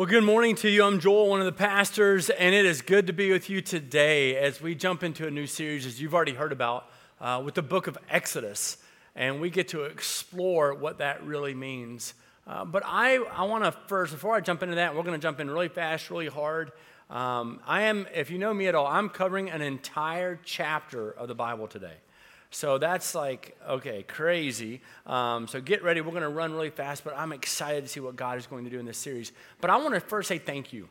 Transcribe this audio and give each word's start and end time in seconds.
Well, 0.00 0.08
good 0.08 0.24
morning 0.24 0.54
to 0.54 0.70
you. 0.70 0.82
I'm 0.82 0.98
Joel, 0.98 1.28
one 1.28 1.40
of 1.40 1.44
the 1.44 1.52
pastors, 1.52 2.30
and 2.30 2.54
it 2.54 2.64
is 2.64 2.80
good 2.80 3.08
to 3.08 3.12
be 3.12 3.30
with 3.32 3.50
you 3.50 3.60
today 3.60 4.34
as 4.34 4.58
we 4.58 4.74
jump 4.74 5.02
into 5.02 5.26
a 5.26 5.30
new 5.30 5.46
series, 5.46 5.84
as 5.84 6.00
you've 6.00 6.14
already 6.14 6.32
heard 6.32 6.52
about, 6.52 6.86
uh, 7.20 7.42
with 7.44 7.54
the 7.54 7.60
book 7.60 7.86
of 7.86 7.98
Exodus. 8.08 8.78
And 9.14 9.42
we 9.42 9.50
get 9.50 9.68
to 9.68 9.82
explore 9.82 10.72
what 10.72 10.96
that 11.00 11.22
really 11.22 11.52
means. 11.52 12.14
Uh, 12.46 12.64
but 12.64 12.82
I, 12.86 13.16
I 13.16 13.42
want 13.42 13.64
to 13.64 13.72
first, 13.88 14.14
before 14.14 14.34
I 14.34 14.40
jump 14.40 14.62
into 14.62 14.76
that, 14.76 14.96
we're 14.96 15.02
going 15.02 15.20
to 15.20 15.22
jump 15.22 15.38
in 15.38 15.50
really 15.50 15.68
fast, 15.68 16.10
really 16.10 16.28
hard. 16.28 16.72
Um, 17.10 17.60
I 17.66 17.82
am, 17.82 18.06
if 18.14 18.30
you 18.30 18.38
know 18.38 18.54
me 18.54 18.68
at 18.68 18.74
all, 18.74 18.86
I'm 18.86 19.10
covering 19.10 19.50
an 19.50 19.60
entire 19.60 20.40
chapter 20.42 21.10
of 21.10 21.28
the 21.28 21.34
Bible 21.34 21.66
today. 21.66 21.96
So 22.50 22.78
that's 22.78 23.14
like, 23.14 23.56
okay, 23.68 24.02
crazy. 24.02 24.80
Um, 25.06 25.46
so 25.46 25.60
get 25.60 25.84
ready. 25.84 26.00
We're 26.00 26.10
going 26.10 26.22
to 26.22 26.28
run 26.28 26.52
really 26.52 26.70
fast, 26.70 27.04
but 27.04 27.16
I'm 27.16 27.32
excited 27.32 27.84
to 27.84 27.88
see 27.88 28.00
what 28.00 28.16
God 28.16 28.38
is 28.38 28.46
going 28.46 28.64
to 28.64 28.70
do 28.70 28.78
in 28.78 28.86
this 28.86 28.98
series. 28.98 29.32
But 29.60 29.70
I 29.70 29.76
want 29.76 29.94
to 29.94 30.00
first 30.00 30.28
say 30.28 30.38
thank 30.38 30.72
you. 30.72 30.88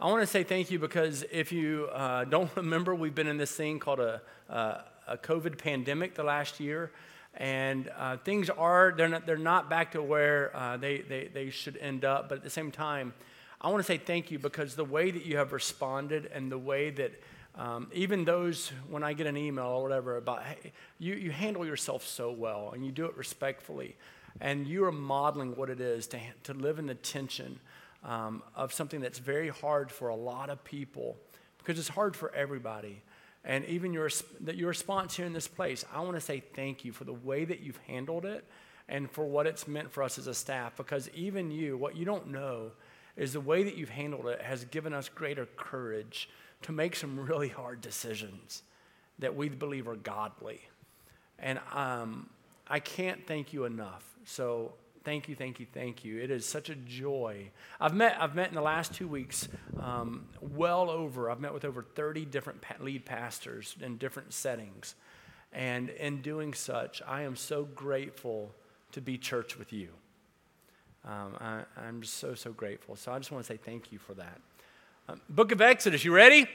I 0.00 0.10
want 0.10 0.22
to 0.22 0.26
say 0.26 0.42
thank 0.42 0.72
you 0.72 0.80
because 0.80 1.24
if 1.30 1.52
you 1.52 1.88
uh, 1.92 2.24
don't 2.24 2.50
remember, 2.56 2.94
we've 2.94 3.14
been 3.14 3.28
in 3.28 3.36
this 3.36 3.52
thing 3.52 3.78
called 3.78 4.00
a, 4.00 4.20
a 4.48 5.16
COVID 5.16 5.58
pandemic 5.58 6.16
the 6.16 6.24
last 6.24 6.58
year. 6.58 6.90
And 7.36 7.90
uh, 7.96 8.16
things 8.18 8.50
are, 8.50 8.94
they're 8.96 9.08
not, 9.08 9.26
they're 9.26 9.36
not 9.36 9.70
back 9.70 9.92
to 9.92 10.02
where 10.02 10.54
uh, 10.56 10.76
they, 10.76 10.98
they, 10.98 11.30
they 11.32 11.50
should 11.50 11.76
end 11.76 12.04
up. 12.04 12.28
But 12.28 12.38
at 12.38 12.44
the 12.44 12.50
same 12.50 12.70
time, 12.70 13.12
I 13.60 13.68
want 13.68 13.80
to 13.80 13.86
say 13.86 13.98
thank 13.98 14.30
you 14.30 14.38
because 14.38 14.74
the 14.76 14.84
way 14.84 15.10
that 15.10 15.24
you 15.24 15.36
have 15.36 15.52
responded 15.52 16.30
and 16.32 16.50
the 16.50 16.58
way 16.58 16.90
that 16.90 17.12
um, 17.56 17.88
even 17.92 18.24
those, 18.24 18.72
when 18.88 19.04
I 19.04 19.12
get 19.12 19.26
an 19.26 19.36
email 19.36 19.66
or 19.66 19.82
whatever 19.82 20.16
about, 20.16 20.42
hey, 20.42 20.72
you, 20.98 21.14
you 21.14 21.30
handle 21.30 21.64
yourself 21.64 22.06
so 22.06 22.32
well 22.32 22.72
and 22.74 22.84
you 22.84 22.90
do 22.90 23.06
it 23.06 23.16
respectfully. 23.16 23.96
And 24.40 24.66
you 24.66 24.84
are 24.84 24.92
modeling 24.92 25.54
what 25.54 25.70
it 25.70 25.80
is 25.80 26.08
to, 26.08 26.18
to 26.44 26.54
live 26.54 26.80
in 26.80 26.86
the 26.86 26.96
tension 26.96 27.60
um, 28.02 28.42
of 28.56 28.72
something 28.72 29.00
that's 29.00 29.20
very 29.20 29.48
hard 29.48 29.92
for 29.92 30.08
a 30.08 30.16
lot 30.16 30.50
of 30.50 30.64
people 30.64 31.16
because 31.58 31.78
it's 31.78 31.88
hard 31.88 32.16
for 32.16 32.34
everybody. 32.34 33.02
And 33.44 33.64
even 33.66 33.92
your, 33.92 34.10
your 34.52 34.68
response 34.68 35.14
here 35.14 35.26
in 35.26 35.32
this 35.32 35.46
place, 35.46 35.84
I 35.92 36.00
want 36.00 36.14
to 36.14 36.20
say 36.20 36.42
thank 36.54 36.84
you 36.84 36.92
for 36.92 37.04
the 37.04 37.12
way 37.12 37.44
that 37.44 37.60
you've 37.60 37.78
handled 37.86 38.24
it 38.24 38.44
and 38.88 39.08
for 39.10 39.24
what 39.24 39.46
it's 39.46 39.68
meant 39.68 39.92
for 39.92 40.02
us 40.02 40.18
as 40.18 40.26
a 40.26 40.34
staff. 40.34 40.76
Because 40.76 41.08
even 41.10 41.50
you, 41.50 41.76
what 41.76 41.96
you 41.96 42.04
don't 42.04 42.28
know 42.28 42.72
is 43.16 43.32
the 43.32 43.40
way 43.40 43.62
that 43.62 43.76
you've 43.76 43.90
handled 43.90 44.26
it 44.26 44.40
has 44.42 44.64
given 44.64 44.92
us 44.92 45.08
greater 45.08 45.46
courage 45.56 46.28
to 46.64 46.72
make 46.72 46.96
some 46.96 47.20
really 47.20 47.48
hard 47.48 47.80
decisions 47.80 48.62
that 49.18 49.36
we 49.36 49.48
believe 49.48 49.86
are 49.86 49.96
godly. 49.96 50.60
And 51.38 51.60
um, 51.72 52.28
I 52.66 52.80
can't 52.80 53.26
thank 53.26 53.52
you 53.52 53.64
enough. 53.64 54.04
So 54.24 54.72
thank 55.04 55.28
you, 55.28 55.34
thank 55.34 55.60
you, 55.60 55.66
thank 55.72 56.04
you. 56.04 56.20
It 56.20 56.30
is 56.30 56.46
such 56.46 56.70
a 56.70 56.74
joy. 56.74 57.50
I've 57.80 57.94
met, 57.94 58.16
I've 58.18 58.34
met 58.34 58.48
in 58.48 58.54
the 58.54 58.62
last 58.62 58.94
two 58.94 59.06
weeks 59.06 59.48
um, 59.78 60.26
well 60.40 60.90
over, 60.90 61.30
I've 61.30 61.40
met 61.40 61.52
with 61.52 61.64
over 61.64 61.82
30 61.82 62.24
different 62.24 62.64
lead 62.80 63.04
pastors 63.04 63.76
in 63.80 63.98
different 63.98 64.32
settings. 64.32 64.94
And 65.52 65.90
in 65.90 66.22
doing 66.22 66.54
such, 66.54 67.02
I 67.06 67.22
am 67.22 67.36
so 67.36 67.64
grateful 67.64 68.52
to 68.92 69.00
be 69.00 69.18
church 69.18 69.58
with 69.58 69.72
you. 69.72 69.90
Um, 71.04 71.36
I, 71.38 71.60
I'm 71.76 72.00
just 72.00 72.14
so, 72.14 72.34
so 72.34 72.52
grateful. 72.52 72.96
So 72.96 73.12
I 73.12 73.18
just 73.18 73.30
want 73.30 73.44
to 73.44 73.52
say 73.52 73.58
thank 73.58 73.92
you 73.92 73.98
for 73.98 74.14
that. 74.14 74.40
Book 75.28 75.52
of 75.52 75.60
Exodus, 75.60 76.02
you 76.02 76.14
ready? 76.14 76.48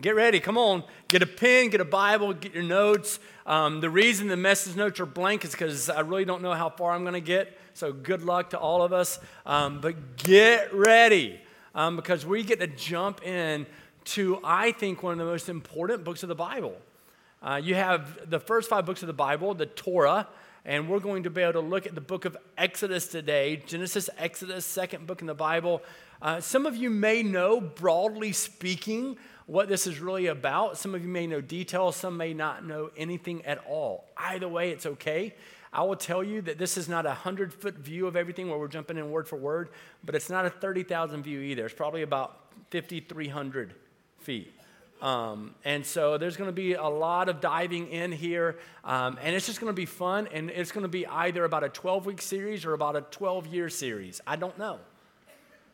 Get 0.00 0.14
ready, 0.14 0.40
come 0.40 0.56
on. 0.56 0.82
Get 1.08 1.20
a 1.20 1.26
pen, 1.26 1.68
get 1.68 1.82
a 1.82 1.84
Bible, 1.84 2.32
get 2.32 2.54
your 2.54 2.62
notes. 2.62 3.18
Um, 3.44 3.82
the 3.82 3.90
reason 3.90 4.28
the 4.28 4.36
message 4.36 4.76
notes 4.76 4.98
are 4.98 5.04
blank 5.04 5.44
is 5.44 5.50
because 5.50 5.90
I 5.90 6.00
really 6.00 6.24
don't 6.24 6.40
know 6.40 6.54
how 6.54 6.70
far 6.70 6.92
I'm 6.92 7.02
going 7.02 7.12
to 7.12 7.20
get. 7.20 7.58
So 7.74 7.92
good 7.92 8.22
luck 8.22 8.50
to 8.50 8.58
all 8.58 8.82
of 8.82 8.94
us. 8.94 9.18
Um, 9.44 9.82
but 9.82 10.16
get 10.16 10.72
ready 10.72 11.38
um, 11.74 11.96
because 11.96 12.24
we 12.24 12.42
get 12.44 12.60
to 12.60 12.66
jump 12.66 13.26
in 13.26 13.66
to, 14.04 14.40
I 14.42 14.72
think, 14.72 15.02
one 15.02 15.12
of 15.12 15.18
the 15.18 15.26
most 15.26 15.50
important 15.50 16.02
books 16.02 16.22
of 16.22 16.30
the 16.30 16.34
Bible. 16.34 16.76
Uh, 17.42 17.60
you 17.62 17.74
have 17.74 18.30
the 18.30 18.40
first 18.40 18.70
five 18.70 18.86
books 18.86 19.02
of 19.02 19.06
the 19.06 19.12
Bible, 19.12 19.52
the 19.52 19.66
Torah, 19.66 20.28
and 20.64 20.88
we're 20.88 21.00
going 21.00 21.24
to 21.24 21.30
be 21.30 21.42
able 21.42 21.54
to 21.54 21.60
look 21.60 21.86
at 21.86 21.94
the 21.94 22.00
book 22.00 22.24
of 22.24 22.36
Exodus 22.56 23.06
today 23.08 23.62
Genesis, 23.66 24.08
Exodus, 24.16 24.64
second 24.64 25.06
book 25.06 25.20
in 25.20 25.26
the 25.26 25.34
Bible. 25.34 25.82
Uh, 26.22 26.40
some 26.40 26.66
of 26.66 26.76
you 26.76 26.90
may 26.90 27.22
know, 27.22 27.60
broadly 27.60 28.32
speaking, 28.32 29.16
what 29.46 29.68
this 29.68 29.86
is 29.86 29.98
really 29.98 30.26
about. 30.26 30.78
Some 30.78 30.94
of 30.94 31.02
you 31.02 31.08
may 31.08 31.26
know 31.26 31.40
details, 31.40 31.96
some 31.96 32.16
may 32.16 32.34
not 32.34 32.64
know 32.64 32.90
anything 32.96 33.44
at 33.44 33.58
all. 33.66 34.04
Either 34.16 34.48
way, 34.48 34.70
it's 34.70 34.86
okay. 34.86 35.34
I 35.72 35.82
will 35.82 35.96
tell 35.96 36.22
you 36.22 36.42
that 36.42 36.58
this 36.58 36.76
is 36.76 36.88
not 36.88 37.06
a 37.06 37.10
100 37.10 37.54
foot 37.54 37.76
view 37.76 38.06
of 38.06 38.16
everything 38.16 38.48
where 38.48 38.58
we're 38.58 38.68
jumping 38.68 38.96
in 38.96 39.10
word 39.10 39.26
for 39.26 39.36
word, 39.36 39.70
but 40.04 40.14
it's 40.14 40.28
not 40.28 40.44
a 40.44 40.50
30,000 40.50 41.22
view 41.22 41.40
either. 41.40 41.64
It's 41.64 41.74
probably 41.74 42.02
about 42.02 42.52
5,300 42.70 43.74
feet. 44.18 44.52
Um, 45.00 45.54
and 45.64 45.86
so 45.86 46.18
there's 46.18 46.36
going 46.36 46.48
to 46.48 46.52
be 46.52 46.74
a 46.74 46.86
lot 46.86 47.28
of 47.28 47.40
diving 47.40 47.88
in 47.88 48.12
here, 48.12 48.58
um, 48.84 49.18
and 49.22 49.34
it's 49.34 49.46
just 49.46 49.60
going 49.60 49.70
to 49.70 49.76
be 49.76 49.86
fun. 49.86 50.28
And 50.32 50.50
it's 50.50 50.72
going 50.72 50.82
to 50.82 50.88
be 50.88 51.06
either 51.06 51.44
about 51.44 51.64
a 51.64 51.70
12 51.70 52.04
week 52.04 52.20
series 52.20 52.64
or 52.64 52.74
about 52.74 52.96
a 52.96 53.00
12 53.00 53.46
year 53.46 53.68
series. 53.68 54.20
I 54.26 54.36
don't 54.36 54.58
know. 54.58 54.78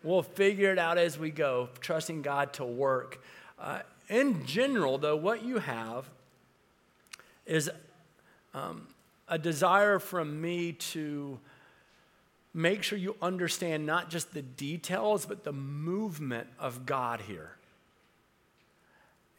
We'll 0.06 0.22
figure 0.22 0.70
it 0.70 0.78
out 0.78 0.98
as 0.98 1.18
we 1.18 1.32
go, 1.32 1.68
trusting 1.80 2.22
God 2.22 2.52
to 2.54 2.64
work. 2.64 3.20
Uh, 3.58 3.80
in 4.08 4.46
general, 4.46 4.98
though, 4.98 5.16
what 5.16 5.44
you 5.44 5.58
have 5.58 6.08
is 7.44 7.68
um, 8.54 8.86
a 9.26 9.36
desire 9.36 9.98
from 9.98 10.40
me 10.40 10.74
to 10.74 11.40
make 12.54 12.84
sure 12.84 12.96
you 12.96 13.16
understand 13.20 13.84
not 13.84 14.08
just 14.08 14.32
the 14.32 14.42
details, 14.42 15.26
but 15.26 15.42
the 15.42 15.52
movement 15.52 16.46
of 16.60 16.86
God 16.86 17.22
here. 17.22 17.56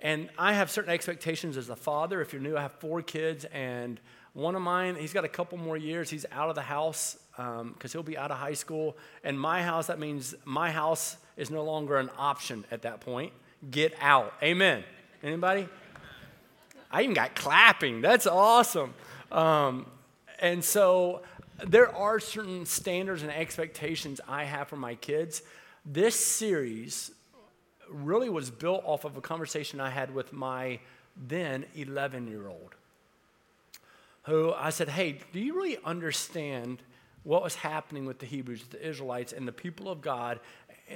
And 0.02 0.30
I 0.38 0.52
have 0.52 0.70
certain 0.70 0.92
expectations 0.92 1.56
as 1.56 1.70
a 1.70 1.78
father. 1.78 2.20
If 2.20 2.34
you're 2.34 2.42
new, 2.42 2.58
I 2.58 2.64
have 2.64 2.74
four 2.74 3.02
kids, 3.02 3.46
and 3.54 4.02
one 4.34 4.54
of 4.54 4.62
mine, 4.62 4.98
he's 4.98 5.14
got 5.14 5.24
a 5.24 5.30
couple 5.30 5.58
more 5.58 5.78
years. 5.78 6.10
He's 6.10 6.26
out 6.30 6.50
of 6.50 6.56
the 6.56 6.62
house 6.62 7.18
because 7.38 7.62
um, 7.62 7.92
he'll 7.92 8.04
be 8.04 8.18
out 8.18 8.32
of 8.32 8.38
high 8.38 8.54
school. 8.54 8.98
And 9.24 9.40
my 9.40 9.62
house, 9.62 9.88
that 9.88 10.00
means 10.00 10.36
my 10.44 10.72
house 10.72 11.18
is 11.38 11.52
no 11.52 11.64
longer 11.64 11.98
an 11.98 12.10
option 12.18 12.66
at 12.72 12.82
that 12.82 13.00
point. 13.00 13.32
Get 13.70 13.94
out. 14.02 14.34
Amen. 14.42 14.84
Anybody? 15.24 15.70
I 16.92 17.04
even 17.04 17.14
got 17.14 17.36
clapping. 17.36 18.02
That's 18.02 18.26
awesome. 18.26 18.94
Um, 19.32 19.86
and 20.40 20.64
so 20.64 21.22
there 21.66 21.94
are 21.96 22.20
certain 22.20 22.66
standards 22.66 23.22
and 23.22 23.32
expectations 23.32 24.20
I 24.28 24.46
have 24.46 24.68
for 24.68 24.78
my 24.78 24.96
kids. 24.96 25.44
This 25.86 26.16
series 26.16 27.12
really 27.90 28.30
was 28.30 28.50
built 28.50 28.84
off 28.84 29.06
of 29.06 29.16
a 29.16 29.22
conversation 29.22 29.80
I 29.80 29.90
had 29.92 30.14
with 30.14 30.34
my 30.34 30.80
then 31.16 31.66
11 31.76 32.28
year 32.28 32.48
old 32.48 32.76
who 34.28 34.54
I 34.54 34.72
said, 34.72 34.90
Hey, 34.90 35.20
do 35.32 35.40
you 35.40 35.56
really 35.56 35.78
understand 35.86 36.82
what 37.28 37.44
was 37.44 37.56
happening 37.56 38.06
with 38.06 38.20
the 38.20 38.26
Hebrews, 38.26 38.64
the 38.70 38.88
Israelites, 38.88 39.34
and 39.34 39.46
the 39.46 39.52
people 39.52 39.90
of 39.90 40.00
God 40.00 40.40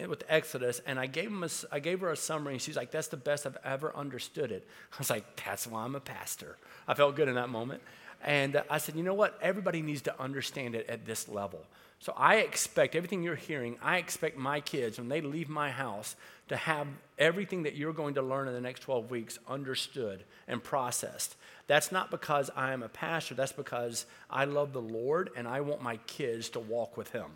with 0.07 0.23
Exodus? 0.29 0.79
And 0.85 0.97
I 0.97 1.05
gave, 1.05 1.27
him 1.27 1.43
a, 1.43 1.49
I 1.73 1.79
gave 1.79 1.99
her 1.99 2.09
a 2.09 2.15
summary, 2.15 2.53
and 2.53 2.61
she's 2.61 2.77
like, 2.77 2.89
That's 2.89 3.09
the 3.09 3.17
best 3.17 3.45
I've 3.45 3.57
ever 3.65 3.93
understood 3.93 4.49
it. 4.49 4.65
I 4.93 4.95
was 4.97 5.09
like, 5.09 5.43
That's 5.43 5.67
why 5.67 5.83
I'm 5.83 5.93
a 5.93 5.99
pastor. 5.99 6.55
I 6.87 6.93
felt 6.93 7.17
good 7.17 7.27
in 7.27 7.35
that 7.35 7.49
moment. 7.49 7.81
And 8.23 8.55
uh, 8.55 8.63
I 8.69 8.77
said, 8.77 8.95
You 8.95 9.03
know 9.03 9.13
what? 9.13 9.37
Everybody 9.41 9.81
needs 9.81 10.03
to 10.03 10.21
understand 10.21 10.73
it 10.73 10.87
at 10.87 11.05
this 11.05 11.27
level. 11.27 11.65
So 11.99 12.13
I 12.15 12.37
expect 12.37 12.95
everything 12.95 13.23
you're 13.23 13.35
hearing, 13.35 13.77
I 13.81 13.97
expect 13.97 14.37
my 14.37 14.61
kids, 14.61 14.97
when 14.97 15.09
they 15.09 15.19
leave 15.19 15.49
my 15.49 15.69
house, 15.69 16.15
to 16.47 16.55
have 16.55 16.87
everything 17.19 17.63
that 17.63 17.75
you're 17.75 17.93
going 17.93 18.13
to 18.13 18.21
learn 18.21 18.47
in 18.47 18.53
the 18.53 18.61
next 18.61 18.79
12 18.79 19.11
weeks 19.11 19.37
understood 19.49 20.23
and 20.47 20.63
processed. 20.63 21.35
That's 21.67 21.91
not 21.91 22.11
because 22.11 22.49
I 22.55 22.73
am 22.73 22.83
a 22.83 22.89
pastor, 22.89 23.35
that's 23.35 23.51
because 23.51 24.05
I 24.29 24.45
love 24.45 24.73
the 24.73 24.81
Lord 24.81 25.29
and 25.35 25.47
I 25.47 25.61
want 25.61 25.81
my 25.81 25.97
kids 26.07 26.49
to 26.49 26.59
walk 26.59 26.97
with 26.97 27.11
Him. 27.11 27.31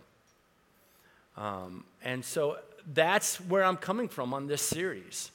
Um, 1.38 1.86
and 2.04 2.24
so 2.24 2.58
that's 2.94 3.40
where 3.42 3.64
I'm 3.64 3.78
coming 3.78 4.08
from 4.08 4.34
on 4.34 4.48
this 4.48 4.62
series 4.62 5.32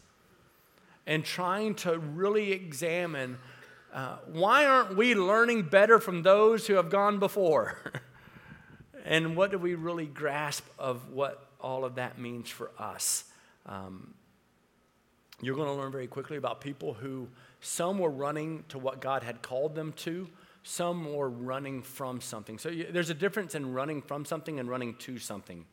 and 1.07 1.25
trying 1.25 1.75
to 1.75 1.99
really 1.99 2.53
examine 2.53 3.39
uh, 3.93 4.17
why 4.33 4.67
aren't 4.67 4.97
we 4.97 5.15
learning 5.15 5.63
better 5.63 5.99
from 5.99 6.23
those 6.23 6.67
who 6.67 6.75
have 6.75 6.91
gone 6.91 7.19
before? 7.19 7.77
and 9.05 9.37
what 9.37 9.51
do 9.51 9.59
we 9.59 9.75
really 9.75 10.07
grasp 10.07 10.65
of 10.79 11.11
what 11.11 11.45
all 11.61 11.85
of 11.85 11.97
that 11.97 12.19
means 12.19 12.49
for 12.49 12.71
us? 12.79 13.25
Um, 13.67 14.15
you're 15.43 15.57
going 15.57 15.69
to 15.69 15.75
learn 15.75 15.91
very 15.91 16.07
quickly 16.07 16.37
about 16.37 16.61
people 16.61 16.95
who 16.95 17.27
some 17.61 17.99
were 17.99 18.11
running 18.11 18.65
to 18.69 18.79
what 18.79 19.01
God 19.01 19.23
had 19.23 19.43
called 19.43 19.75
them 19.75 19.93
to, 19.99 20.29
some 20.63 21.15
were 21.15 21.29
running 21.29 21.83
from 21.83 22.21
something. 22.21 22.59
So 22.59 22.71
there's 22.91 23.11
a 23.11 23.15
difference 23.15 23.55
in 23.55 23.73
running 23.73 24.03
from 24.03 24.25
something 24.25 24.59
and 24.59 24.69
running 24.69 24.95
to 24.97 25.19
something. 25.19 25.65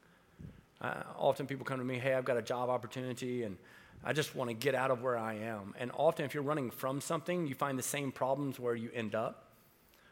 Uh, 0.80 1.04
often 1.18 1.48
people 1.48 1.66
come 1.66 1.80
to 1.80 1.86
me, 1.86 1.98
hey, 1.98 2.13
I've 2.13 2.25
got 2.25 2.38
a 2.38 2.42
job 2.42 2.69
opportunity 2.69 3.44
and 3.44 3.57
I 4.04 4.13
just 4.13 4.36
want 4.36 4.50
to 4.50 4.54
get 4.54 4.75
out 4.75 4.92
of 4.92 5.01
where 5.01 5.18
I 5.18 5.36
am. 5.36 5.74
And 5.80 5.92
often, 5.95 6.25
if 6.25 6.34
you're 6.34 6.44
running 6.44 6.69
from 6.69 7.01
something, 7.01 7.48
you 7.48 7.56
find 7.56 7.78
the 7.78 7.84
same 7.84 8.12
problems 8.12 8.60
where 8.60 8.75
you 8.75 8.90
end 8.94 9.16
up. 9.16 9.45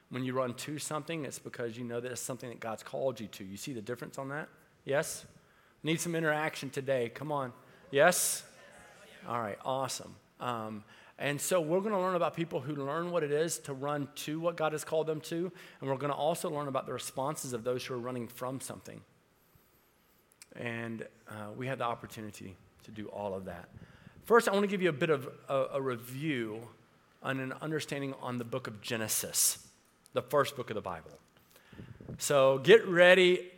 When 0.09 0.23
you 0.23 0.33
run 0.33 0.53
to 0.53 0.79
something, 0.79 1.25
it's 1.25 1.39
because 1.39 1.77
you 1.77 1.83
know 1.83 1.99
that 1.99 2.11
it's 2.11 2.21
something 2.21 2.49
that 2.49 2.59
God's 2.59 2.83
called 2.83 3.19
you 3.19 3.27
to. 3.27 3.43
You 3.43 3.57
see 3.57 3.73
the 3.73 3.81
difference 3.81 4.17
on 4.17 4.29
that? 4.29 4.49
Yes? 4.85 5.25
Need 5.83 5.99
some 5.99 6.15
interaction 6.15 6.69
today. 6.69 7.09
Come 7.13 7.31
on. 7.31 7.53
Yes? 7.91 8.43
All 9.27 9.39
right, 9.39 9.57
awesome. 9.63 10.15
Um, 10.39 10.83
and 11.17 11.39
so 11.39 11.61
we're 11.61 11.79
going 11.79 11.93
to 11.93 11.99
learn 11.99 12.15
about 12.15 12.35
people 12.35 12.59
who 12.59 12.75
learn 12.75 13.09
what 13.09 13.23
it 13.23 13.31
is 13.31 13.59
to 13.59 13.73
run 13.73 14.09
to 14.15 14.39
what 14.39 14.57
God 14.57 14.73
has 14.73 14.83
called 14.83 15.07
them 15.07 15.21
to. 15.21 15.51
And 15.79 15.89
we're 15.89 15.95
going 15.95 16.11
to 16.11 16.17
also 16.17 16.49
learn 16.49 16.67
about 16.67 16.85
the 16.85 16.93
responses 16.93 17.53
of 17.53 17.63
those 17.63 17.85
who 17.85 17.93
are 17.93 17.99
running 17.99 18.27
from 18.27 18.59
something. 18.59 18.99
And 20.57 21.05
uh, 21.29 21.51
we 21.55 21.67
had 21.67 21.79
the 21.79 21.85
opportunity 21.85 22.57
to 22.83 22.91
do 22.91 23.07
all 23.07 23.33
of 23.33 23.45
that. 23.45 23.69
First, 24.25 24.49
I 24.49 24.51
want 24.51 24.63
to 24.63 24.67
give 24.67 24.81
you 24.81 24.89
a 24.89 24.93
bit 24.93 25.09
of 25.09 25.29
a, 25.47 25.65
a 25.73 25.81
review 25.81 26.61
on 27.23 27.39
an 27.39 27.53
understanding 27.61 28.13
on 28.21 28.37
the 28.37 28.43
book 28.43 28.67
of 28.67 28.81
Genesis, 28.81 29.65
the 30.13 30.21
first 30.21 30.55
book 30.55 30.69
of 30.69 30.75
the 30.75 30.81
Bible. 30.81 31.11
So 32.17 32.59
get 32.59 32.85
ready, 32.87 33.51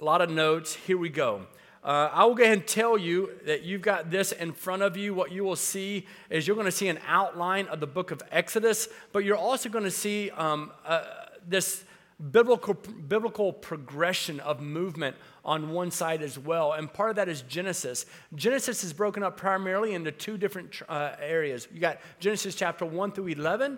a 0.00 0.04
lot 0.04 0.22
of 0.22 0.30
notes. 0.30 0.74
Here 0.74 0.98
we 0.98 1.08
go. 1.08 1.46
Uh, 1.84 2.08
I 2.12 2.24
will 2.24 2.36
go 2.36 2.44
ahead 2.44 2.58
and 2.58 2.66
tell 2.66 2.96
you 2.96 3.30
that 3.44 3.62
you've 3.62 3.82
got 3.82 4.08
this 4.08 4.30
in 4.30 4.52
front 4.52 4.82
of 4.82 4.96
you. 4.96 5.14
What 5.14 5.32
you 5.32 5.42
will 5.42 5.56
see 5.56 6.06
is 6.30 6.46
you're 6.46 6.54
going 6.54 6.66
to 6.66 6.70
see 6.70 6.86
an 6.88 7.00
outline 7.08 7.66
of 7.66 7.80
the 7.80 7.88
book 7.88 8.12
of 8.12 8.22
Exodus, 8.30 8.88
but 9.12 9.24
you're 9.24 9.36
also 9.36 9.68
going 9.68 9.84
to 9.84 9.90
see 9.90 10.30
um, 10.30 10.70
uh, 10.86 11.02
this 11.46 11.84
biblical, 12.30 12.74
biblical 12.74 13.52
progression 13.52 14.38
of 14.40 14.60
movement 14.60 15.16
on 15.44 15.70
one 15.70 15.90
side 15.90 16.22
as 16.22 16.38
well. 16.38 16.72
And 16.72 16.92
part 16.92 17.10
of 17.10 17.16
that 17.16 17.28
is 17.28 17.42
Genesis. 17.42 18.06
Genesis 18.36 18.84
is 18.84 18.92
broken 18.92 19.24
up 19.24 19.36
primarily 19.36 19.94
into 19.94 20.12
two 20.12 20.38
different 20.38 20.82
uh, 20.88 21.16
areas. 21.20 21.66
You 21.72 21.80
got 21.80 21.98
Genesis 22.20 22.54
chapter 22.54 22.84
1 22.84 23.10
through 23.10 23.28
11, 23.28 23.76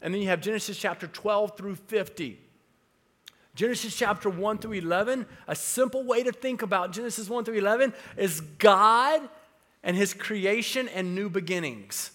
and 0.00 0.14
then 0.14 0.22
you 0.22 0.28
have 0.28 0.40
Genesis 0.40 0.78
chapter 0.78 1.08
12 1.08 1.56
through 1.56 1.74
50. 1.74 2.49
Genesis 3.54 3.96
chapter 3.96 4.30
1 4.30 4.58
through 4.58 4.72
11, 4.72 5.26
a 5.48 5.56
simple 5.56 6.04
way 6.04 6.22
to 6.22 6.32
think 6.32 6.62
about 6.62 6.92
Genesis 6.92 7.28
1 7.28 7.44
through 7.44 7.58
11 7.58 7.92
is 8.16 8.40
God 8.40 9.28
and 9.82 9.96
his 9.96 10.14
creation 10.14 10.88
and 10.88 11.14
new 11.14 11.28
beginnings. 11.28 12.12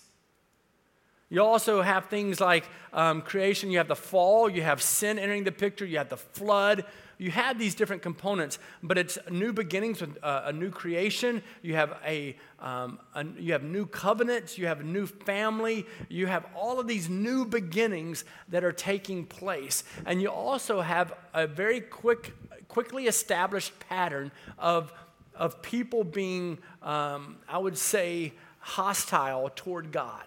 You 1.30 1.44
also 1.44 1.82
have 1.82 2.06
things 2.06 2.40
like 2.40 2.66
um, 2.94 3.22
creation, 3.22 3.72
you 3.72 3.80
have 3.80 3.88
the 3.88 3.96
fall, 3.96 4.50
you 4.50 4.62
have 4.62 4.82
sin 4.82 5.20
entering 5.20 5.44
the 5.44 5.52
picture, 5.52 5.86
you 5.86 5.98
have 5.98 6.10
the 6.10 6.18
flood, 6.18 6.86
you 7.18 7.32
have 7.32 7.58
these 7.58 7.76
different 7.76 8.02
components, 8.02 8.60
but 8.84 8.98
it's 8.98 9.18
new 9.30 9.54
beginnings 9.54 10.02
with 10.02 10.18
uh, 10.24 10.44
a 10.46 10.54
new 10.54 10.70
creation. 10.70 11.42
You 11.62 11.76
have 11.76 11.98
a, 12.06 12.36
um, 12.60 13.00
a, 13.14 13.26
you 13.40 13.54
have 13.54 13.64
new 13.64 13.86
covenants. 13.86 14.58
You 14.58 14.68
have 14.68 14.82
a 14.82 14.84
new 14.84 15.06
family. 15.06 15.86
You 16.10 16.28
have 16.28 16.46
all 16.56 16.80
of 16.80 16.88
these 16.88 17.10
new 17.10 17.46
beginnings 17.46 18.26
that 18.50 18.64
are 18.64 18.72
taking 18.72 19.26
place, 19.26 19.84
and 20.06 20.22
you 20.22 20.30
also 20.30 20.82
have 20.82 21.14
a 21.34 21.48
very 21.48 21.82
quick, 21.82 22.34
quickly 22.68 23.06
established 23.06 23.78
pattern 23.80 24.32
of 24.58 24.92
of 25.36 25.62
people 25.62 26.04
being, 26.04 26.58
um, 26.82 27.38
I 27.48 27.58
would 27.58 27.78
say, 27.78 28.34
hostile 28.60 29.52
toward 29.56 29.92
God. 29.92 30.24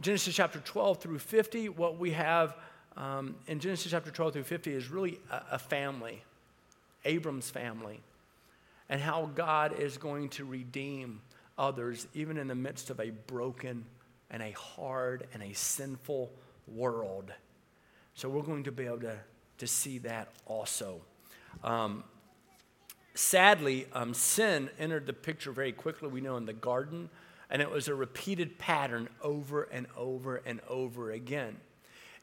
Genesis 0.00 0.34
chapter 0.34 0.60
12 0.60 1.00
through 1.00 1.18
50, 1.18 1.70
what 1.70 1.98
we 1.98 2.12
have 2.12 2.54
um, 2.98 3.36
in 3.46 3.60
Genesis 3.60 3.92
chapter 3.92 4.10
12 4.10 4.32
through 4.34 4.42
50 4.42 4.74
is 4.74 4.90
really 4.90 5.20
a, 5.30 5.42
a 5.52 5.58
family, 5.58 6.22
Abram's 7.04 7.48
family, 7.48 8.00
and 8.88 9.00
how 9.00 9.30
God 9.34 9.78
is 9.78 9.96
going 9.96 10.30
to 10.30 10.44
redeem 10.44 11.20
others 11.56 12.08
even 12.12 12.36
in 12.36 12.48
the 12.48 12.56
midst 12.56 12.90
of 12.90 12.98
a 12.98 13.10
broken 13.10 13.84
and 14.30 14.42
a 14.42 14.50
hard 14.50 15.28
and 15.32 15.44
a 15.44 15.52
sinful 15.52 16.30
world. 16.66 17.32
So 18.14 18.28
we're 18.28 18.42
going 18.42 18.64
to 18.64 18.72
be 18.72 18.86
able 18.86 19.00
to, 19.00 19.16
to 19.58 19.66
see 19.68 19.98
that 19.98 20.28
also. 20.44 21.00
Um, 21.62 22.02
sadly, 23.14 23.86
um, 23.92 24.12
sin 24.12 24.70
entered 24.76 25.06
the 25.06 25.12
picture 25.12 25.52
very 25.52 25.72
quickly, 25.72 26.08
we 26.08 26.20
know, 26.20 26.36
in 26.36 26.46
the 26.46 26.52
garden, 26.52 27.10
and 27.48 27.62
it 27.62 27.70
was 27.70 27.86
a 27.86 27.94
repeated 27.94 28.58
pattern 28.58 29.08
over 29.22 29.62
and 29.70 29.86
over 29.96 30.42
and 30.44 30.60
over 30.68 31.12
again. 31.12 31.58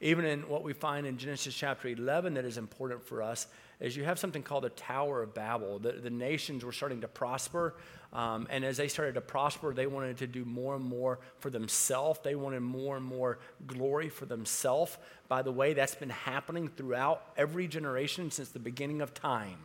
Even 0.00 0.24
in 0.24 0.48
what 0.48 0.62
we 0.62 0.72
find 0.72 1.06
in 1.06 1.16
Genesis 1.16 1.54
chapter 1.54 1.88
11 1.88 2.34
that 2.34 2.44
is 2.44 2.58
important 2.58 3.02
for 3.02 3.22
us 3.22 3.46
is 3.80 3.96
you 3.96 4.04
have 4.04 4.18
something 4.18 4.42
called 4.42 4.64
the 4.64 4.70
Tower 4.70 5.22
of 5.22 5.34
Babel. 5.34 5.78
The, 5.78 5.92
the 5.92 6.10
nations 6.10 6.64
were 6.64 6.72
starting 6.72 7.00
to 7.02 7.08
prosper, 7.08 7.74
um, 8.12 8.46
and 8.50 8.64
as 8.64 8.76
they 8.76 8.88
started 8.88 9.14
to 9.14 9.20
prosper, 9.20 9.74
they 9.74 9.86
wanted 9.86 10.18
to 10.18 10.26
do 10.26 10.44
more 10.44 10.76
and 10.76 10.84
more 10.84 11.18
for 11.38 11.50
themselves. 11.50 12.20
They 12.22 12.34
wanted 12.34 12.60
more 12.60 12.96
and 12.96 13.04
more 13.04 13.38
glory 13.66 14.08
for 14.08 14.26
themselves. 14.26 14.96
By 15.28 15.42
the 15.42 15.52
way, 15.52 15.74
that's 15.74 15.94
been 15.94 16.10
happening 16.10 16.68
throughout 16.68 17.22
every 17.36 17.68
generation 17.68 18.30
since 18.30 18.50
the 18.50 18.58
beginning 18.58 19.00
of 19.02 19.12
time. 19.12 19.58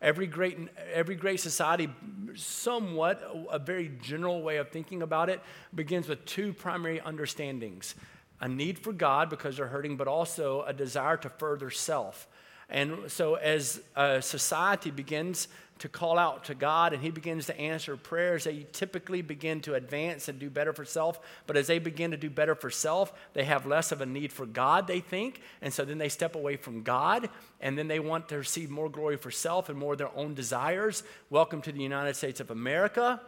Every 0.00 0.28
great, 0.28 0.56
every 0.92 1.16
great 1.16 1.40
society, 1.40 1.88
somewhat 2.36 3.20
a 3.50 3.58
very 3.58 3.90
general 4.00 4.42
way 4.42 4.58
of 4.58 4.70
thinking 4.70 5.02
about 5.02 5.28
it, 5.28 5.40
begins 5.74 6.08
with 6.08 6.24
two 6.24 6.52
primary 6.52 7.00
understandings 7.00 7.96
a 8.40 8.48
need 8.48 8.78
for 8.78 8.92
God 8.92 9.30
because 9.30 9.56
they're 9.56 9.66
hurting, 9.66 9.96
but 9.96 10.08
also 10.08 10.62
a 10.62 10.72
desire 10.72 11.16
to 11.18 11.28
further 11.28 11.70
self. 11.70 12.28
And 12.68 13.10
so, 13.10 13.34
as 13.36 13.80
a 13.96 14.20
society 14.20 14.90
begins 14.90 15.48
to 15.78 15.88
call 15.88 16.18
out 16.18 16.44
to 16.44 16.54
God 16.54 16.92
and 16.92 17.02
He 17.02 17.10
begins 17.10 17.46
to 17.46 17.58
answer 17.58 17.96
prayers, 17.96 18.44
they 18.44 18.66
typically 18.72 19.22
begin 19.22 19.60
to 19.62 19.74
advance 19.74 20.28
and 20.28 20.38
do 20.38 20.50
better 20.50 20.72
for 20.72 20.84
self. 20.84 21.18
But 21.46 21.56
as 21.56 21.68
they 21.68 21.78
begin 21.78 22.10
to 22.10 22.16
do 22.16 22.28
better 22.28 22.54
for 22.54 22.68
self, 22.68 23.12
they 23.32 23.44
have 23.44 23.64
less 23.64 23.90
of 23.90 24.00
a 24.00 24.06
need 24.06 24.32
for 24.32 24.44
God, 24.44 24.86
they 24.86 25.00
think. 25.00 25.40
And 25.62 25.72
so 25.72 25.84
then 25.84 25.98
they 25.98 26.08
step 26.08 26.34
away 26.34 26.56
from 26.56 26.82
God 26.82 27.30
and 27.60 27.78
then 27.78 27.88
they 27.88 28.00
want 28.00 28.28
to 28.28 28.38
receive 28.38 28.70
more 28.70 28.90
glory 28.90 29.16
for 29.16 29.30
self 29.30 29.68
and 29.68 29.78
more 29.78 29.92
of 29.92 29.98
their 29.98 30.14
own 30.16 30.34
desires. 30.34 31.02
Welcome 31.30 31.62
to 31.62 31.72
the 31.72 31.82
United 31.82 32.16
States 32.16 32.40
of 32.40 32.50
America, 32.50 33.20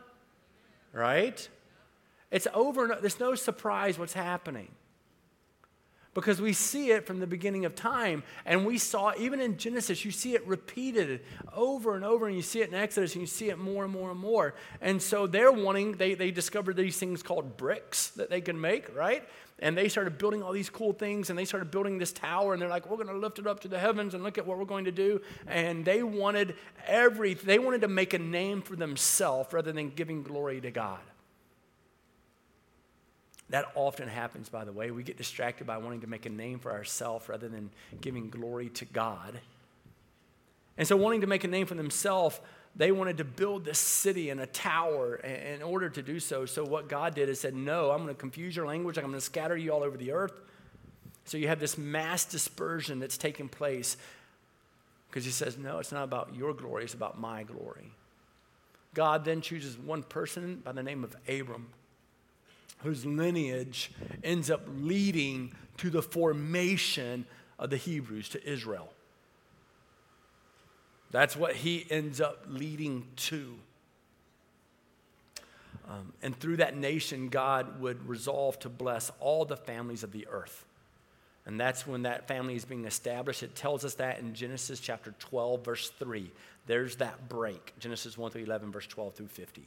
right? 0.92 1.48
It's 2.30 2.46
over. 2.52 2.98
There's 3.00 3.20
no 3.20 3.34
surprise 3.34 3.98
what's 3.98 4.12
happening 4.12 4.68
because 6.20 6.40
we 6.40 6.52
see 6.52 6.90
it 6.90 7.06
from 7.06 7.18
the 7.18 7.26
beginning 7.26 7.64
of 7.64 7.74
time. 7.74 8.22
And 8.44 8.66
we 8.66 8.76
saw, 8.76 9.12
even 9.18 9.40
in 9.40 9.56
Genesis, 9.56 10.04
you 10.04 10.10
see 10.10 10.34
it 10.34 10.46
repeated 10.46 11.22
over 11.54 11.96
and 11.96 12.04
over, 12.04 12.26
and 12.26 12.36
you 12.36 12.42
see 12.42 12.60
it 12.60 12.68
in 12.68 12.74
Exodus, 12.74 13.14
and 13.14 13.22
you 13.22 13.26
see 13.26 13.48
it 13.48 13.58
more 13.58 13.84
and 13.84 13.92
more 13.92 14.10
and 14.10 14.20
more. 14.20 14.54
And 14.82 15.00
so 15.00 15.26
they're 15.26 15.50
wanting, 15.50 15.92
they, 15.92 16.14
they 16.14 16.30
discovered 16.30 16.76
these 16.76 16.98
things 16.98 17.22
called 17.22 17.56
bricks 17.56 18.08
that 18.10 18.28
they 18.28 18.42
can 18.42 18.60
make, 18.60 18.94
right? 18.94 19.26
And 19.60 19.76
they 19.76 19.88
started 19.88 20.18
building 20.18 20.42
all 20.42 20.52
these 20.52 20.70
cool 20.70 20.92
things, 20.92 21.30
and 21.30 21.38
they 21.38 21.44
started 21.46 21.70
building 21.70 21.98
this 21.98 22.12
tower, 22.12 22.52
and 22.52 22.60
they're 22.60 22.68
like, 22.68 22.88
we're 22.88 22.96
going 22.96 23.08
to 23.08 23.16
lift 23.16 23.38
it 23.38 23.46
up 23.46 23.60
to 23.60 23.68
the 23.68 23.78
heavens 23.78 24.14
and 24.14 24.22
look 24.22 24.36
at 24.36 24.46
what 24.46 24.58
we're 24.58 24.64
going 24.64 24.84
to 24.84 24.92
do. 24.92 25.20
And 25.46 25.84
they 25.84 26.02
wanted 26.02 26.54
every, 26.86 27.34
they 27.34 27.58
wanted 27.58 27.80
to 27.80 27.88
make 27.88 28.14
a 28.14 28.18
name 28.18 28.62
for 28.62 28.76
themselves 28.76 29.52
rather 29.52 29.72
than 29.72 29.90
giving 29.90 30.22
glory 30.22 30.60
to 30.60 30.70
God. 30.70 31.00
That 33.50 33.66
often 33.74 34.08
happens, 34.08 34.48
by 34.48 34.64
the 34.64 34.72
way. 34.72 34.92
We 34.92 35.02
get 35.02 35.16
distracted 35.16 35.66
by 35.66 35.78
wanting 35.78 36.00
to 36.02 36.06
make 36.06 36.24
a 36.24 36.30
name 36.30 36.60
for 36.60 36.70
ourselves 36.70 37.28
rather 37.28 37.48
than 37.48 37.70
giving 38.00 38.30
glory 38.30 38.68
to 38.70 38.84
God. 38.84 39.40
And 40.78 40.86
so, 40.86 40.96
wanting 40.96 41.20
to 41.22 41.26
make 41.26 41.42
a 41.42 41.48
name 41.48 41.66
for 41.66 41.74
themselves, 41.74 42.40
they 42.76 42.92
wanted 42.92 43.18
to 43.18 43.24
build 43.24 43.64
this 43.64 43.80
city 43.80 44.30
and 44.30 44.40
a 44.40 44.46
tower 44.46 45.16
in 45.16 45.62
order 45.62 45.90
to 45.90 46.00
do 46.00 46.20
so. 46.20 46.46
So, 46.46 46.64
what 46.64 46.88
God 46.88 47.16
did 47.16 47.28
is 47.28 47.40
said, 47.40 47.54
No, 47.54 47.90
I'm 47.90 48.04
going 48.04 48.14
to 48.14 48.20
confuse 48.20 48.54
your 48.54 48.66
language, 48.66 48.96
I'm 48.96 49.04
going 49.04 49.14
to 49.14 49.20
scatter 49.20 49.56
you 49.56 49.72
all 49.72 49.82
over 49.82 49.96
the 49.96 50.12
earth. 50.12 50.40
So, 51.24 51.36
you 51.36 51.48
have 51.48 51.60
this 51.60 51.76
mass 51.76 52.24
dispersion 52.24 53.00
that's 53.00 53.18
taking 53.18 53.48
place 53.48 53.96
because 55.08 55.24
He 55.24 55.32
says, 55.32 55.58
No, 55.58 55.80
it's 55.80 55.92
not 55.92 56.04
about 56.04 56.36
your 56.36 56.54
glory, 56.54 56.84
it's 56.84 56.94
about 56.94 57.20
my 57.20 57.42
glory. 57.42 57.90
God 58.94 59.24
then 59.24 59.40
chooses 59.40 59.76
one 59.76 60.04
person 60.04 60.62
by 60.64 60.70
the 60.70 60.82
name 60.84 61.02
of 61.02 61.16
Abram 61.28 61.66
whose 62.82 63.04
lineage 63.04 63.92
ends 64.24 64.50
up 64.50 64.62
leading 64.78 65.52
to 65.78 65.90
the 65.90 66.02
formation 66.02 67.26
of 67.58 67.70
the 67.70 67.76
Hebrews, 67.76 68.28
to 68.30 68.48
Israel. 68.48 68.92
That's 71.10 71.36
what 71.36 71.56
he 71.56 71.86
ends 71.90 72.20
up 72.20 72.44
leading 72.48 73.06
to. 73.16 73.54
Um, 75.88 76.12
and 76.22 76.38
through 76.38 76.58
that 76.58 76.76
nation, 76.76 77.28
God 77.28 77.80
would 77.80 78.08
resolve 78.08 78.58
to 78.60 78.68
bless 78.68 79.10
all 79.18 79.44
the 79.44 79.56
families 79.56 80.04
of 80.04 80.12
the 80.12 80.26
earth. 80.30 80.64
And 81.46 81.58
that's 81.58 81.86
when 81.86 82.02
that 82.02 82.28
family 82.28 82.54
is 82.54 82.64
being 82.64 82.84
established. 82.84 83.42
It 83.42 83.56
tells 83.56 83.84
us 83.84 83.94
that 83.94 84.20
in 84.20 84.34
Genesis 84.34 84.78
chapter 84.78 85.14
12, 85.18 85.64
verse 85.64 85.90
3. 85.98 86.30
There's 86.66 86.96
that 86.96 87.28
break 87.28 87.72
Genesis 87.80 88.16
1 88.16 88.30
through 88.30 88.44
11, 88.44 88.70
verse 88.70 88.86
12 88.86 89.14
through 89.14 89.28
50. 89.28 89.64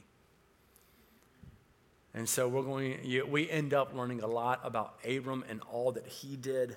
And 2.14 2.28
so 2.28 2.46
we're 2.46 2.62
going, 2.62 2.98
we 3.28 3.50
end 3.50 3.74
up 3.74 3.92
learning 3.92 4.22
a 4.22 4.26
lot 4.26 4.60
about 4.62 4.94
Abram 5.04 5.44
and 5.48 5.60
all 5.72 5.92
that 5.92 6.06
he 6.06 6.36
did. 6.36 6.76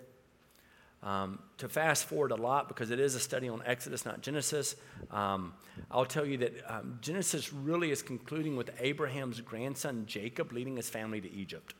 Um, 1.03 1.38
to 1.60 1.70
fast 1.70 2.06
forward 2.06 2.32
a 2.32 2.36
lot 2.36 2.67
because 2.67 2.89
it 2.89 3.00
is 3.00 3.13
a 3.13 3.20
study 3.20 3.48
on 3.48 3.62
Exodus, 3.63 4.03
not 4.03 4.22
Genesis, 4.22 4.75
um, 5.12 5.53
I'll 5.91 6.06
tell 6.06 6.25
you 6.25 6.38
that 6.38 6.53
um, 6.67 6.98
Genesis 7.01 7.53
really 7.53 7.91
is 7.91 8.01
concluding 8.01 8.56
with 8.56 8.72
Abraham's 8.79 9.39
grandson 9.39 10.06
Jacob 10.08 10.51
leading 10.51 10.75
his 10.75 10.89
family 10.89 11.22
to 11.22 11.32
Egypt. 11.32 11.75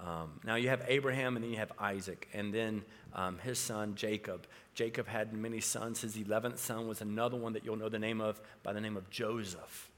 Um, 0.00 0.40
now 0.44 0.56
you 0.56 0.68
have 0.68 0.82
Abraham 0.88 1.36
and 1.36 1.44
then 1.44 1.52
you 1.52 1.58
have 1.58 1.70
Isaac 1.78 2.28
and 2.34 2.52
then 2.52 2.82
um, 3.14 3.38
his 3.38 3.58
son 3.58 3.94
Jacob. 3.94 4.48
Jacob 4.74 5.06
had 5.06 5.32
many 5.32 5.60
sons. 5.60 6.00
His 6.00 6.16
11th 6.16 6.58
son 6.58 6.88
was 6.88 7.00
another 7.00 7.36
one 7.36 7.52
that 7.52 7.64
you'll 7.64 7.76
know 7.76 7.88
the 7.88 8.00
name 8.00 8.20
of 8.20 8.40
by 8.64 8.72
the 8.72 8.80
name 8.80 8.96
of 8.96 9.08
Joseph. 9.10 9.90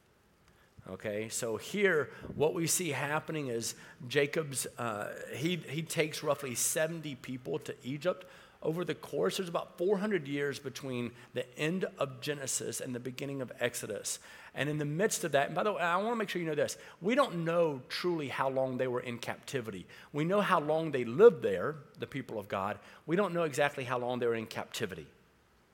Okay, 0.89 1.29
so 1.29 1.57
here 1.57 2.11
what 2.37 2.55
we 2.55 2.69
see 2.69 2.91
happening 2.91 3.49
is 3.49 3.75
Jacob's, 4.07 4.69
uh, 4.79 5.09
he, 5.35 5.57
he 5.69 5.83
takes 5.83 6.23
roughly 6.23 6.55
70 6.55 7.17
people 7.17 7.59
to 7.61 7.75
Egypt. 7.83 8.25
Over 8.63 8.85
the 8.85 8.95
course, 8.95 9.37
there's 9.37 9.49
about 9.49 9.79
400 9.79 10.29
years 10.29 10.61
between 10.61 11.11
the 11.35 11.45
end 11.59 11.87
of 11.99 12.21
Genesis 12.21 12.81
and 12.81 12.95
the 12.95 13.01
beginning 13.01 13.43
of 13.43 13.53
Exodus. 13.59 14.21
And 14.55 14.69
in 14.69 14.79
the 14.79 14.85
midst 14.85 15.25
of 15.25 15.33
that, 15.33 15.47
and 15.47 15.55
by 15.57 15.65
the 15.65 15.73
way, 15.73 15.83
I 15.83 15.97
want 15.97 16.11
to 16.11 16.17
make 16.17 16.29
sure 16.29 16.41
you 16.41 16.49
know 16.49 16.55
this 16.55 16.79
we 17.03 17.15
don't 17.17 17.45
know 17.45 17.83
truly 17.89 18.29
how 18.29 18.49
long 18.49 18.79
they 18.79 18.87
were 18.87 19.01
in 19.01 19.19
captivity. 19.19 19.87
We 20.13 20.25
know 20.25 20.41
how 20.41 20.61
long 20.61 20.93
they 20.93 21.05
lived 21.05 21.43
there, 21.43 21.77
the 21.99 22.07
people 22.07 22.39
of 22.39 22.49
God. 22.49 22.79
We 23.07 23.17
don't 23.17 23.35
know 23.35 23.43
exactly 23.43 23.85
how 23.85 23.99
long 23.99 24.21
they 24.21 24.27
were 24.27 24.35
in 24.37 24.47
captivity. 24.47 25.07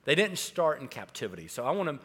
They 0.05 0.15
didn't 0.15 0.37
start 0.37 0.81
in 0.81 0.87
captivity. 0.87 1.47
So 1.47 1.65
I 1.65 1.71
want 1.71 1.89
to 1.89 1.99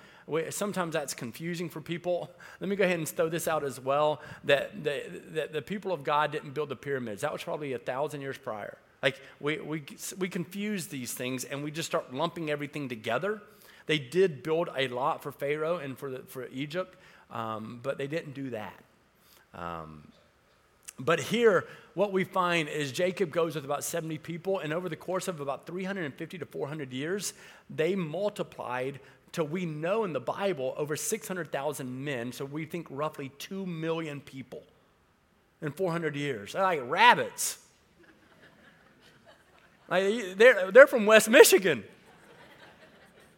sometimes 0.51 0.93
that's 0.93 1.15
confusing 1.15 1.69
for 1.69 1.81
people. 1.81 2.31
Let 2.61 2.69
me 2.69 2.77
go 2.77 2.85
ahead 2.85 2.99
and 2.99 3.09
throw 3.09 3.29
this 3.29 3.49
out 3.49 3.65
as 3.65 3.81
well 3.81 4.21
that 4.45 4.85
the, 4.85 5.03
that 5.33 5.53
the 5.53 5.63
people 5.63 5.93
of 5.93 6.05
God 6.05 6.33
didn't 6.33 6.53
build 6.53 6.69
the 6.69 6.77
pyramids. 6.77 7.23
That 7.23 7.33
was 7.33 7.43
probably 7.43 7.73
a 7.73 7.79
thousand 7.79 8.21
years 8.21 8.39
prior. 8.39 8.79
Like 9.03 9.21
we, 9.41 9.59
we, 9.59 9.85
we 10.19 10.29
confuse 10.29 10.89
these 10.89 11.15
things 11.15 11.45
and 11.45 11.63
we 11.63 11.71
just 11.71 11.89
start 11.89 12.13
lumping 12.13 12.51
everything 12.51 12.89
together. 12.89 13.41
They 13.87 13.99
did 13.99 14.43
build 14.43 14.69
a 14.77 14.89
lot 14.89 15.23
for 15.23 15.33
Pharaoh 15.33 15.79
and 15.79 15.97
for, 15.97 16.11
the, 16.11 16.19
for 16.21 16.47
Egypt, 16.49 16.97
um, 17.31 17.81
but 17.83 17.97
they 17.97 18.07
didn't 18.07 18.35
do 18.35 18.51
that. 18.51 18.75
Um, 19.55 20.09
but 20.99 21.21
here, 21.21 21.67
what 21.95 22.13
we 22.13 22.25
find 22.25 22.69
is 22.69 22.93
Jacob 22.93 23.31
goes 23.31 23.55
with 23.55 23.65
about 23.65 23.85
70 23.85 24.19
people, 24.19 24.59
and 24.59 24.73
over 24.73 24.89
the 24.89 24.97
course 24.97 25.29
of 25.29 25.41
about 25.41 25.67
350 25.67 26.39
to 26.39 26.47
400 26.47 26.93
years, 26.93 27.35
they 27.71 27.95
multiplied 27.95 29.01
till 29.33 29.47
we 29.47 29.67
know 29.67 30.05
in 30.05 30.13
the 30.13 30.21
Bible 30.21 30.75
over 30.77 30.97
600,000 30.97 32.05
men, 32.05 32.33
so 32.33 32.45
we 32.45 32.65
think 32.65 32.87
roughly 32.91 33.31
2 33.39 33.67
million 33.67 34.21
people 34.21 34.63
in 35.61 35.73
400 35.73 36.17
years. 36.17 36.53
They're 36.53 36.63
like 36.63 36.83
rabbits. 36.85 37.59
Like 39.91 40.37
they're, 40.37 40.71
they're 40.71 40.87
from 40.87 41.07
West 41.07 41.31
Michigan. 41.31 41.83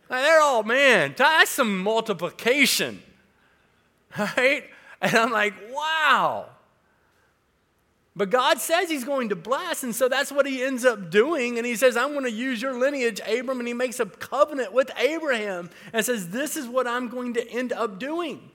Like 0.08 0.24
they're 0.24 0.40
all, 0.40 0.64
man, 0.64 1.14
that's 1.16 1.52
some 1.52 1.78
multiplication. 1.78 3.02
Right? 4.18 4.64
And 5.00 5.14
I'm 5.14 5.30
like, 5.30 5.54
wow. 5.70 6.48
But 8.16 8.30
God 8.30 8.58
says 8.58 8.90
He's 8.90 9.04
going 9.04 9.28
to 9.28 9.36
bless, 9.36 9.82
and 9.82 9.94
so 9.94 10.08
that's 10.08 10.32
what 10.32 10.46
He 10.46 10.62
ends 10.62 10.84
up 10.84 11.10
doing. 11.10 11.58
And 11.58 11.66
He 11.66 11.76
says, 11.76 11.96
I'm 11.96 12.12
going 12.12 12.24
to 12.24 12.30
use 12.30 12.60
your 12.60 12.74
lineage, 12.74 13.20
Abram. 13.20 13.60
And 13.60 13.68
He 13.68 13.74
makes 13.74 14.00
a 14.00 14.06
covenant 14.06 14.72
with 14.72 14.90
Abraham 14.98 15.70
and 15.92 16.04
says, 16.04 16.30
This 16.30 16.56
is 16.56 16.66
what 16.66 16.86
I'm 16.86 17.08
going 17.08 17.34
to 17.34 17.48
end 17.48 17.72
up 17.72 17.98
doing. 17.98 18.50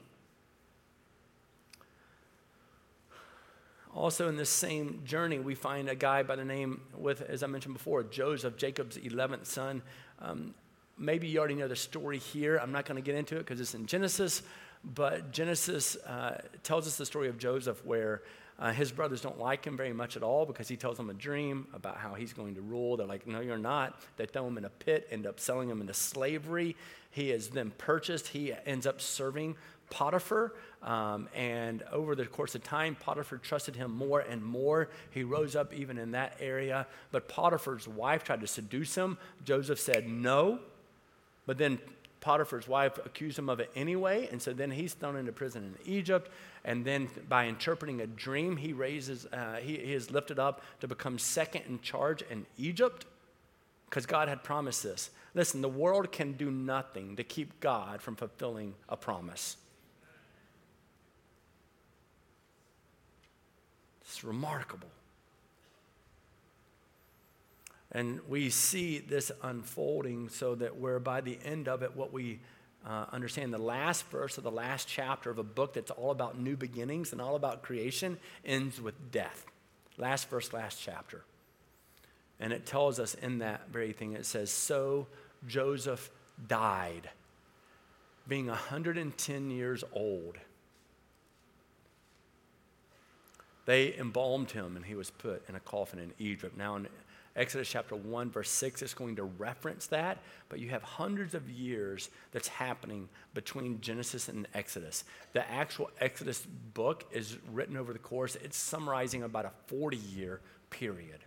Also, 3.93 4.27
in 4.27 4.35
this 4.35 4.49
same 4.49 5.01
journey, 5.05 5.39
we 5.39 5.55
find 5.55 5.87
a 5.87 5.95
guy 5.95 6.21
by 6.21 6.35
the 6.35 6.43
name, 6.43 6.81
with, 6.97 7.21
as 7.21 7.43
I 7.43 7.47
mentioned 7.47 7.75
before, 7.75 8.03
Joseph, 8.03 8.57
Jacob's 8.57 8.97
11th 8.97 9.45
son. 9.45 9.81
Um, 10.19 10.53
maybe 10.97 11.27
you 11.27 11.39
already 11.39 11.55
know 11.55 11.67
the 11.67 11.75
story 11.75 12.17
here. 12.17 12.57
I'm 12.57 12.71
not 12.71 12.85
going 12.85 12.95
to 12.95 13.05
get 13.05 13.15
into 13.15 13.35
it 13.35 13.39
because 13.39 13.59
it's 13.59 13.75
in 13.75 13.85
Genesis. 13.85 14.41
But 14.83 15.31
Genesis 15.31 15.95
uh, 15.95 16.41
tells 16.63 16.87
us 16.87 16.95
the 16.95 17.05
story 17.05 17.27
of 17.27 17.37
Joseph 17.37 17.83
where 17.85 18.21
uh, 18.57 18.71
his 18.71 18.91
brothers 18.91 19.19
don't 19.19 19.39
like 19.39 19.65
him 19.65 19.75
very 19.75 19.91
much 19.91 20.15
at 20.15 20.23
all 20.23 20.45
because 20.45 20.67
he 20.67 20.77
tells 20.77 20.97
them 20.97 21.09
a 21.09 21.13
dream 21.13 21.67
about 21.73 21.97
how 21.97 22.13
he's 22.13 22.33
going 22.33 22.55
to 22.55 22.61
rule. 22.61 22.95
They're 22.95 23.07
like, 23.07 23.27
no, 23.27 23.41
you're 23.41 23.57
not. 23.57 23.99
They 24.15 24.25
throw 24.25 24.47
him 24.47 24.57
in 24.57 24.65
a 24.65 24.69
pit, 24.69 25.07
end 25.11 25.25
up 25.25 25.39
selling 25.39 25.69
him 25.69 25.81
into 25.81 25.93
slavery. 25.93 26.75
He 27.11 27.31
is 27.31 27.49
then 27.49 27.71
purchased. 27.77 28.27
He 28.27 28.53
ends 28.65 28.85
up 28.85 29.01
serving 29.01 29.55
Potiphar. 29.89 30.53
Um, 30.83 31.27
and 31.35 31.83
over 31.91 32.15
the 32.15 32.25
course 32.25 32.55
of 32.55 32.63
time, 32.63 32.95
Potiphar 32.95 33.39
trusted 33.39 33.75
him 33.75 33.91
more 33.91 34.21
and 34.21 34.43
more. 34.43 34.89
He 35.11 35.23
rose 35.23 35.55
up 35.55 35.73
even 35.73 35.97
in 35.97 36.11
that 36.11 36.37
area. 36.39 36.87
But 37.11 37.27
Potiphar's 37.27 37.87
wife 37.87 38.23
tried 38.23 38.41
to 38.41 38.47
seduce 38.47 38.95
him. 38.95 39.17
Joseph 39.43 39.79
said 39.79 40.07
no. 40.07 40.59
But 41.45 41.57
then 41.57 41.79
Potiphar's 42.21 42.67
wife 42.67 42.97
accused 43.05 43.37
him 43.37 43.49
of 43.49 43.59
it 43.59 43.69
anyway, 43.75 44.27
and 44.31 44.41
so 44.41 44.51
then 44.51 44.71
he's 44.71 44.93
thrown 44.93 45.15
into 45.15 45.31
prison 45.31 45.75
in 45.85 45.91
Egypt. 45.93 46.31
And 46.63 46.83
then 46.83 47.07
by 47.29 47.45
interpreting 47.45 48.01
a 48.01 48.07
dream, 48.07 48.57
he 48.57 48.73
raises, 48.73 49.27
uh, 49.27 49.57
he, 49.61 49.77
he 49.77 49.93
is 49.93 50.09
lifted 50.09 50.39
up 50.39 50.63
to 50.81 50.87
become 50.87 51.19
second 51.19 51.63
in 51.67 51.79
charge 51.81 52.23
in 52.23 52.47
Egypt 52.57 53.05
because 53.89 54.07
God 54.07 54.27
had 54.27 54.43
promised 54.43 54.81
this. 54.81 55.11
Listen, 55.35 55.61
the 55.61 55.69
world 55.69 56.11
can 56.11 56.33
do 56.33 56.49
nothing 56.49 57.15
to 57.17 57.23
keep 57.23 57.59
God 57.59 58.01
from 58.01 58.15
fulfilling 58.15 58.73
a 58.89 58.97
promise. 58.97 59.57
It's 64.01 64.23
remarkable. 64.23 64.89
And 67.95 68.19
we 68.27 68.49
see 68.49 68.99
this 68.99 69.31
unfolding 69.41 70.27
so 70.27 70.53
that 70.55 70.75
we're 70.75 70.99
by 70.99 71.21
the 71.21 71.39
end 71.45 71.69
of 71.69 71.81
it, 71.81 71.95
what 71.95 72.11
we 72.11 72.41
uh, 72.85 73.05
understand 73.13 73.53
the 73.53 73.57
last 73.57 74.05
verse 74.07 74.37
of 74.37 74.43
the 74.43 74.51
last 74.51 74.85
chapter 74.85 75.29
of 75.29 75.37
a 75.37 75.43
book 75.43 75.75
that's 75.75 75.91
all 75.91 76.11
about 76.11 76.37
new 76.37 76.57
beginnings 76.57 77.13
and 77.13 77.21
all 77.21 77.37
about 77.37 77.63
creation 77.63 78.17
ends 78.43 78.81
with 78.81 79.13
death. 79.13 79.45
Last 79.97 80.29
verse, 80.29 80.51
last 80.51 80.81
chapter. 80.83 81.23
And 82.37 82.51
it 82.51 82.65
tells 82.65 82.99
us 82.99 83.13
in 83.13 83.37
that 83.37 83.69
very 83.71 83.93
thing, 83.93 84.11
it 84.11 84.25
says, 84.25 84.51
So 84.51 85.07
Joseph 85.47 86.11
died, 86.49 87.09
being 88.27 88.47
110 88.47 89.51
years 89.51 89.85
old. 89.93 90.37
They 93.65 93.95
embalmed 93.95 94.51
him 94.51 94.75
and 94.75 94.85
he 94.85 94.95
was 94.95 95.11
put 95.11 95.47
in 95.47 95.55
a 95.55 95.61
coffin 95.61 95.97
in 95.97 96.11
Egypt. 96.19 96.57
Now, 96.57 96.75
in 96.75 96.87
Exodus 97.35 97.67
chapter 97.67 97.95
1, 97.95 98.31
verse 98.31 98.49
6 98.49 98.81
is 98.81 98.93
going 98.93 99.17
to 99.17 99.23
reference 99.23 99.87
that, 99.87 100.19
but 100.47 100.59
you 100.59 100.69
have 100.69 100.83
hundreds 100.83 101.33
of 101.33 101.49
years 101.49 102.09
that's 102.31 102.47
happening 102.47 103.09
between 103.33 103.81
Genesis 103.81 104.29
and 104.29 104.47
Exodus. 104.53 105.03
The 105.33 105.49
actual 105.51 105.91
Exodus 105.99 106.47
book 106.73 107.05
is 107.11 107.37
written 107.51 107.75
over 107.75 107.91
the 107.91 107.99
course, 107.99 108.37
it's 108.37 108.57
summarizing 108.57 109.23
about 109.23 109.45
a 109.45 109.51
40 109.67 109.97
year 109.97 110.39
period. 110.69 111.19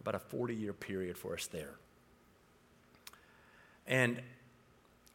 About 0.00 0.14
a 0.14 0.20
40 0.20 0.54
year 0.54 0.72
period 0.72 1.18
for 1.18 1.34
us 1.34 1.46
there. 1.46 1.74
And 3.88 4.20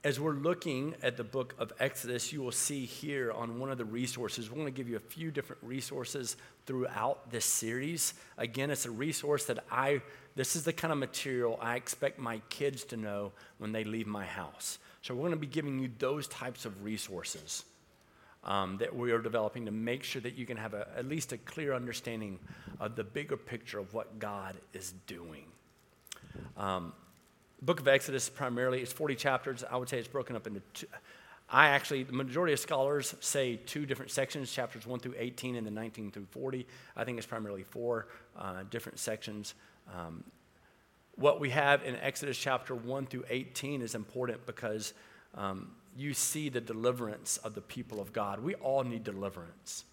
as 0.04 0.20
we're 0.20 0.34
looking 0.34 0.96
at 1.02 1.16
the 1.16 1.24
book 1.24 1.56
of 1.58 1.72
Exodus, 1.80 2.34
you 2.34 2.42
will 2.42 2.52
see 2.52 2.86
here 2.86 3.32
on 3.32 3.58
one 3.58 3.72
of 3.72 3.78
the 3.78 3.86
resources, 3.86 4.50
we're 4.50 4.58
going 4.58 4.68
to 4.68 4.72
give 4.72 4.90
you 4.90 4.98
a 4.98 5.00
few 5.00 5.32
different 5.32 5.64
resources 5.64 6.36
throughout 6.66 7.32
this 7.32 7.46
series. 7.46 8.14
Again, 8.38 8.70
it's 8.70 8.86
a 8.86 8.92
resource 8.92 9.46
that 9.46 9.64
I, 9.72 10.02
this 10.36 10.58
is 10.58 10.64
the 10.64 10.74
kind 10.74 10.92
of 10.92 10.98
material 10.98 11.58
I 11.62 11.78
expect 11.78 12.20
my 12.20 12.42
kids 12.50 12.84
to 12.86 12.98
know 12.98 13.32
when 13.60 13.72
they 13.72 13.86
leave 13.86 14.06
my 14.06 14.26
house. 14.26 14.78
So 15.02 15.14
we're 15.14 15.22
going 15.22 15.32
to 15.32 15.38
be 15.38 15.48
giving 15.48 15.80
you 15.80 15.90
those 16.00 16.28
types 16.28 16.66
of 16.66 16.84
resources 16.84 17.64
um, 18.44 18.78
that 18.80 18.94
we 18.94 19.14
are 19.14 19.20
developing 19.20 19.66
to 19.66 19.72
make 19.72 20.04
sure 20.04 20.22
that 20.22 20.36
you 20.36 20.46
can 20.46 20.58
have 20.58 20.74
a, 20.74 20.86
at 20.98 21.08
least 21.08 21.32
a 21.32 21.38
clear 21.38 21.74
understanding 21.74 22.40
of 22.82 22.98
the 22.98 23.06
bigger 23.06 23.38
picture 23.38 23.80
of 23.80 23.94
what 23.94 24.20
God 24.20 24.58
is 24.74 24.94
doing. 25.08 25.46
Um, 26.58 26.92
book 27.64 27.80
of 27.80 27.88
Exodus 27.88 28.30
primarily, 28.30 28.82
it's 28.82 28.94
40 28.94 29.16
chapters. 29.16 29.64
I 29.70 29.78
would 29.78 29.90
say 29.90 30.00
it's 30.00 30.08
broken 30.08 30.36
up 30.36 30.48
into 30.48 30.62
two. 30.74 30.88
I 31.50 31.68
actually, 31.68 32.04
the 32.04 32.14
majority 32.14 32.54
of 32.54 32.60
scholars 32.60 33.16
say 33.20 33.58
two 33.58 33.86
different 33.86 34.12
sections, 34.12 34.52
chapters 34.52 34.88
1 34.88 35.00
through 35.00 35.16
18 35.18 35.56
and 35.56 35.68
then 35.68 35.76
19 35.76 36.12
through 36.12 36.26
40. 36.32 36.66
I 36.96 37.04
think 37.04 37.18
it's 37.18 37.28
primarily 37.28 37.64
four 37.64 38.08
uh, 38.38 38.64
different 38.70 38.98
sections. 38.98 39.54
Um, 39.94 40.24
what 41.16 41.40
we 41.40 41.52
have 41.52 41.84
in 41.84 41.96
Exodus 41.98 42.38
chapter 42.38 42.74
1 42.74 43.06
through 43.06 43.26
18 43.30 43.82
is 43.82 43.94
important 43.94 44.46
because 44.48 44.94
um, 45.36 45.72
you 45.96 46.14
see 46.14 46.50
the 46.50 46.62
deliverance 46.62 47.38
of 47.38 47.54
the 47.54 47.62
people 47.62 48.00
of 48.00 48.14
God. 48.14 48.40
We 48.40 48.56
all 48.56 48.84
need 48.84 49.04
deliverance. 49.04 49.86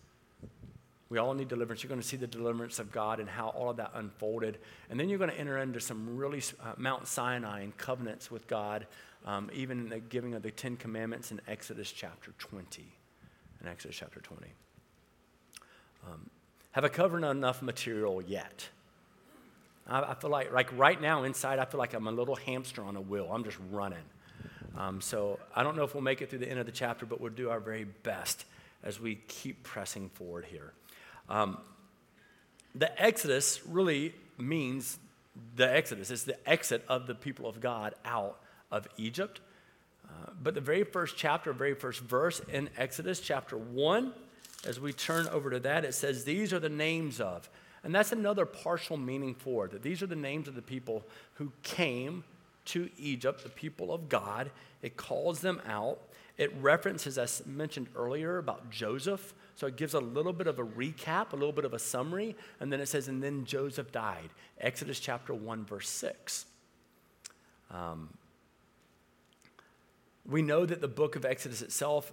We 1.10 1.18
all 1.18 1.34
need 1.34 1.48
deliverance. 1.48 1.82
You're 1.82 1.88
going 1.88 2.00
to 2.00 2.06
see 2.06 2.16
the 2.16 2.28
deliverance 2.28 2.78
of 2.78 2.92
God 2.92 3.18
and 3.18 3.28
how 3.28 3.48
all 3.48 3.68
of 3.68 3.76
that 3.78 3.90
unfolded. 3.94 4.58
And 4.88 4.98
then 4.98 5.08
you're 5.08 5.18
going 5.18 5.30
to 5.30 5.38
enter 5.38 5.58
into 5.58 5.80
some 5.80 6.16
really 6.16 6.40
uh, 6.62 6.74
Mount 6.76 7.08
Sinai 7.08 7.62
and 7.62 7.76
covenants 7.76 8.30
with 8.30 8.46
God, 8.46 8.86
um, 9.26 9.50
even 9.52 9.88
the 9.88 9.98
giving 9.98 10.34
of 10.34 10.42
the 10.42 10.52
Ten 10.52 10.76
Commandments 10.76 11.32
in 11.32 11.40
Exodus 11.48 11.90
chapter 11.90 12.32
20. 12.38 12.84
In 13.60 13.68
Exodus 13.68 13.96
chapter 13.96 14.20
20. 14.20 14.46
Um, 16.06 16.30
have 16.70 16.84
I 16.84 16.88
covered 16.88 17.24
enough 17.24 17.60
material 17.60 18.22
yet? 18.22 18.68
I, 19.88 20.02
I, 20.02 20.14
feel 20.14 20.30
like, 20.30 20.52
like 20.52 20.76
right 20.78 21.00
now 21.00 21.24
inside, 21.24 21.58
I 21.58 21.64
feel 21.64 21.78
like 21.78 21.92
I'm 21.92 22.06
a 22.06 22.12
little 22.12 22.36
hamster 22.36 22.84
on 22.84 22.96
a 22.96 23.00
wheel. 23.00 23.28
I'm 23.32 23.42
just 23.42 23.58
running. 23.72 23.98
Um, 24.78 25.00
so 25.00 25.40
I 25.56 25.64
don't 25.64 25.76
know 25.76 25.82
if 25.82 25.92
we'll 25.92 26.04
make 26.04 26.22
it 26.22 26.30
through 26.30 26.38
the 26.38 26.48
end 26.48 26.60
of 26.60 26.66
the 26.66 26.72
chapter, 26.72 27.04
but 27.04 27.20
we'll 27.20 27.32
do 27.32 27.50
our 27.50 27.58
very 27.58 27.84
best 27.84 28.44
as 28.84 29.00
we 29.00 29.16
keep 29.26 29.64
pressing 29.64 30.08
forward 30.10 30.44
here. 30.44 30.72
Um, 31.30 31.58
the 32.74 33.00
Exodus 33.02 33.64
really 33.66 34.14
means 34.36 34.98
the 35.56 35.72
Exodus. 35.72 36.10
It's 36.10 36.24
the 36.24 36.48
exit 36.48 36.84
of 36.88 37.06
the 37.06 37.14
people 37.14 37.46
of 37.46 37.60
God 37.60 37.94
out 38.04 38.40
of 38.70 38.86
Egypt. 38.96 39.40
Uh, 40.04 40.30
but 40.42 40.54
the 40.54 40.60
very 40.60 40.84
first 40.84 41.16
chapter, 41.16 41.52
very 41.52 41.74
first 41.74 42.00
verse 42.00 42.40
in 42.52 42.68
Exodus, 42.76 43.20
chapter 43.20 43.56
1, 43.56 44.12
as 44.66 44.80
we 44.80 44.92
turn 44.92 45.26
over 45.28 45.50
to 45.50 45.60
that, 45.60 45.84
it 45.84 45.94
says, 45.94 46.24
These 46.24 46.52
are 46.52 46.58
the 46.58 46.68
names 46.68 47.20
of. 47.20 47.48
And 47.82 47.94
that's 47.94 48.12
another 48.12 48.44
partial 48.44 48.96
meaning 48.96 49.34
for 49.34 49.66
it, 49.66 49.72
that 49.72 49.82
these 49.82 50.02
are 50.02 50.06
the 50.06 50.16
names 50.16 50.48
of 50.48 50.54
the 50.54 50.62
people 50.62 51.04
who 51.34 51.52
came 51.62 52.24
to 52.66 52.90
Egypt, 52.98 53.42
the 53.42 53.48
people 53.48 53.92
of 53.92 54.08
God. 54.08 54.50
It 54.82 54.96
calls 54.96 55.40
them 55.40 55.62
out. 55.66 55.98
It 56.40 56.50
references, 56.62 57.18
as 57.18 57.44
mentioned 57.44 57.88
earlier, 57.94 58.38
about 58.38 58.70
Joseph. 58.70 59.34
So 59.56 59.66
it 59.66 59.76
gives 59.76 59.92
a 59.92 60.00
little 60.00 60.32
bit 60.32 60.46
of 60.46 60.58
a 60.58 60.64
recap, 60.64 61.34
a 61.34 61.36
little 61.36 61.52
bit 61.52 61.66
of 61.66 61.74
a 61.74 61.78
summary, 61.78 62.34
and 62.60 62.72
then 62.72 62.80
it 62.80 62.86
says, 62.86 63.08
and 63.08 63.22
then 63.22 63.44
Joseph 63.44 63.92
died. 63.92 64.30
Exodus 64.58 64.98
chapter 64.98 65.34
1, 65.34 65.66
verse 65.66 65.90
6. 65.90 66.46
Um, 67.70 68.08
we 70.24 70.40
know 70.40 70.64
that 70.64 70.80
the 70.80 70.88
book 70.88 71.14
of 71.14 71.26
Exodus 71.26 71.60
itself, 71.60 72.10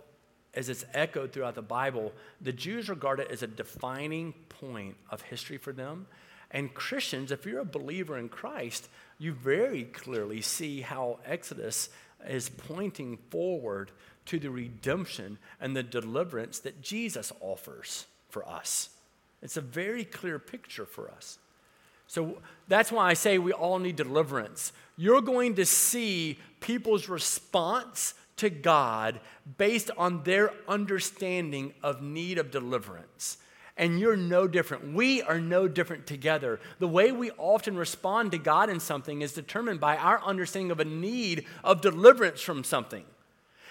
as 0.54 0.68
it's 0.68 0.84
echoed 0.94 1.32
throughout 1.32 1.56
the 1.56 1.62
Bible, 1.62 2.12
the 2.42 2.52
Jews 2.52 2.90
regard 2.90 3.22
it 3.22 3.32
as 3.32 3.44
a 3.44 3.48
defining 3.48 4.34
point 4.50 4.98
of 5.10 5.22
history 5.22 5.58
for 5.58 5.72
them. 5.72 6.06
And 6.52 6.74
Christians, 6.74 7.32
if 7.32 7.46
you're 7.46 7.62
a 7.62 7.66
believer 7.66 8.18
in 8.18 8.28
Christ, 8.28 8.90
you 9.20 9.32
very 9.32 9.86
clearly 9.86 10.42
see 10.42 10.82
how 10.82 11.20
Exodus 11.26 11.88
is 12.28 12.50
pointing 12.50 13.18
forward 13.30 13.92
to 14.28 14.40
the 14.40 14.50
redemption 14.50 15.38
and 15.60 15.76
the 15.76 15.84
deliverance 15.84 16.60
that 16.60 16.82
Jesus 16.82 17.32
offers 17.42 18.06
for 18.30 18.48
us. 18.48 18.90
It's 19.42 19.58
a 19.58 19.62
very 19.62 20.04
clear 20.04 20.40
picture 20.40 20.86
for 20.86 21.10
us. 21.10 21.40
So 22.08 22.38
that's 22.68 22.92
why 22.92 23.10
I 23.10 23.14
say 23.14 23.38
we 23.38 23.52
all 23.52 23.80
need 23.80 23.98
deliverance. 23.98 24.72
You're 24.96 25.22
going 25.22 25.56
to 25.56 25.66
see 25.66 26.40
people's 26.60 27.10
response 27.10 28.14
to 28.38 28.50
God 28.50 29.20
based 29.58 29.92
on 29.98 30.24
their 30.24 30.52
understanding 30.68 31.74
of 31.84 32.02
need 32.02 32.38
of 32.38 32.52
deliverance. 32.52 33.38
And 33.76 34.00
you're 34.00 34.18
no 34.18 34.48
different. 34.48 34.94
We 34.94 35.22
are 35.22 35.40
no 35.40 35.68
different 35.68 36.08
together. 36.08 36.60
The 36.80 36.88
way 36.88 37.12
we 37.12 37.30
often 37.32 37.78
respond 37.78 38.32
to 38.32 38.40
God 38.40 38.70
in 38.70 38.80
something 38.80 39.22
is 39.22 39.34
determined 39.34 39.80
by 39.80 39.98
our 39.98 40.22
understanding 40.24 40.72
of 40.72 40.80
a 40.80 40.86
need 40.86 41.46
of 41.64 41.82
deliverance 41.82 42.42
from 42.42 42.64
something. 42.64 43.06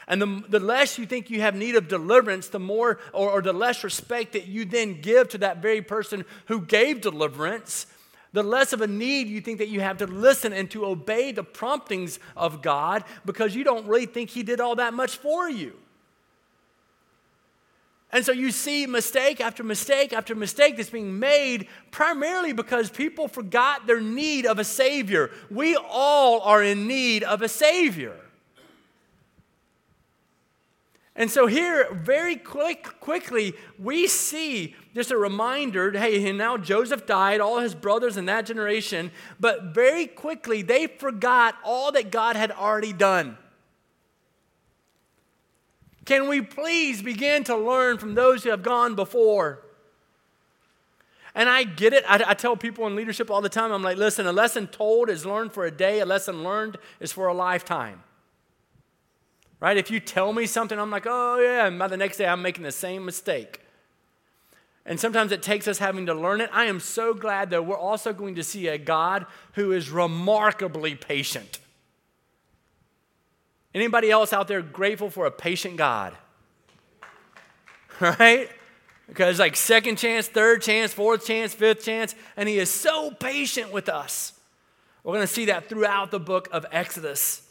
And 0.09 0.23
the, 0.23 0.45
the 0.49 0.61
less 0.61 0.99
you 0.99 1.07
think 1.07 1.31
you 1.31 1.41
have 1.41 1.57
need 1.57 1.75
of 1.75 1.89
deliverance, 1.89 2.49
the 2.49 2.61
more, 2.61 3.01
or, 3.13 3.31
or 3.31 3.43
the 3.43 3.53
less 3.53 3.83
respect 3.83 4.35
that 4.35 4.47
you 4.47 4.65
then 4.65 5.01
give 5.01 5.29
to 5.31 5.39
that 5.39 5.61
very 5.61 5.83
person 5.83 6.25
who 6.47 6.61
gave 6.61 7.01
deliverance, 7.01 7.87
the 8.33 8.45
less 8.45 8.73
of 8.73 8.83
a 8.83 8.87
need 8.87 9.27
you 9.27 9.41
think 9.41 9.59
that 9.59 9.69
you 9.69 9.81
have 9.81 9.99
to 9.99 10.07
listen 10.07 10.53
and 10.53 10.71
to 10.71 10.87
obey 10.87 11.33
the 11.33 11.43
promptings 11.43 12.21
of 12.37 12.63
God 12.63 13.03
because 13.25 13.57
you 13.57 13.65
don't 13.65 13.87
really 13.87 14.07
think 14.07 14.31
He 14.31 14.43
did 14.43 14.61
all 14.61 14.77
that 14.77 14.95
much 14.95 15.17
for 15.17 15.49
you. 15.49 15.73
And 18.13 18.25
so 18.25 18.31
you 18.31 18.53
see 18.53 18.87
mistake 18.87 19.41
after 19.41 19.65
mistake 19.65 20.13
after 20.13 20.35
mistake 20.35 20.77
that's 20.77 20.91
being 20.91 21.19
made 21.19 21.67
primarily 21.91 22.53
because 22.53 22.91
people 22.91 23.27
forgot 23.27 23.87
their 23.87 24.01
need 24.01 24.47
of 24.47 24.61
a 24.61 24.65
Savior. 24.65 25.31
We 25.51 25.77
all 25.77 26.41
are 26.43 26.63
in 26.63 26.87
need 26.87 27.25
of 27.25 27.43
a 27.43 27.49
Savior. 27.49 28.17
And 31.19 31.31
so 31.31 31.47
here, 31.47 31.89
very 31.93 32.37
quick, 32.37 33.01
quickly, 33.01 33.55
we 33.79 34.07
see 34.07 34.77
just 34.95 35.11
a 35.11 35.17
reminder 35.17 35.91
hey, 35.93 36.29
and 36.29 36.37
now 36.37 36.59
Joseph 36.59 37.07
died, 37.07 37.41
all 37.41 37.59
his 37.61 37.75
brothers 37.75 38.19
in 38.19 38.27
that 38.27 38.45
generation, 38.45 39.11
but 39.41 39.75
very 39.75 40.07
quickly 40.07 40.61
they 40.61 40.87
forgot 40.87 41.57
all 41.65 41.91
that 41.93 42.11
God 42.11 42.37
had 42.37 42.51
already 42.51 42.93
done. 42.93 43.39
Can 46.05 46.29
we 46.29 46.43
please 46.43 47.03
begin 47.03 47.45
to 47.45 47.57
learn 47.57 47.97
from 47.97 48.15
those 48.15 48.45
who 48.45 48.51
have 48.51 48.63
gone 48.63 48.95
before? 48.95 49.63
And 51.35 51.49
I 51.49 51.65
get 51.65 51.93
it. 51.93 52.05
I, 52.09 52.23
I, 52.29 52.35
tell 52.35 52.57
people 52.57 52.87
in 52.87 52.95
leadership 52.95 53.31
all 53.31 53.43
the 53.43 53.49
time 53.49 53.73
I'm 53.73 53.83
like, 53.83 53.99
listen, 53.99 54.27
a 54.27 54.33
lesson 54.33 54.69
told 54.69 55.11
is 55.11 55.27
learned 55.27 55.53
for 55.53 55.67
a 55.67 55.71
day, 55.71 56.01
a 56.01 56.07
lesson 56.07 56.43
learned 56.43 56.79
is 57.01 57.13
for 57.13 57.27
a 57.27 57.35
lifetime. 57.35 58.03
Right? 59.59 59.77
If 59.77 59.91
you 59.91 60.01
tell 60.01 60.33
me 60.33 60.47
something, 60.47 60.79
I'm 60.79 60.91
like, 60.91 61.07
oh, 61.07 61.39
yeah, 61.41 61.67
and 61.67 61.79
by 61.79 61.89
the 61.89 61.97
next 61.97 62.19
day, 62.19 62.27
I'm 62.27 62.43
making 62.43 62.65
the 62.65 62.73
same 62.73 63.05
mistake. 63.05 63.61
And 64.85 65.01
sometimes 65.01 65.33
it 65.33 65.43
takes 65.43 65.67
us 65.67 65.79
having 65.79 66.07
to 66.07 66.15
learn 66.15 66.41
it. 66.41 66.51
I 66.53 66.67
am 66.67 66.79
so 66.79 67.13
glad 67.15 67.51
that 67.51 67.67
we're 67.67 67.77
also 67.77 68.13
going 68.13 68.37
to 68.37 68.45
see 68.45 68.69
a 68.69 68.79
God 68.79 69.27
who 69.55 69.73
is 69.73 69.91
remarkably 69.91 70.95
patient. 70.95 71.59
Anybody 73.75 74.11
else 74.11 74.33
out 74.33 74.47
there 74.47 74.63
grateful 74.63 75.11
for 75.11 75.27
a 75.27 75.31
patient 75.31 75.77
God? 75.77 76.17
Right? 77.99 78.51
Because 79.09 79.39
like 79.39 79.57
second 79.57 79.97
chance, 79.97 80.29
third 80.29 80.61
chance, 80.61 80.93
fourth 80.93 81.27
chance, 81.27 81.55
fifth 81.55 81.83
chance, 81.83 82.15
and 82.37 82.47
he 82.47 82.59
is 82.59 82.71
so 82.71 83.11
patient 83.11 83.73
with 83.73 83.89
us. 83.89 84.35
We're 85.03 85.15
going 85.15 85.27
to 85.27 85.33
see 85.33 85.47
that 85.47 85.71
throughout 85.71 86.11
the 86.11 86.21
book 86.21 86.49
of 86.53 86.67
Exodus 86.71 87.46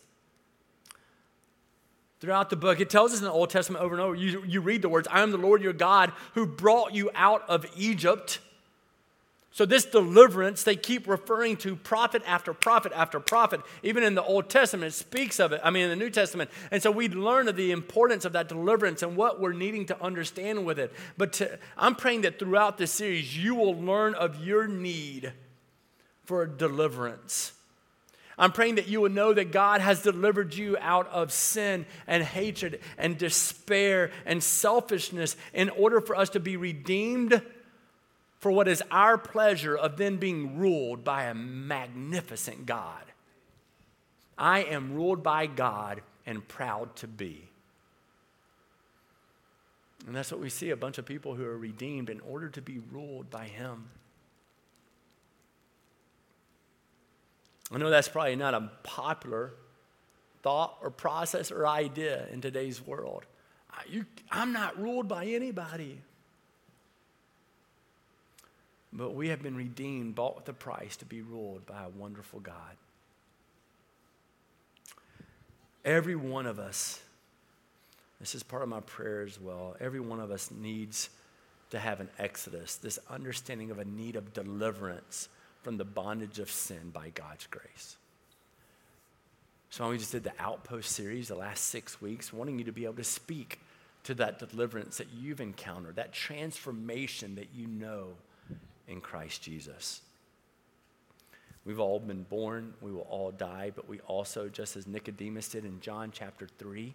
throughout 2.26 2.50
the 2.50 2.56
book. 2.56 2.80
It 2.80 2.90
tells 2.90 3.14
us 3.14 3.20
in 3.20 3.26
the 3.26 3.32
Old 3.32 3.52
Testament 3.52 3.84
over 3.84 3.94
and 3.94 4.02
over. 4.02 4.16
You, 4.16 4.44
you 4.46 4.60
read 4.60 4.82
the 4.82 4.90
words, 4.90 5.08
I 5.12 5.22
am 5.22 5.32
the 5.32 5.38
Lord 5.38 5.62
your 5.62 5.74
God 5.74 6.12
who 6.34 6.48
brought 6.48 6.94
you 6.96 7.12
out 7.14 7.48
of 7.48 7.66
Egypt. 7.78 8.40
So, 9.52 9.66
this 9.66 9.86
deliverance, 9.86 10.64
they 10.64 10.76
keep 10.76 11.08
referring 11.08 11.56
to 11.58 11.78
prophet 11.78 12.24
after 12.26 12.52
prophet 12.54 12.92
after 12.94 13.22
prophet. 13.22 13.62
Even 13.84 14.04
in 14.04 14.16
the 14.16 14.24
Old 14.24 14.50
Testament, 14.50 14.92
it 14.92 14.98
speaks 14.98 15.40
of 15.40 15.54
it. 15.54 15.62
I 15.64 15.70
mean, 15.70 15.84
in 15.84 15.90
the 15.92 15.96
New 15.96 16.10
Testament. 16.10 16.50
And 16.72 16.84
so, 16.84 16.92
we 16.92 17.08
learn 17.08 17.48
of 17.48 17.56
the 17.56 17.72
importance 17.72 18.26
of 18.26 18.34
that 18.34 18.50
deliverance 18.50 19.02
and 19.02 19.16
what 19.16 19.40
we're 19.40 19.54
needing 19.54 19.86
to 19.86 20.04
understand 20.04 20.66
with 20.66 20.78
it. 20.78 20.92
But 21.18 21.34
to, 21.34 21.58
I'm 21.78 21.96
praying 21.96 22.22
that 22.22 22.38
throughout 22.38 22.78
this 22.78 22.92
series, 22.92 23.38
you 23.38 23.56
will 23.56 23.76
learn 23.76 24.14
of 24.16 24.44
your 24.44 24.68
need 24.68 25.32
for 26.26 26.46
deliverance. 26.46 27.54
I'm 28.38 28.52
praying 28.52 28.76
that 28.76 28.88
you 28.88 29.02
will 29.02 29.10
know 29.10 29.34
that 29.34 29.52
God 29.52 29.82
has 29.82 30.02
delivered 30.02 30.54
you 30.54 30.78
out 30.82 31.08
of 31.08 31.32
sin 31.32 31.86
and 32.06 32.22
hatred 32.22 32.82
and 32.98 33.18
despair 33.18 34.12
and 34.26 34.44
selfishness 34.44 35.38
in 35.54 35.70
order 35.70 36.02
for 36.02 36.16
us 36.16 36.30
to 36.32 36.40
be 36.40 36.58
redeemed 36.58 37.42
for 38.40 38.52
what 38.52 38.68
is 38.68 38.84
our 38.92 39.18
pleasure 39.18 39.76
of 39.76 39.98
then 39.98 40.18
being 40.18 40.58
ruled 40.58 41.04
by 41.04 41.24
a 41.24 41.34
magnificent 41.34 42.66
God. 42.66 43.04
I 44.38 44.64
am 44.64 44.94
ruled 44.94 45.24
by 45.24 45.48
God 45.48 46.02
and 46.26 46.46
proud 46.48 46.96
to 46.98 47.08
be. 47.08 47.48
And 50.06 50.16
that's 50.16 50.32
what 50.32 50.42
we 50.42 50.50
see 50.50 50.70
a 50.70 50.76
bunch 50.76 50.98
of 50.98 51.06
people 51.06 51.34
who 51.36 51.46
are 51.46 51.58
redeemed 51.58 52.10
in 52.10 52.20
order 52.22 52.50
to 52.50 52.62
be 52.62 52.80
ruled 52.92 53.30
by 53.30 53.46
Him. 53.46 53.86
I 57.72 57.78
know 57.78 57.90
that's 57.90 58.08
probably 58.08 58.36
not 58.36 58.54
a 58.54 58.70
popular 58.84 59.54
thought 60.44 60.78
or 60.82 60.92
process 60.92 61.52
or 61.52 61.68
idea 61.68 62.28
in 62.32 62.42
today's 62.42 62.86
world. 62.86 63.26
You, 63.90 64.06
I'm 64.32 64.54
not 64.54 64.80
ruled 64.80 65.08
by 65.08 65.26
anybody. 65.26 66.00
But 68.94 69.14
we 69.14 69.28
have 69.30 69.42
been 69.42 69.58
redeemed, 69.58 70.16
bought 70.16 70.38
with 70.38 70.48
a 70.48 70.54
price 70.54 70.96
to 70.98 71.06
be 71.06 71.22
ruled 71.22 71.66
by 71.66 71.84
a 71.84 71.90
wonderful 71.90 72.40
God. 72.40 72.78
Every 75.84 76.16
one 76.16 76.46
of 76.46 76.60
us, 76.60 77.02
this 78.20 78.34
is 78.34 78.42
part 78.42 78.64
of 78.64 78.70
my 78.70 78.80
prayer 78.80 79.24
as 79.24 79.40
well, 79.40 79.76
every 79.80 80.00
one 80.00 80.20
of 80.20 80.32
us 80.32 80.50
needs 80.50 81.10
to 81.72 81.80
have 81.80 82.00
an 82.00 82.10
exodus, 82.18 82.76
this 82.76 82.98
understanding 83.10 83.70
of 83.70 83.80
a 83.80 83.86
need 83.86 84.16
of 84.16 84.34
deliverance 84.34 85.28
from 85.66 85.78
the 85.78 85.84
bondage 85.84 86.38
of 86.38 86.52
sin 86.52 86.92
by 86.94 87.10
God's 87.10 87.48
grace. 87.48 87.98
So 89.72 89.90
we 89.90 89.98
just 89.98 90.12
did 90.12 90.24
the 90.24 90.32
Outpost 90.38 90.92
series 90.92 91.30
the 91.30 91.36
last 91.36 91.64
six 91.64 92.00
weeks, 92.00 92.32
wanting 92.32 92.60
you 92.60 92.66
to 92.66 92.72
be 92.72 92.84
able 92.84 92.94
to 92.98 93.04
speak 93.04 93.60
to 94.04 94.14
that 94.14 94.38
deliverance 94.38 95.00
that 95.00 95.08
you've 95.12 95.42
encountered, 95.42 95.96
that 95.96 96.14
transformation 96.14 97.34
that 97.34 97.48
you 97.56 97.66
know 97.66 98.10
in 98.88 99.02
Christ 99.02 99.42
Jesus. 99.42 100.02
We've 101.66 101.80
all 101.80 102.00
been 102.00 102.22
born, 102.30 102.76
we 102.80 102.92
will 102.92 103.08
all 103.10 103.32
die, 103.32 103.72
but 103.76 103.90
we 103.90 104.00
also, 104.02 104.48
just 104.48 104.78
as 104.78 104.86
Nicodemus 104.86 105.50
did 105.50 105.66
in 105.66 105.82
John 105.82 106.12
chapter 106.14 106.48
3, 106.60 106.94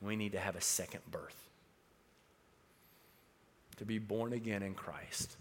we 0.00 0.16
need 0.16 0.32
to 0.32 0.40
have 0.40 0.56
a 0.56 0.62
second 0.62 1.02
birth. 1.10 1.36
To 3.76 3.84
be 3.84 3.98
born 3.98 4.32
again 4.32 4.62
in 4.62 4.72
Christ, 4.72 5.36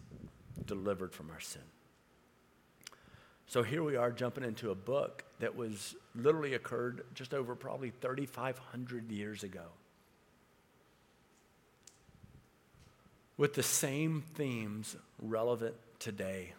delivered 0.65 1.13
from 1.13 1.29
our 1.29 1.39
sin. 1.39 1.61
So 3.49 3.63
here 3.63 3.81
we 3.81 3.95
are 3.95 4.11
jumping 4.11 4.43
into 4.43 4.69
a 4.69 4.75
book 4.75 5.23
that 5.39 5.55
was 5.55 5.95
literally 6.13 6.53
occurred 6.53 7.03
just 7.15 7.33
over 7.33 7.55
probably 7.55 7.89
3,500 7.99 9.09
years 9.09 9.41
ago. 9.41 9.63
With 13.37 13.55
the 13.55 13.63
same 13.63 14.23
themes 14.35 14.95
relevant 15.19 15.73
today. 15.97 16.53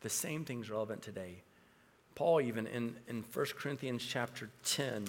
The 0.00 0.08
same 0.08 0.46
thing's 0.46 0.70
relevant 0.70 1.02
today. 1.02 1.42
Paul, 2.14 2.40
even 2.40 2.66
in, 2.66 2.96
in 3.06 3.22
1 3.30 3.46
Corinthians 3.58 4.02
chapter 4.02 4.48
10, 4.64 5.08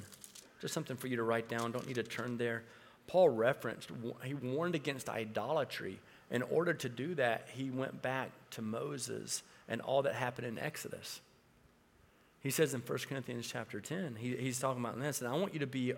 just 0.59 0.73
something 0.73 0.97
for 0.97 1.07
you 1.07 1.15
to 1.15 1.23
write 1.23 1.47
down, 1.47 1.71
don't 1.71 1.87
need 1.87 1.95
to 1.95 2.03
turn 2.03 2.35
there. 2.37 2.63
Paul 3.07 3.29
referenced, 3.29 3.89
he 4.25 4.33
warned 4.33 4.75
against 4.75 5.07
idolatry. 5.07 5.97
In 6.29 6.41
order 6.41 6.73
to 6.73 6.89
do 6.89 7.15
that, 7.15 7.47
he 7.53 7.69
went 7.69 8.01
back 8.01 8.31
to 8.51 8.61
Moses 8.61 9.43
and 9.69 9.79
all 9.81 10.01
that 10.01 10.15
happened 10.15 10.47
in 10.47 10.59
Exodus. 10.59 11.21
He 12.41 12.49
says 12.49 12.73
in 12.73 12.81
1 12.81 12.99
Corinthians 13.07 13.47
chapter 13.47 13.79
10, 13.79 14.17
he, 14.19 14.35
he's 14.35 14.59
talking 14.59 14.83
about 14.83 14.99
this, 14.99 15.21
and 15.21 15.29
I 15.29 15.37
want 15.37 15.53
you 15.53 15.59
to 15.59 15.67
be, 15.67 15.93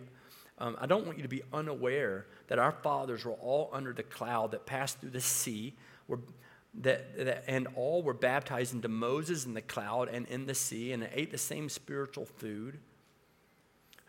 um, 0.57 0.75
I 0.79 0.85
don't 0.85 1.05
want 1.05 1.17
you 1.17 1.23
to 1.23 1.29
be 1.29 1.41
unaware 1.53 2.25
that 2.47 2.59
our 2.59 2.71
fathers 2.71 3.25
were 3.25 3.33
all 3.33 3.69
under 3.71 3.93
the 3.93 4.03
cloud 4.03 4.51
that 4.51 4.65
passed 4.65 4.99
through 4.99 5.11
the 5.11 5.21
sea, 5.21 5.75
were, 6.07 6.19
that, 6.81 7.17
that, 7.17 7.43
and 7.47 7.67
all 7.75 8.03
were 8.03 8.13
baptized 8.13 8.73
into 8.73 8.87
Moses 8.87 9.45
in 9.45 9.53
the 9.53 9.61
cloud 9.61 10.09
and 10.09 10.27
in 10.27 10.45
the 10.47 10.55
sea, 10.55 10.91
and 10.91 11.07
ate 11.13 11.31
the 11.31 11.37
same 11.37 11.69
spiritual 11.69 12.25
food. 12.25 12.79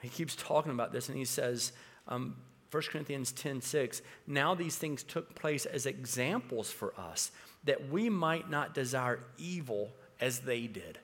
He 0.00 0.08
keeps 0.08 0.34
talking 0.34 0.72
about 0.72 0.92
this, 0.92 1.08
and 1.08 1.16
he 1.16 1.24
says, 1.24 1.72
um, 2.08 2.36
1 2.70 2.82
Corinthians 2.84 3.30
10 3.32 3.60
6, 3.60 4.00
now 4.26 4.54
these 4.54 4.76
things 4.76 5.02
took 5.02 5.34
place 5.34 5.66
as 5.66 5.84
examples 5.84 6.70
for 6.70 6.98
us, 6.98 7.30
that 7.64 7.90
we 7.90 8.08
might 8.08 8.50
not 8.50 8.74
desire 8.74 9.20
evil 9.38 9.90
as 10.20 10.40
they 10.40 10.66
did. 10.66 10.98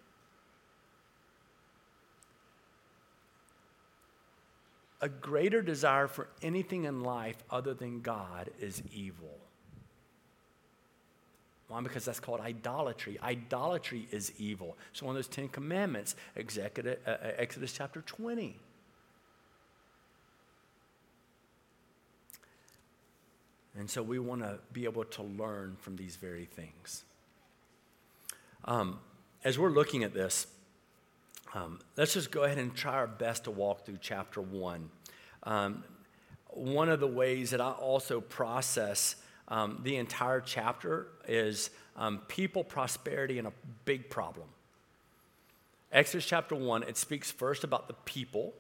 a 5.01 5.09
greater 5.09 5.63
desire 5.63 6.09
for 6.09 6.29
anything 6.43 6.85
in 6.85 7.03
life 7.03 7.37
other 7.51 7.75
than 7.75 8.01
God 8.01 8.51
is 8.61 8.83
evil. 8.93 9.39
Why? 11.69 11.81
Because 11.83 12.05
that's 12.05 12.21
called 12.21 12.41
idolatry. 12.41 13.19
Idolatry 13.23 14.09
is 14.11 14.33
evil. 14.39 14.77
It's 14.91 15.03
one 15.03 15.11
of 15.11 15.17
those 15.17 15.29
Ten 15.29 15.49
Commandments, 15.49 16.17
uh, 16.37 16.41
uh, 17.07 17.17
Exodus 17.37 17.73
chapter 17.73 18.01
20. 18.01 18.59
And 23.79 23.89
so 23.89 24.03
we 24.03 24.19
want 24.19 24.43
to 24.43 24.59
be 24.73 24.85
able 24.85 25.05
to 25.05 25.23
learn 25.23 25.77
from 25.79 25.95
these 25.95 26.17
very 26.17 26.47
things. 26.47 27.05
Um, 28.65 28.99
as 29.45 29.57
we're 29.57 29.71
looking 29.71 30.03
at 30.03 30.13
this, 30.13 30.49
um, 31.55 31.79
let's 31.97 32.15
just 32.15 32.33
go 32.33 32.43
ahead 32.43 32.59
and 32.59 32.75
try 32.75 32.95
our 32.95 33.07
best 33.07 33.45
to 33.45 33.53
walk 33.53 33.87
through 33.87 33.99
chapter 34.01 34.41
one. 34.41 34.91
Um, 35.45 35.85
one 36.49 36.89
of 36.89 36.99
the 36.99 37.07
ways 37.07 37.51
that 37.51 37.61
I 37.61 37.71
also 37.71 38.21
process 38.21 39.15
um, 39.47 39.81
the 39.85 39.97
entire 39.97 40.41
chapter 40.41 41.07
is 41.27 41.71
um, 41.97 42.19
people, 42.29 42.65
prosperity, 42.65 43.39
and 43.39 43.47
a 43.47 43.53
big 43.85 44.11
problem. 44.11 44.49
Exodus 45.93 46.27
chapter 46.27 46.55
1, 46.55 46.83
it 46.83 46.97
speaks 46.97 47.31
first 47.31 47.65
about 47.65 47.89
the 47.89 47.95
people. 47.95 48.53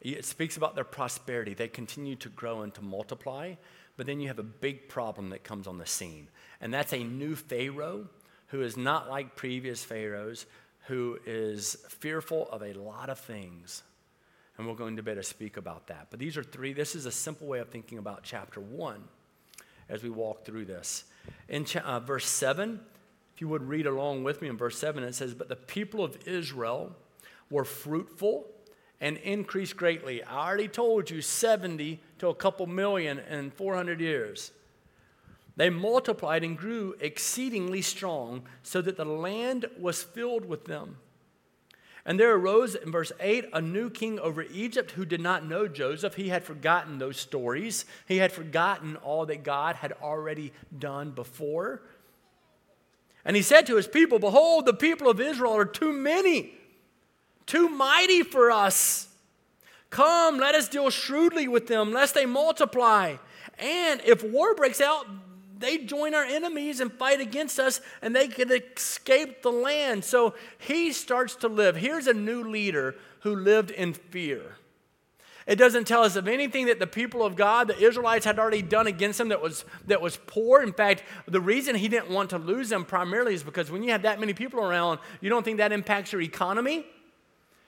It 0.00 0.26
speaks 0.26 0.58
about 0.58 0.74
their 0.74 0.84
prosperity. 0.84 1.54
They 1.54 1.68
continue 1.68 2.16
to 2.16 2.28
grow 2.28 2.60
and 2.60 2.74
to 2.74 2.82
multiply, 2.82 3.54
but 3.96 4.06
then 4.06 4.20
you 4.20 4.28
have 4.28 4.38
a 4.38 4.44
big 4.44 4.88
problem 4.88 5.30
that 5.30 5.44
comes 5.44 5.66
on 5.66 5.78
the 5.78 5.86
scene. 5.86 6.28
And 6.60 6.72
that's 6.72 6.92
a 6.92 7.02
new 7.02 7.36
Pharaoh 7.36 8.08
who 8.48 8.62
is 8.62 8.76
not 8.76 9.08
like 9.08 9.36
previous 9.36 9.82
Pharaohs, 9.82 10.46
who 10.86 11.18
is 11.26 11.76
fearful 11.88 12.48
of 12.50 12.62
a 12.62 12.72
lot 12.74 13.08
of 13.08 13.18
things. 13.18 13.82
And 14.56 14.68
we're 14.68 14.74
going 14.74 14.96
to 14.96 15.02
better 15.02 15.22
speak 15.22 15.56
about 15.56 15.88
that. 15.88 16.08
But 16.10 16.20
these 16.20 16.36
are 16.36 16.44
three, 16.44 16.72
this 16.72 16.94
is 16.94 17.06
a 17.06 17.10
simple 17.10 17.46
way 17.46 17.58
of 17.58 17.70
thinking 17.70 17.98
about 17.98 18.22
chapter 18.22 18.60
one 18.60 19.02
as 19.88 20.02
we 20.02 20.10
walk 20.10 20.44
through 20.44 20.66
this. 20.66 21.04
In 21.48 21.64
cha- 21.64 21.80
uh, 21.80 22.00
verse 22.00 22.26
7, 22.26 22.80
if 23.34 23.40
you 23.40 23.48
would 23.48 23.68
read 23.68 23.86
along 23.86 24.22
with 24.22 24.40
me 24.40 24.48
in 24.48 24.56
verse 24.56 24.78
7, 24.78 25.02
it 25.02 25.14
says, 25.14 25.34
But 25.34 25.48
the 25.48 25.56
people 25.56 26.04
of 26.04 26.16
Israel 26.26 26.94
were 27.50 27.64
fruitful 27.64 28.46
and 29.04 29.18
increased 29.18 29.76
greatly. 29.76 30.24
I 30.24 30.48
already 30.48 30.66
told 30.66 31.10
you 31.10 31.20
70 31.20 32.00
to 32.20 32.28
a 32.28 32.34
couple 32.34 32.66
million 32.66 33.18
in 33.18 33.50
400 33.50 34.00
years. 34.00 34.50
They 35.56 35.68
multiplied 35.68 36.42
and 36.42 36.56
grew 36.56 36.96
exceedingly 36.98 37.82
strong, 37.82 38.44
so 38.62 38.80
that 38.80 38.96
the 38.96 39.04
land 39.04 39.66
was 39.78 40.02
filled 40.02 40.46
with 40.46 40.64
them. 40.64 40.96
And 42.06 42.18
there 42.18 42.34
arose 42.34 42.76
in 42.76 42.90
verse 42.90 43.12
8 43.20 43.50
a 43.52 43.60
new 43.60 43.90
king 43.90 44.18
over 44.18 44.40
Egypt 44.40 44.92
who 44.92 45.04
did 45.04 45.20
not 45.20 45.46
know 45.46 45.68
Joseph. 45.68 46.14
He 46.14 46.30
had 46.30 46.42
forgotten 46.42 46.98
those 46.98 47.18
stories, 47.18 47.84
he 48.08 48.16
had 48.16 48.32
forgotten 48.32 48.96
all 48.96 49.26
that 49.26 49.44
God 49.44 49.76
had 49.76 49.92
already 50.00 50.50
done 50.78 51.10
before. 51.10 51.82
And 53.22 53.36
he 53.36 53.42
said 53.42 53.66
to 53.66 53.76
his 53.76 53.86
people, 53.86 54.18
Behold, 54.18 54.64
the 54.64 54.72
people 54.72 55.10
of 55.10 55.20
Israel 55.20 55.54
are 55.54 55.66
too 55.66 55.92
many, 55.92 56.54
too 57.46 57.68
mighty 57.68 58.22
for 58.22 58.50
us. 58.50 59.08
Come, 59.90 60.38
let 60.38 60.54
us 60.54 60.68
deal 60.68 60.90
shrewdly 60.90 61.46
with 61.46 61.66
them, 61.66 61.92
lest 61.92 62.14
they 62.14 62.26
multiply. 62.26 63.16
And 63.58 64.00
if 64.04 64.24
war 64.24 64.54
breaks 64.54 64.80
out, 64.80 65.06
they 65.58 65.78
join 65.78 66.14
our 66.14 66.24
enemies 66.24 66.80
and 66.80 66.92
fight 66.92 67.20
against 67.20 67.58
us 67.58 67.80
and 68.02 68.14
they 68.14 68.28
can 68.28 68.50
escape 68.50 69.42
the 69.42 69.52
land. 69.52 70.04
So 70.04 70.34
he 70.58 70.92
starts 70.92 71.36
to 71.36 71.48
live. 71.48 71.76
Here's 71.76 72.06
a 72.06 72.12
new 72.12 72.42
leader 72.42 72.96
who 73.20 73.36
lived 73.36 73.70
in 73.70 73.94
fear. 73.94 74.56
It 75.46 75.56
doesn't 75.56 75.86
tell 75.86 76.02
us 76.02 76.16
of 76.16 76.26
anything 76.26 76.66
that 76.66 76.78
the 76.78 76.86
people 76.86 77.22
of 77.22 77.36
God, 77.36 77.68
the 77.68 77.78
Israelites, 77.78 78.24
had 78.24 78.38
already 78.38 78.62
done 78.62 78.86
against 78.86 79.20
him 79.20 79.28
that 79.28 79.42
was, 79.42 79.64
that 79.86 80.00
was 80.00 80.18
poor. 80.26 80.62
In 80.62 80.72
fact, 80.72 81.04
the 81.28 81.40
reason 81.40 81.76
he 81.76 81.88
didn't 81.88 82.10
want 82.10 82.30
to 82.30 82.38
lose 82.38 82.70
them 82.70 82.84
primarily 82.84 83.34
is 83.34 83.42
because 83.42 83.70
when 83.70 83.82
you 83.82 83.92
have 83.92 84.02
that 84.02 84.18
many 84.18 84.32
people 84.32 84.60
around, 84.60 85.00
you 85.20 85.28
don't 85.28 85.44
think 85.44 85.58
that 85.58 85.70
impacts 85.70 86.12
your 86.12 86.22
economy. 86.22 86.86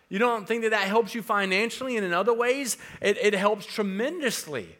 You 0.08 0.18
don't 0.18 0.46
think 0.46 0.62
that 0.62 0.70
that 0.70 0.86
helps 0.86 1.14
you 1.14 1.22
financially 1.22 1.96
and 1.96 2.06
in 2.06 2.12
other 2.12 2.34
ways. 2.34 2.76
It, 3.00 3.18
it 3.18 3.34
helps 3.34 3.66
tremendously 3.66 4.76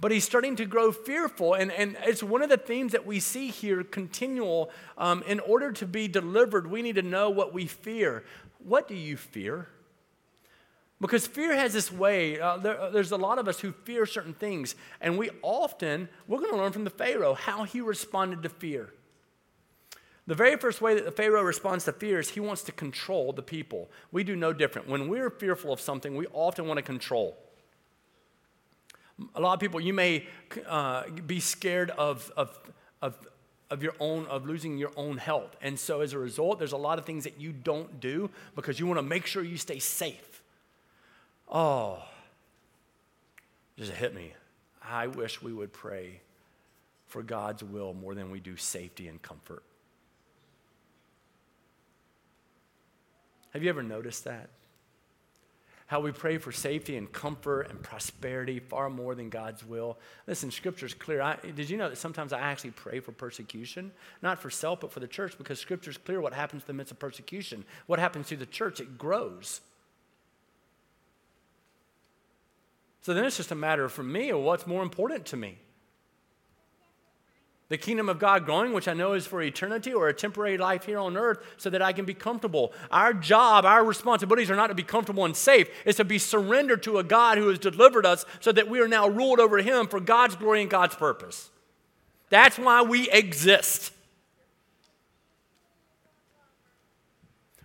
but 0.00 0.12
he's 0.12 0.24
starting 0.24 0.56
to 0.56 0.64
grow 0.64 0.92
fearful. 0.92 1.54
And, 1.54 1.72
and 1.72 1.96
it's 2.04 2.22
one 2.22 2.42
of 2.42 2.48
the 2.48 2.56
themes 2.56 2.92
that 2.92 3.06
we 3.06 3.20
see 3.20 3.48
here 3.48 3.82
continual. 3.82 4.70
Um, 4.96 5.22
in 5.26 5.40
order 5.40 5.72
to 5.72 5.86
be 5.86 6.08
delivered, 6.08 6.70
we 6.70 6.82
need 6.82 6.96
to 6.96 7.02
know 7.02 7.30
what 7.30 7.52
we 7.52 7.66
fear. 7.66 8.24
What 8.58 8.88
do 8.88 8.94
you 8.94 9.16
fear? 9.16 9.68
Because 11.00 11.26
fear 11.26 11.54
has 11.54 11.72
this 11.72 11.92
way, 11.92 12.40
uh, 12.40 12.56
there, 12.56 12.80
uh, 12.80 12.90
there's 12.90 13.12
a 13.12 13.16
lot 13.16 13.38
of 13.38 13.46
us 13.46 13.60
who 13.60 13.70
fear 13.70 14.04
certain 14.04 14.34
things, 14.34 14.74
and 15.00 15.16
we 15.16 15.30
often, 15.42 16.08
we're 16.26 16.40
going 16.40 16.50
to 16.50 16.56
learn 16.56 16.72
from 16.72 16.82
the 16.82 16.90
Pharaoh 16.90 17.34
how 17.34 17.62
he 17.62 17.80
responded 17.80 18.42
to 18.42 18.48
fear. 18.48 18.92
The 20.28 20.34
very 20.34 20.56
first 20.56 20.82
way 20.82 20.94
that 20.94 21.06
the 21.06 21.10
Pharaoh 21.10 21.42
responds 21.42 21.86
to 21.86 21.92
fear 21.92 22.20
is 22.20 22.28
he 22.28 22.40
wants 22.40 22.62
to 22.64 22.72
control 22.72 23.32
the 23.32 23.42
people. 23.42 23.88
We 24.12 24.24
do 24.24 24.36
no 24.36 24.52
different. 24.52 24.86
When 24.86 25.08
we're 25.08 25.30
fearful 25.30 25.72
of 25.72 25.80
something, 25.80 26.14
we 26.14 26.26
often 26.34 26.66
want 26.66 26.76
to 26.76 26.82
control. 26.82 27.38
A 29.34 29.40
lot 29.40 29.54
of 29.54 29.60
people, 29.60 29.80
you 29.80 29.94
may 29.94 30.26
uh, 30.68 31.04
be 31.26 31.40
scared 31.40 31.90
of, 31.92 32.30
of, 32.36 32.60
of, 33.00 33.16
of 33.70 33.82
your 33.82 33.94
own, 34.00 34.26
of 34.26 34.46
losing 34.46 34.76
your 34.76 34.92
own 34.98 35.16
health. 35.16 35.56
And 35.62 35.80
so 35.80 36.02
as 36.02 36.12
a 36.12 36.18
result, 36.18 36.58
there's 36.58 36.72
a 36.72 36.76
lot 36.76 36.98
of 36.98 37.06
things 37.06 37.24
that 37.24 37.40
you 37.40 37.50
don't 37.50 37.98
do 37.98 38.28
because 38.54 38.78
you 38.78 38.86
want 38.86 38.98
to 38.98 39.02
make 39.02 39.24
sure 39.24 39.42
you 39.42 39.56
stay 39.56 39.78
safe. 39.78 40.42
Oh, 41.50 42.02
just 43.78 43.92
hit 43.92 44.14
me. 44.14 44.34
I 44.84 45.06
wish 45.06 45.40
we 45.40 45.54
would 45.54 45.72
pray 45.72 46.20
for 47.06 47.22
God's 47.22 47.64
will 47.64 47.94
more 47.94 48.14
than 48.14 48.30
we 48.30 48.40
do 48.40 48.58
safety 48.58 49.08
and 49.08 49.22
comfort. 49.22 49.62
Have 53.58 53.64
you 53.64 53.70
ever 53.70 53.82
noticed 53.82 54.24
that? 54.24 54.50
how 55.88 56.00
we 56.00 56.12
pray 56.12 56.36
for 56.36 56.52
safety 56.52 56.98
and 56.98 57.10
comfort 57.10 57.62
and 57.70 57.82
prosperity 57.82 58.58
far 58.58 58.90
more 58.90 59.14
than 59.14 59.30
God's 59.30 59.64
will. 59.64 59.98
Listen, 60.26 60.50
Scripture's 60.50 60.92
clear. 60.92 61.22
I, 61.22 61.36
did 61.36 61.70
you 61.70 61.78
know 61.78 61.88
that 61.88 61.96
sometimes 61.96 62.34
I 62.34 62.40
actually 62.40 62.72
pray 62.72 63.00
for 63.00 63.12
persecution? 63.12 63.90
Not 64.20 64.38
for 64.38 64.50
self, 64.50 64.80
but 64.80 64.92
for 64.92 65.00
the 65.00 65.06
church, 65.06 65.38
because 65.38 65.58
Scripture's 65.58 65.96
clear 65.96 66.20
what 66.20 66.34
happens 66.34 66.62
in 66.62 66.66
the 66.66 66.74
midst 66.74 66.92
of 66.92 66.98
persecution. 66.98 67.64
What 67.86 67.98
happens 67.98 68.28
to 68.28 68.36
the 68.36 68.44
church? 68.44 68.80
It 68.80 68.98
grows. 68.98 69.62
So 73.00 73.14
then 73.14 73.24
it's 73.24 73.38
just 73.38 73.50
a 73.50 73.54
matter 73.54 73.88
for 73.88 74.02
me 74.02 74.28
of 74.28 74.40
what's 74.40 74.66
more 74.66 74.82
important 74.82 75.24
to 75.24 75.38
me 75.38 75.56
the 77.68 77.78
kingdom 77.78 78.08
of 78.08 78.18
God 78.18 78.46
growing, 78.46 78.72
which 78.72 78.88
I 78.88 78.94
know 78.94 79.12
is 79.12 79.26
for 79.26 79.42
eternity 79.42 79.92
or 79.92 80.08
a 80.08 80.14
temporary 80.14 80.56
life 80.56 80.84
here 80.84 80.98
on 80.98 81.16
earth, 81.16 81.38
so 81.58 81.68
that 81.70 81.82
I 81.82 81.92
can 81.92 82.04
be 82.04 82.14
comfortable. 82.14 82.72
Our 82.90 83.12
job, 83.12 83.64
our 83.66 83.84
responsibilities 83.84 84.50
are 84.50 84.56
not 84.56 84.68
to 84.68 84.74
be 84.74 84.82
comfortable 84.82 85.24
and 85.24 85.36
safe, 85.36 85.68
it's 85.84 85.98
to 85.98 86.04
be 86.04 86.18
surrendered 86.18 86.82
to 86.84 86.98
a 86.98 87.04
God 87.04 87.38
who 87.38 87.48
has 87.48 87.58
delivered 87.58 88.06
us 88.06 88.24
so 88.40 88.52
that 88.52 88.68
we 88.68 88.80
are 88.80 88.88
now 88.88 89.08
ruled 89.08 89.40
over 89.40 89.58
Him 89.58 89.86
for 89.86 90.00
God's 90.00 90.36
glory 90.36 90.62
and 90.62 90.70
God's 90.70 90.94
purpose. 90.94 91.50
That's 92.30 92.58
why 92.58 92.82
we 92.82 93.10
exist. 93.10 93.92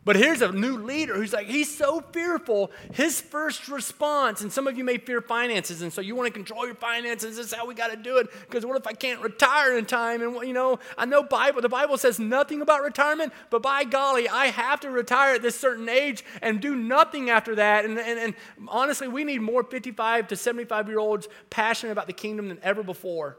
But 0.06 0.18
here's 0.18 0.42
a 0.42 0.52
new 0.52 0.78
leader 0.78 1.16
who's 1.16 1.32
like, 1.32 1.48
he's 1.48 1.76
so 1.76 2.02
fearful. 2.12 2.72
His 2.92 3.22
first 3.22 3.70
response, 3.70 4.42
and 4.42 4.52
some 4.52 4.68
of 4.68 4.78
you 4.78 4.84
may 4.84 4.98
fear 4.98 5.22
finances, 5.22 5.82
and 5.82 5.94
so 5.94 6.02
you 6.02 6.14
want 6.14 6.28
to 6.28 6.34
control 6.34 6.66
your 6.66 6.76
finances. 6.76 7.38
This 7.38 7.48
is 7.48 7.54
how 7.54 7.66
we 7.66 7.74
got 7.74 7.92
to 7.92 7.96
do 7.96 8.18
it. 8.18 8.28
Because 8.42 8.66
what 8.66 8.76
if 8.76 8.86
I 8.86 8.94
can't 8.94 9.22
retire 9.22 9.78
in 9.78 9.86
time? 9.86 10.22
And 10.22 10.46
you 10.46 10.54
know, 10.54 10.80
I 10.98 11.06
know 11.06 11.24
Bible. 11.24 11.62
The 11.62 11.70
Bible 11.70 11.98
says 11.98 12.20
nothing 12.20 12.62
about 12.62 12.84
retirement, 12.84 13.32
but 13.50 13.62
by 13.62 13.86
golly, 13.86 14.28
I 14.28 14.48
have 14.48 14.82
to 14.82 14.90
retire 14.90 15.36
at 15.36 15.42
this 15.42 15.58
certain 15.58 15.88
age 15.88 16.26
and 16.42 16.60
do 16.60 16.76
nothing 16.76 17.30
after 17.30 17.56
that. 17.56 17.86
And, 17.86 17.98
and, 17.98 18.20
and 18.20 18.34
honestly, 18.68 19.08
we 19.08 19.24
need 19.24 19.42
more 19.42 19.64
55 19.64 20.28
to 20.28 20.36
75 20.36 20.90
year 20.90 21.00
olds 21.00 21.30
passionate 21.50 21.94
about 21.94 22.08
the 22.08 22.14
kingdom 22.14 22.50
than 22.50 22.60
ever 22.62 22.84
before. 22.84 23.38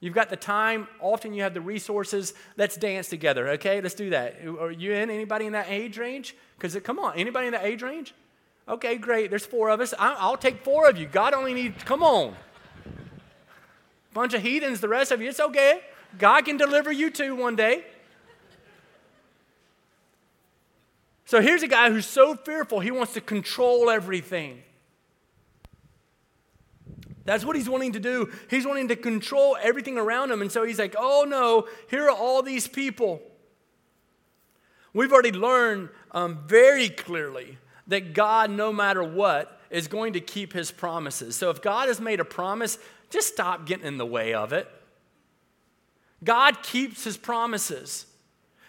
You've 0.00 0.14
got 0.14 0.30
the 0.30 0.36
time, 0.36 0.88
often 0.98 1.34
you 1.34 1.42
have 1.42 1.52
the 1.52 1.60
resources. 1.60 2.32
Let's 2.56 2.76
dance 2.76 3.08
together, 3.08 3.50
okay? 3.50 3.82
Let's 3.82 3.94
do 3.94 4.10
that. 4.10 4.36
Are 4.46 4.70
you 4.70 4.92
in? 4.92 5.10
Anybody 5.10 5.44
in 5.44 5.52
that 5.52 5.66
age 5.68 5.98
range? 5.98 6.34
Because 6.56 6.74
come 6.82 6.98
on, 6.98 7.16
anybody 7.16 7.48
in 7.48 7.52
that 7.52 7.64
age 7.64 7.82
range? 7.82 8.14
Okay, 8.66 8.96
great. 8.96 9.28
There's 9.28 9.44
four 9.44 9.68
of 9.68 9.80
us. 9.80 9.92
I'll 9.98 10.38
take 10.38 10.64
four 10.64 10.88
of 10.88 10.96
you. 10.96 11.06
God 11.06 11.34
only 11.34 11.52
needs, 11.52 11.84
come 11.84 12.02
on. 12.02 12.34
Bunch 14.14 14.32
of 14.32 14.42
heathens, 14.42 14.80
the 14.80 14.88
rest 14.88 15.12
of 15.12 15.20
you, 15.20 15.28
it's 15.28 15.38
okay. 15.38 15.82
God 16.18 16.46
can 16.46 16.56
deliver 16.56 16.90
you 16.90 17.10
too 17.10 17.36
one 17.36 17.54
day. 17.54 17.84
So 21.26 21.40
here's 21.40 21.62
a 21.62 21.68
guy 21.68 21.90
who's 21.90 22.06
so 22.06 22.34
fearful, 22.34 22.80
he 22.80 22.90
wants 22.90 23.12
to 23.14 23.20
control 23.20 23.90
everything. 23.90 24.62
That's 27.30 27.44
what 27.44 27.54
he's 27.54 27.68
wanting 27.68 27.92
to 27.92 28.00
do. 28.00 28.28
He's 28.50 28.66
wanting 28.66 28.88
to 28.88 28.96
control 28.96 29.56
everything 29.62 29.96
around 29.96 30.32
him. 30.32 30.42
And 30.42 30.50
so 30.50 30.64
he's 30.64 30.80
like, 30.80 30.96
oh 30.98 31.24
no, 31.28 31.68
here 31.88 32.06
are 32.06 32.10
all 32.10 32.42
these 32.42 32.66
people. 32.66 33.22
We've 34.92 35.12
already 35.12 35.30
learned 35.30 35.90
um, 36.10 36.40
very 36.48 36.88
clearly 36.88 37.56
that 37.86 38.14
God, 38.14 38.50
no 38.50 38.72
matter 38.72 39.04
what, 39.04 39.60
is 39.70 39.86
going 39.86 40.14
to 40.14 40.20
keep 40.20 40.52
his 40.52 40.72
promises. 40.72 41.36
So 41.36 41.50
if 41.50 41.62
God 41.62 41.86
has 41.86 42.00
made 42.00 42.18
a 42.18 42.24
promise, 42.24 42.78
just 43.10 43.28
stop 43.28 43.64
getting 43.64 43.86
in 43.86 43.96
the 43.96 44.04
way 44.04 44.34
of 44.34 44.52
it. 44.52 44.68
God 46.24 46.64
keeps 46.64 47.04
his 47.04 47.16
promises. 47.16 48.06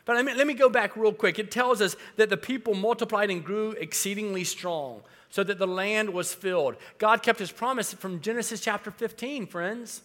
But 0.06 0.17
let 0.17 0.24
me, 0.26 0.36
let 0.36 0.45
me 0.45 0.54
go 0.54 0.69
back 0.69 0.95
real 0.95 1.13
quick. 1.13 1.39
It 1.39 1.50
tells 1.50 1.82
us 1.82 1.95
that 2.17 2.30
the 2.30 2.38
people 2.38 2.76
multiplied 2.76 3.32
and 3.32 3.43
grew 3.43 3.71
exceedingly 3.71 4.43
strong 4.43 5.02
so 5.32 5.44
that 5.44 5.58
the 5.58 5.67
land 5.67 6.12
was 6.12 6.34
filled. 6.34 6.76
God 7.00 7.24
kept 7.24 7.39
his 7.39 7.52
promise 7.52 7.94
from 7.94 8.22
Genesis 8.22 8.60
chapter 8.60 8.91
15, 8.91 9.48
friends. 9.48 10.02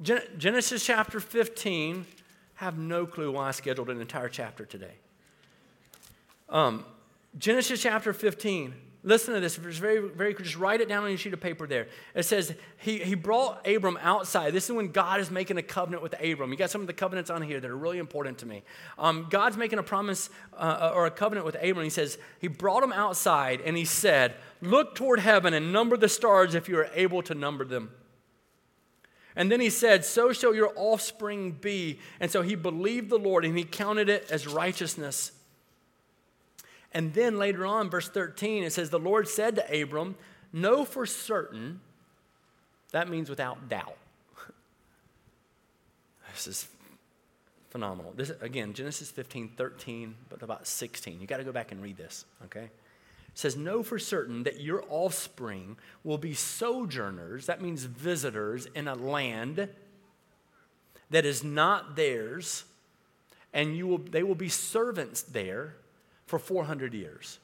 Gen- 0.00 0.22
Genesis 0.38 0.86
chapter 0.86 1.20
15, 1.20 2.06
have 2.54 2.78
no 2.78 3.04
clue 3.04 3.32
why 3.32 3.48
I 3.48 3.50
scheduled 3.50 3.90
an 3.90 4.00
entire 4.00 4.28
chapter 4.28 4.64
today. 4.64 4.94
Um, 6.48 6.84
Genesis 7.38 7.82
chapter 7.82 8.12
15. 8.12 8.74
Listen 9.04 9.34
to 9.34 9.40
this. 9.40 9.56
It's 9.56 9.78
very, 9.78 10.08
very, 10.08 10.34
just 10.34 10.56
write 10.56 10.80
it 10.80 10.88
down 10.88 11.04
on 11.04 11.10
your 11.10 11.18
sheet 11.18 11.32
of 11.32 11.40
paper 11.40 11.68
there. 11.68 11.86
It 12.16 12.24
says, 12.24 12.52
he, 12.78 12.98
he 12.98 13.14
brought 13.14 13.64
Abram 13.66 13.96
outside. 14.02 14.52
This 14.52 14.68
is 14.68 14.74
when 14.74 14.88
God 14.88 15.20
is 15.20 15.30
making 15.30 15.56
a 15.56 15.62
covenant 15.62 16.02
with 16.02 16.14
Abram. 16.20 16.50
You 16.50 16.56
got 16.56 16.70
some 16.70 16.80
of 16.80 16.88
the 16.88 16.92
covenants 16.92 17.30
on 17.30 17.42
here 17.42 17.60
that 17.60 17.70
are 17.70 17.76
really 17.76 17.98
important 17.98 18.38
to 18.38 18.46
me. 18.46 18.64
Um, 18.98 19.28
God's 19.30 19.56
making 19.56 19.78
a 19.78 19.84
promise 19.84 20.30
uh, 20.56 20.92
or 20.94 21.06
a 21.06 21.12
covenant 21.12 21.46
with 21.46 21.54
Abram. 21.54 21.84
He 21.84 21.90
says, 21.90 22.18
He 22.40 22.48
brought 22.48 22.82
him 22.82 22.92
outside 22.92 23.60
and 23.60 23.76
he 23.76 23.84
said, 23.84 24.34
Look 24.60 24.96
toward 24.96 25.20
heaven 25.20 25.54
and 25.54 25.72
number 25.72 25.96
the 25.96 26.08
stars 26.08 26.56
if 26.56 26.68
you 26.68 26.76
are 26.78 26.90
able 26.94 27.22
to 27.22 27.34
number 27.34 27.64
them. 27.64 27.92
And 29.36 29.52
then 29.52 29.60
he 29.60 29.70
said, 29.70 30.04
So 30.04 30.32
shall 30.32 30.56
your 30.56 30.72
offspring 30.74 31.52
be. 31.52 32.00
And 32.18 32.32
so 32.32 32.42
he 32.42 32.56
believed 32.56 33.10
the 33.10 33.18
Lord 33.18 33.44
and 33.44 33.56
he 33.56 33.62
counted 33.62 34.08
it 34.08 34.28
as 34.28 34.48
righteousness. 34.48 35.30
And 36.92 37.12
then 37.12 37.38
later 37.38 37.66
on, 37.66 37.90
verse 37.90 38.08
13, 38.08 38.64
it 38.64 38.72
says, 38.72 38.90
The 38.90 38.98
Lord 38.98 39.28
said 39.28 39.56
to 39.56 39.82
Abram, 39.82 40.16
Know 40.52 40.84
for 40.84 41.04
certain, 41.04 41.80
that 42.92 43.08
means 43.08 43.28
without 43.28 43.68
doubt. 43.68 43.96
this 46.32 46.46
is 46.46 46.68
phenomenal. 47.70 48.12
This 48.16 48.32
again, 48.40 48.72
Genesis 48.72 49.10
15, 49.10 49.50
13, 49.56 50.14
but 50.30 50.42
about 50.42 50.66
16. 50.66 51.20
You 51.20 51.26
got 51.26 51.36
to 51.36 51.44
go 51.44 51.52
back 51.52 51.72
and 51.72 51.82
read 51.82 51.98
this, 51.98 52.24
okay? 52.46 52.64
It 52.64 52.70
says, 53.34 53.56
Know 53.56 53.82
for 53.82 53.98
certain 53.98 54.44
that 54.44 54.60
your 54.60 54.82
offspring 54.88 55.76
will 56.02 56.18
be 56.18 56.32
sojourners, 56.32 57.46
that 57.46 57.60
means 57.60 57.84
visitors, 57.84 58.66
in 58.74 58.88
a 58.88 58.94
land 58.94 59.68
that 61.10 61.26
is 61.26 61.44
not 61.44 61.96
theirs, 61.96 62.64
and 63.52 63.76
you 63.76 63.86
will, 63.86 63.98
they 63.98 64.22
will 64.22 64.34
be 64.34 64.48
servants 64.48 65.22
there 65.22 65.74
for 66.28 66.38
400 66.38 66.94
years. 66.94 67.38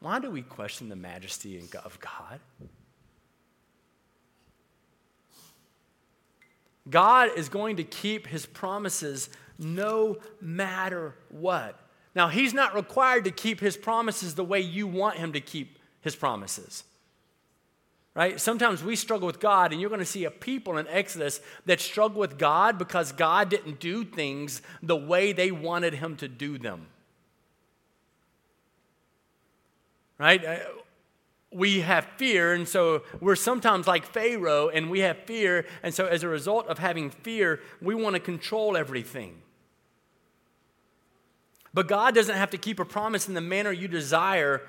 Why 0.00 0.18
do 0.18 0.30
we 0.30 0.42
question 0.42 0.88
the 0.88 0.96
majesty 0.96 1.58
of 1.84 1.98
God? 2.00 2.40
God 6.90 7.30
is 7.36 7.48
going 7.48 7.76
to 7.76 7.84
keep 7.84 8.26
his 8.26 8.46
promises 8.46 9.28
no 9.58 10.18
matter 10.40 11.14
what. 11.28 11.78
Now, 12.14 12.28
he's 12.28 12.54
not 12.54 12.74
required 12.74 13.24
to 13.24 13.30
keep 13.30 13.60
his 13.60 13.76
promises 13.76 14.34
the 14.34 14.44
way 14.44 14.60
you 14.60 14.86
want 14.86 15.16
him 15.16 15.32
to 15.32 15.40
keep 15.40 15.78
his 16.00 16.16
promises 16.16 16.84
right? 18.18 18.40
Sometimes 18.40 18.82
we 18.82 18.96
struggle 18.96 19.28
with 19.28 19.38
God, 19.38 19.70
and 19.70 19.80
you're 19.80 19.90
going 19.90 20.00
to 20.00 20.04
see 20.04 20.24
a 20.24 20.30
people 20.30 20.76
in 20.76 20.88
Exodus 20.88 21.40
that 21.66 21.80
struggle 21.80 22.18
with 22.18 22.36
God 22.36 22.76
because 22.76 23.12
God 23.12 23.48
didn't 23.48 23.78
do 23.78 24.04
things 24.04 24.60
the 24.82 24.96
way 24.96 25.32
they 25.32 25.52
wanted 25.52 25.94
Him 25.94 26.16
to 26.16 26.26
do 26.26 26.58
them. 26.58 26.88
Right? 30.18 30.44
Uh, 30.44 30.56
we 31.52 31.82
have 31.82 32.06
fear, 32.16 32.54
and 32.54 32.66
so 32.66 33.04
we're 33.20 33.36
sometimes 33.36 33.86
like 33.86 34.04
Pharaoh, 34.04 34.68
and 34.68 34.90
we 34.90 34.98
have 34.98 35.18
fear, 35.18 35.64
and 35.84 35.94
so 35.94 36.06
as 36.06 36.24
a 36.24 36.28
result 36.28 36.66
of 36.66 36.78
having 36.78 37.10
fear, 37.10 37.60
we 37.80 37.94
want 37.94 38.14
to 38.14 38.20
control 38.20 38.76
everything. 38.76 39.42
But 41.72 41.86
God 41.86 42.16
doesn't 42.16 42.34
have 42.34 42.50
to 42.50 42.58
keep 42.58 42.80
a 42.80 42.84
promise 42.84 43.28
in 43.28 43.34
the 43.34 43.40
manner 43.40 43.70
you 43.70 43.86
desire 43.86 44.62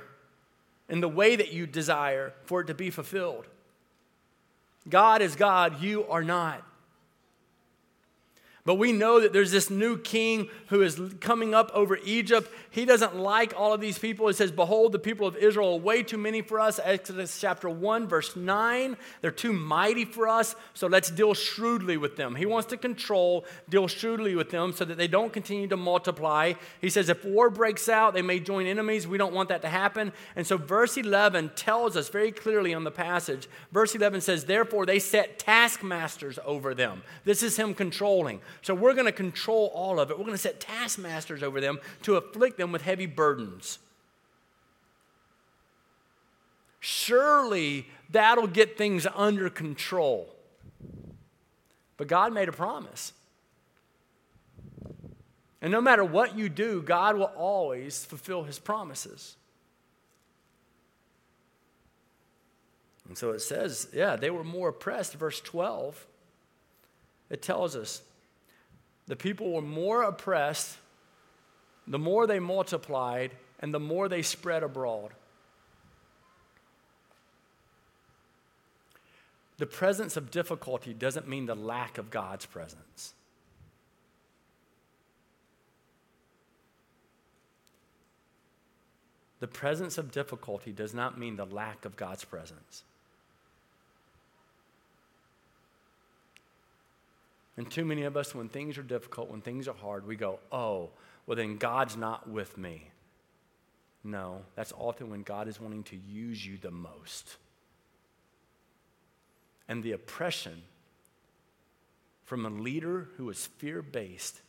in 0.90 1.02
the 1.02 1.10
way 1.10 1.36
that 1.36 1.54
you 1.54 1.68
desire 1.68 2.34
for 2.46 2.62
it 2.62 2.68
to 2.68 2.74
be 2.74 2.90
fulfilled. 2.90 3.46
God 4.88 5.22
is 5.22 5.36
God, 5.36 5.82
you 5.82 6.06
are 6.08 6.24
not. 6.24 6.66
But 8.70 8.76
we 8.76 8.92
know 8.92 9.20
that 9.20 9.34
there's 9.34 9.50
this 9.50 9.72
new 9.72 9.98
king 9.98 10.48
who 10.68 10.84
is 10.84 11.02
coming 11.22 11.56
up 11.56 11.72
over 11.74 11.98
Egypt. 12.06 12.52
He 12.70 12.86
doesn't 12.86 13.16
like 13.16 13.52
all 13.58 13.74
of 13.74 13.82
these 13.82 13.98
people. 13.98 14.28
He 14.28 14.34
says, 14.36 14.52
Behold, 14.52 14.92
the 14.92 15.00
people 15.00 15.26
of 15.26 15.36
Israel 15.36 15.74
are 15.74 15.80
way 15.80 16.04
too 16.04 16.20
many 16.20 16.44
for 16.44 16.60
us. 16.60 16.80
Exodus 16.84 17.42
chapter 17.42 17.68
1, 17.68 18.08
verse 18.08 18.36
9. 18.36 18.96
They're 19.22 19.32
too 19.32 19.54
mighty 19.54 20.06
for 20.06 20.28
us, 20.28 20.56
so 20.76 20.86
let's 20.86 21.10
deal 21.10 21.34
shrewdly 21.34 21.98
with 21.98 22.16
them. 22.16 22.36
He 22.36 22.46
wants 22.46 22.68
to 22.68 22.78
control, 22.78 23.44
deal 23.68 23.88
shrewdly 23.88 24.36
with 24.36 24.52
them 24.52 24.72
so 24.72 24.86
that 24.86 25.00
they 25.00 25.08
don't 25.08 25.34
continue 25.34 25.68
to 25.68 25.76
multiply. 25.76 26.54
He 26.80 26.92
says, 26.92 27.10
If 27.10 27.26
war 27.26 27.50
breaks 27.50 27.90
out, 27.90 28.14
they 28.14 28.22
may 28.22 28.40
join 28.40 28.68
enemies. 28.68 29.08
We 29.08 29.18
don't 29.18 29.34
want 29.34 29.50
that 29.50 29.64
to 29.64 29.70
happen. 29.70 30.14
And 30.36 30.46
so, 30.46 30.58
verse 30.58 30.96
11 30.96 31.54
tells 31.56 31.98
us 31.98 32.10
very 32.10 32.32
clearly 32.32 32.76
on 32.76 32.84
the 32.84 32.92
passage. 32.92 33.48
Verse 33.72 33.96
11 33.96 34.22
says, 34.22 34.46
Therefore, 34.46 34.86
they 34.86 35.00
set 35.00 35.40
taskmasters 35.40 36.38
over 36.46 36.76
them. 36.76 37.02
This 37.26 37.42
is 37.42 37.58
him 37.58 37.74
controlling. 37.74 38.42
So 38.62 38.74
we're 38.74 38.94
going 38.94 39.06
to 39.06 39.12
control 39.12 39.72
all 39.74 40.00
of 40.00 40.12
it. 40.12 40.18
We're 40.18 40.26
going 40.26 40.36
to 40.36 40.42
set 40.42 40.60
taskmasters 40.60 41.44
over 41.44 41.62
them 41.62 41.80
to 42.04 42.16
afflict 42.16 42.58
them 42.58 42.72
with 42.72 42.82
heavy 42.82 43.06
burdens. 43.06 43.80
Surely 46.80 47.88
that'll 48.10 48.48
get 48.48 48.78
things 48.78 49.06
under 49.16 49.50
control. 49.50 50.34
But 51.98 52.08
God 52.08 52.34
made 52.34 52.48
a 52.48 52.54
promise. 52.54 53.14
And 55.62 55.72
no 55.72 55.82
matter 55.82 56.06
what 56.06 56.38
you 56.38 56.48
do, 56.48 56.82
God 56.82 57.18
will 57.18 57.32
always 57.36 58.06
fulfill 58.06 58.44
his 58.44 58.60
promises. 58.60 59.36
And 63.10 63.18
so 63.18 63.32
it 63.32 63.40
says, 63.40 63.90
yeah, 63.92 64.16
they 64.16 64.30
were 64.30 64.44
more 64.44 64.70
oppressed. 64.70 65.16
Verse 65.16 65.42
12, 65.42 66.06
it 67.30 67.42
tells 67.42 67.76
us 67.76 68.04
the 69.10 69.16
people 69.16 69.52
were 69.52 69.62
more 69.64 70.04
oppressed, 70.04 70.78
the 71.88 71.98
more 71.98 72.28
they 72.28 72.38
multiplied, 72.40 73.32
and 73.60 73.74
the 73.74 73.80
more 73.80 74.08
they 74.08 74.22
spread 74.22 74.62
abroad. 74.62 75.14
The 79.58 79.66
presence 79.66 80.16
of 80.16 80.30
difficulty 80.30 80.94
doesn't 80.94 81.28
mean 81.28 81.48
the 81.48 81.56
lack 81.56 81.98
of 81.98 82.12
God's 82.12 82.46
presence. 82.46 83.14
The 89.40 89.48
presence 89.48 89.98
of 89.98 90.12
difficulty 90.12 90.72
does 90.72 90.94
not 90.94 91.18
mean 91.18 91.36
the 91.36 91.46
lack 91.46 91.84
of 91.84 91.96
God's 91.96 92.26
presence. 92.26 92.84
And 97.60 97.70
too 97.70 97.84
many 97.84 98.04
of 98.04 98.16
us, 98.16 98.34
when 98.34 98.48
things 98.48 98.78
are 98.78 98.84
difficult, 98.84 99.30
when 99.30 99.42
things 99.42 99.68
are 99.68 99.76
hard, 99.76 100.08
we 100.08 100.16
go, 100.16 100.40
oh, 100.50 100.92
well, 101.26 101.36
then 101.36 101.58
God's 101.58 101.98
not 101.98 102.30
with 102.30 102.58
me. 102.58 102.90
No, 104.02 104.44
that's 104.56 104.72
often 104.80 105.10
when 105.10 105.24
God 105.24 105.50
is 105.50 105.60
wanting 105.60 105.84
to 105.84 105.98
use 105.98 106.46
you 106.46 106.58
the 106.58 106.72
most. 106.72 107.36
And 109.68 109.84
the 109.84 109.92
oppression 109.92 110.62
from 112.24 112.46
a 112.46 112.50
leader 112.50 113.10
who 113.18 113.26
was 113.26 113.48
fear 113.48 113.82
based 113.82 114.40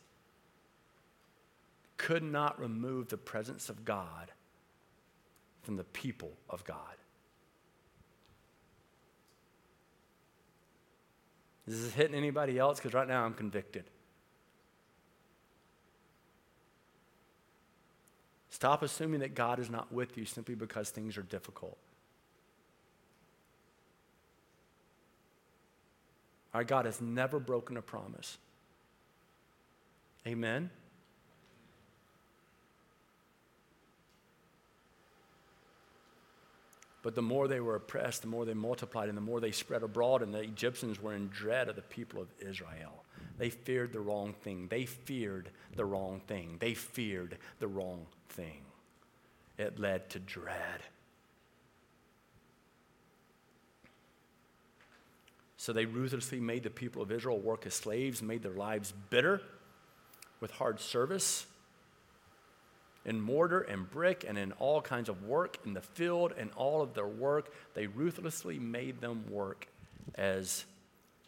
could 1.97 2.23
not 2.23 2.61
remove 2.61 3.09
the 3.09 3.17
presence 3.17 3.67
of 3.67 3.83
God 3.83 4.31
from 5.63 5.75
the 5.75 5.83
people 5.83 6.31
of 6.49 6.63
God. 6.63 6.95
Is 11.71 11.83
this 11.83 11.93
hitting 11.93 12.15
anybody 12.15 12.59
else? 12.59 12.79
Because 12.79 12.93
right 12.93 13.07
now 13.07 13.23
I'm 13.23 13.33
convicted. 13.33 13.85
Stop 18.49 18.83
assuming 18.83 19.21
that 19.21 19.35
God 19.35 19.57
is 19.57 19.69
not 19.69 19.89
with 19.89 20.17
you 20.17 20.25
simply 20.25 20.53
because 20.53 20.89
things 20.89 21.17
are 21.17 21.23
difficult. 21.23 21.77
Our 26.53 26.65
God 26.65 26.83
has 26.83 26.99
never 26.99 27.39
broken 27.39 27.77
a 27.77 27.81
promise. 27.81 28.37
Amen? 30.27 30.69
But 37.01 37.15
the 37.15 37.21
more 37.21 37.47
they 37.47 37.59
were 37.59 37.75
oppressed, 37.75 38.21
the 38.21 38.27
more 38.27 38.45
they 38.45 38.53
multiplied, 38.53 39.09
and 39.09 39.17
the 39.17 39.21
more 39.21 39.39
they 39.39 39.51
spread 39.51 39.81
abroad, 39.81 40.21
and 40.21 40.33
the 40.33 40.41
Egyptians 40.41 41.01
were 41.01 41.13
in 41.13 41.29
dread 41.29 41.67
of 41.67 41.75
the 41.75 41.81
people 41.81 42.21
of 42.21 42.27
Israel. 42.39 43.03
They 43.37 43.49
feared 43.49 43.91
the 43.91 43.99
wrong 43.99 44.35
thing. 44.43 44.67
They 44.67 44.85
feared 44.85 45.49
the 45.75 45.85
wrong 45.85 46.21
thing. 46.27 46.57
They 46.59 46.75
feared 46.75 47.37
the 47.59 47.67
wrong 47.67 48.05
thing. 48.29 48.61
It 49.57 49.79
led 49.79 50.09
to 50.11 50.19
dread. 50.19 50.81
So 55.57 55.73
they 55.73 55.85
ruthlessly 55.85 56.39
made 56.39 56.63
the 56.63 56.69
people 56.69 57.01
of 57.01 57.11
Israel 57.11 57.39
work 57.39 57.65
as 57.65 57.73
slaves, 57.73 58.21
made 58.21 58.43
their 58.43 58.51
lives 58.51 58.93
bitter 59.09 59.41
with 60.39 60.51
hard 60.51 60.79
service 60.79 61.45
in 63.05 63.19
mortar 63.19 63.61
and 63.61 63.89
brick 63.89 64.25
and 64.27 64.37
in 64.37 64.51
all 64.53 64.81
kinds 64.81 65.09
of 65.09 65.23
work 65.23 65.57
in 65.65 65.73
the 65.73 65.81
field 65.81 66.33
and 66.37 66.51
all 66.55 66.81
of 66.81 66.93
their 66.93 67.07
work. 67.07 67.51
They 67.73 67.87
ruthlessly 67.87 68.59
made 68.59 69.01
them 69.01 69.25
work 69.29 69.67
as 70.15 70.65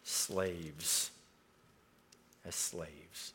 slaves. 0.03 1.11
As 2.45 2.55
slaves. 2.55 3.33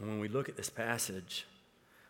And 0.00 0.08
when 0.08 0.20
we 0.20 0.28
look 0.28 0.48
at 0.48 0.56
this 0.56 0.70
passage, 0.70 1.46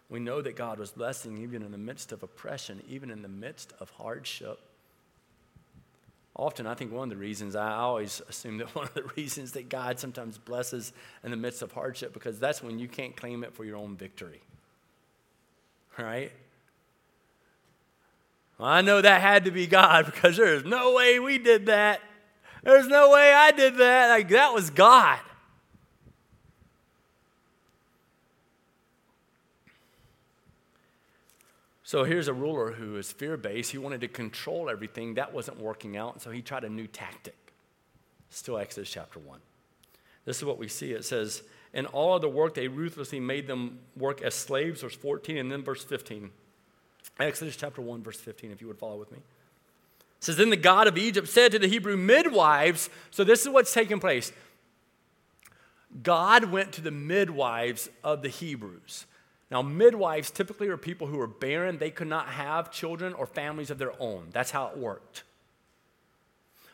we 0.09 0.20
know 0.20 0.40
that 0.40 0.57
God 0.57 0.78
was 0.78 0.90
blessing 0.90 1.38
even 1.38 1.62
in 1.62 1.72
the 1.72 1.78
midst 1.78 2.12
of 2.12 2.22
oppression, 2.22 2.83
even 2.88 3.11
in 3.11 3.22
the 3.22 3.28
midst 3.28 3.72
of 3.81 3.90
hardship. 3.90 4.61
Often, 6.38 6.68
I 6.68 6.74
think 6.74 6.92
one 6.92 7.03
of 7.03 7.11
the 7.11 7.20
reasons, 7.20 7.57
I 7.57 7.72
always 7.72 8.22
assume 8.29 8.59
that 8.59 8.74
one 8.74 8.87
of 8.87 8.94
the 8.94 9.03
reasons 9.16 9.53
that 9.53 9.68
God 9.68 9.98
sometimes 9.98 10.38
blesses 10.38 10.92
in 11.22 11.31
the 11.33 11.37
midst 11.37 11.61
of 11.61 11.72
hardship, 11.72 12.14
because 12.14 12.38
that's 12.38 12.62
when 12.62 12.79
you 12.79 12.88
can't 12.88 13.14
claim 13.14 13.44
it 13.44 13.53
for 13.53 13.64
your 13.64 13.77
own 13.77 13.96
victory. 13.96 14.40
Right? 15.98 16.31
Well, 18.57 18.68
I 18.68 18.83
know 18.83 19.01
that 19.01 19.20
had 19.20 19.44
to 19.46 19.51
be 19.51 19.66
God 19.66 20.07
because 20.12 20.37
there's 20.37 20.64
no 20.64 20.94
way 20.94 21.18
we 21.18 21.38
did 21.38 21.66
that. 21.66 22.01
There's 22.62 22.87
no 22.87 23.11
way 23.11 23.33
I 23.33 23.51
did 23.51 23.77
that. 23.79 24.09
Like, 24.09 24.29
that 24.29 24.55
was 24.55 24.70
God. 24.70 25.18
So 31.88 32.05
here's 32.05 32.29
a 32.29 32.35
ruler 32.35 32.72
who 32.72 32.96
is 32.96 33.11
fear 33.11 33.38
based. 33.38 33.72
He 33.72 33.79
wanted 33.79 34.03
to 34.03 34.09
control 34.09 34.68
everything. 34.68 35.14
That 35.14 35.33
wasn't 35.33 35.59
working 35.59 35.96
out. 35.96 36.20
So 36.20 36.31
he 36.31 36.42
tried 36.42 36.64
a 36.64 36.68
new 36.68 36.87
tactic. 36.87 37.55
Still 38.29 38.59
Exodus 38.59 38.90
chapter 38.90 39.18
1. 39.18 39.40
This 40.27 40.37
is 40.37 40.44
what 40.44 40.59
we 40.59 40.68
see. 40.68 40.92
It 40.92 41.07
says, 41.07 41.42
In 41.72 41.87
all 41.87 42.16
of 42.16 42.20
the 42.20 42.29
work, 42.29 42.53
they 42.53 42.68
ruthlessly 42.68 43.20
made 43.20 43.46
them 43.46 43.79
work 43.96 44.20
as 44.20 44.35
slaves, 44.35 44.83
verse 44.83 44.96
14, 44.96 45.38
and 45.38 45.51
then 45.51 45.62
verse 45.62 45.83
15. 45.83 46.29
Exodus 47.20 47.57
chapter 47.57 47.81
1, 47.81 48.03
verse 48.03 48.20
15, 48.20 48.51
if 48.51 48.61
you 48.61 48.66
would 48.66 48.79
follow 48.79 48.98
with 48.98 49.11
me. 49.11 49.20
It 49.20 50.24
says, 50.24 50.37
Then 50.37 50.51
the 50.51 50.57
God 50.57 50.88
of 50.88 50.98
Egypt 50.98 51.27
said 51.27 51.53
to 51.53 51.59
the 51.59 51.68
Hebrew 51.68 51.96
midwives, 51.96 52.90
so 53.11 53.24
this 53.24 53.40
is 53.40 53.48
what's 53.48 53.72
taking 53.72 53.98
place. 53.98 54.31
God 56.03 56.53
went 56.53 56.72
to 56.72 56.83
the 56.83 56.90
midwives 56.90 57.88
of 58.05 58.20
the 58.20 58.29
Hebrews. 58.29 59.07
Now, 59.51 59.63
midwives 59.63 60.31
typically 60.31 60.69
are 60.69 60.77
people 60.77 61.07
who 61.07 61.19
are 61.21 61.27
barren. 61.27 61.79
They 61.79 61.91
could 61.91 62.09
not 62.09 62.29
have 62.29 62.71
children 62.71 63.15
or 63.15 63.27
families 63.27 63.71
of 63.71 63.79
their 63.79 63.93
own. 64.01 64.29
That's 64.33 64.51
how 64.51 64.67
it 64.69 64.77
worked. 64.77 65.23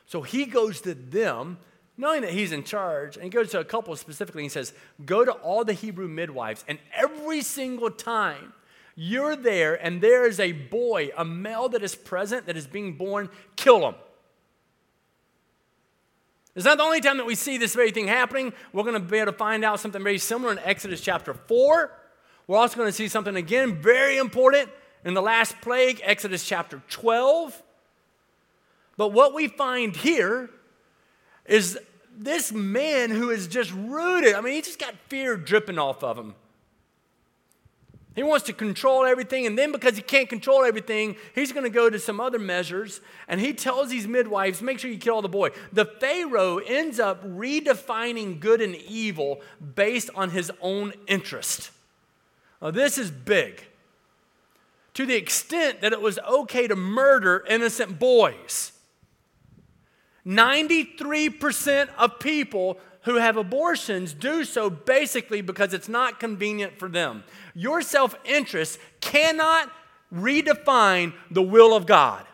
So 0.06 0.22
he 0.22 0.44
goes 0.44 0.80
to 0.82 0.94
them, 0.94 1.58
knowing 1.96 2.22
that 2.22 2.32
he's 2.32 2.52
in 2.52 2.64
charge, 2.64 3.16
and 3.16 3.24
he 3.24 3.30
goes 3.30 3.50
to 3.52 3.60
a 3.60 3.64
couple 3.64 3.94
specifically 3.96 4.42
and 4.42 4.50
he 4.50 4.52
says, 4.52 4.72
Go 5.04 5.24
to 5.24 5.32
all 5.32 5.64
the 5.64 5.72
Hebrew 5.72 6.08
midwives, 6.08 6.64
and 6.66 6.78
every 6.92 7.42
single 7.42 7.90
time 7.90 8.52
you're 8.96 9.36
there 9.36 9.74
and 9.74 10.00
there 10.00 10.26
is 10.26 10.38
a 10.38 10.52
boy, 10.52 11.10
a 11.16 11.24
male 11.24 11.68
that 11.70 11.82
is 11.82 11.94
present, 11.94 12.46
that 12.46 12.56
is 12.56 12.66
being 12.66 12.94
born, 12.94 13.28
kill 13.56 13.88
him. 13.88 13.94
It's 16.54 16.64
not 16.64 16.78
the 16.78 16.84
only 16.84 17.00
time 17.00 17.16
that 17.16 17.26
we 17.26 17.34
see 17.34 17.58
this 17.58 17.74
very 17.74 17.90
thing 17.90 18.06
happening. 18.06 18.52
We're 18.72 18.84
going 18.84 18.94
to 18.94 19.00
be 19.00 19.18
able 19.18 19.32
to 19.32 19.38
find 19.38 19.64
out 19.64 19.80
something 19.80 20.02
very 20.02 20.18
similar 20.18 20.52
in 20.52 20.60
Exodus 20.60 21.00
chapter 21.00 21.34
4 21.34 21.90
we're 22.46 22.58
also 22.58 22.76
going 22.76 22.88
to 22.88 22.92
see 22.92 23.08
something 23.08 23.36
again 23.36 23.80
very 23.80 24.18
important 24.18 24.68
in 25.04 25.14
the 25.14 25.22
last 25.22 25.60
plague, 25.60 26.00
Exodus 26.04 26.46
chapter 26.46 26.82
12. 26.88 27.62
But 28.96 29.12
what 29.12 29.34
we 29.34 29.48
find 29.48 29.96
here 29.96 30.50
is 31.46 31.78
this 32.16 32.52
man 32.52 33.10
who 33.10 33.30
is 33.30 33.46
just 33.48 33.72
rooted. 33.72 34.34
I 34.34 34.40
mean, 34.40 34.54
he 34.54 34.62
just 34.62 34.78
got 34.78 34.94
fear 35.08 35.36
dripping 35.36 35.78
off 35.78 36.02
of 36.02 36.18
him. 36.18 36.34
He 38.14 38.22
wants 38.22 38.46
to 38.46 38.52
control 38.52 39.04
everything, 39.04 39.44
and 39.44 39.58
then 39.58 39.72
because 39.72 39.96
he 39.96 40.02
can't 40.02 40.28
control 40.28 40.62
everything, 40.62 41.16
he's 41.34 41.50
going 41.50 41.64
to 41.64 41.70
go 41.70 41.90
to 41.90 41.98
some 41.98 42.20
other 42.20 42.38
measures, 42.38 43.00
and 43.26 43.40
he 43.40 43.52
tells 43.52 43.88
these 43.88 44.06
midwives, 44.06 44.62
make 44.62 44.78
sure 44.78 44.88
you 44.88 44.98
kill 44.98 45.20
the 45.20 45.28
boy. 45.28 45.50
The 45.72 45.84
Pharaoh 45.84 46.58
ends 46.58 47.00
up 47.00 47.24
redefining 47.24 48.38
good 48.38 48.60
and 48.60 48.76
evil 48.76 49.40
based 49.74 50.10
on 50.14 50.30
his 50.30 50.52
own 50.60 50.92
interest. 51.08 51.72
Now, 52.64 52.70
this 52.70 52.96
is 52.96 53.10
big. 53.10 53.62
To 54.94 55.04
the 55.04 55.14
extent 55.14 55.82
that 55.82 55.92
it 55.92 56.00
was 56.00 56.18
okay 56.18 56.66
to 56.66 56.74
murder 56.74 57.44
innocent 57.46 57.98
boys. 57.98 58.72
93% 60.26 61.90
of 61.98 62.18
people 62.18 62.78
who 63.02 63.16
have 63.16 63.36
abortions 63.36 64.14
do 64.14 64.44
so 64.44 64.70
basically 64.70 65.42
because 65.42 65.74
it's 65.74 65.90
not 65.90 66.18
convenient 66.18 66.78
for 66.78 66.88
them. 66.88 67.24
Your 67.54 67.82
self 67.82 68.16
interest 68.24 68.78
cannot 69.02 69.70
redefine 70.10 71.12
the 71.30 71.42
will 71.42 71.76
of 71.76 71.84
God. 71.84 72.24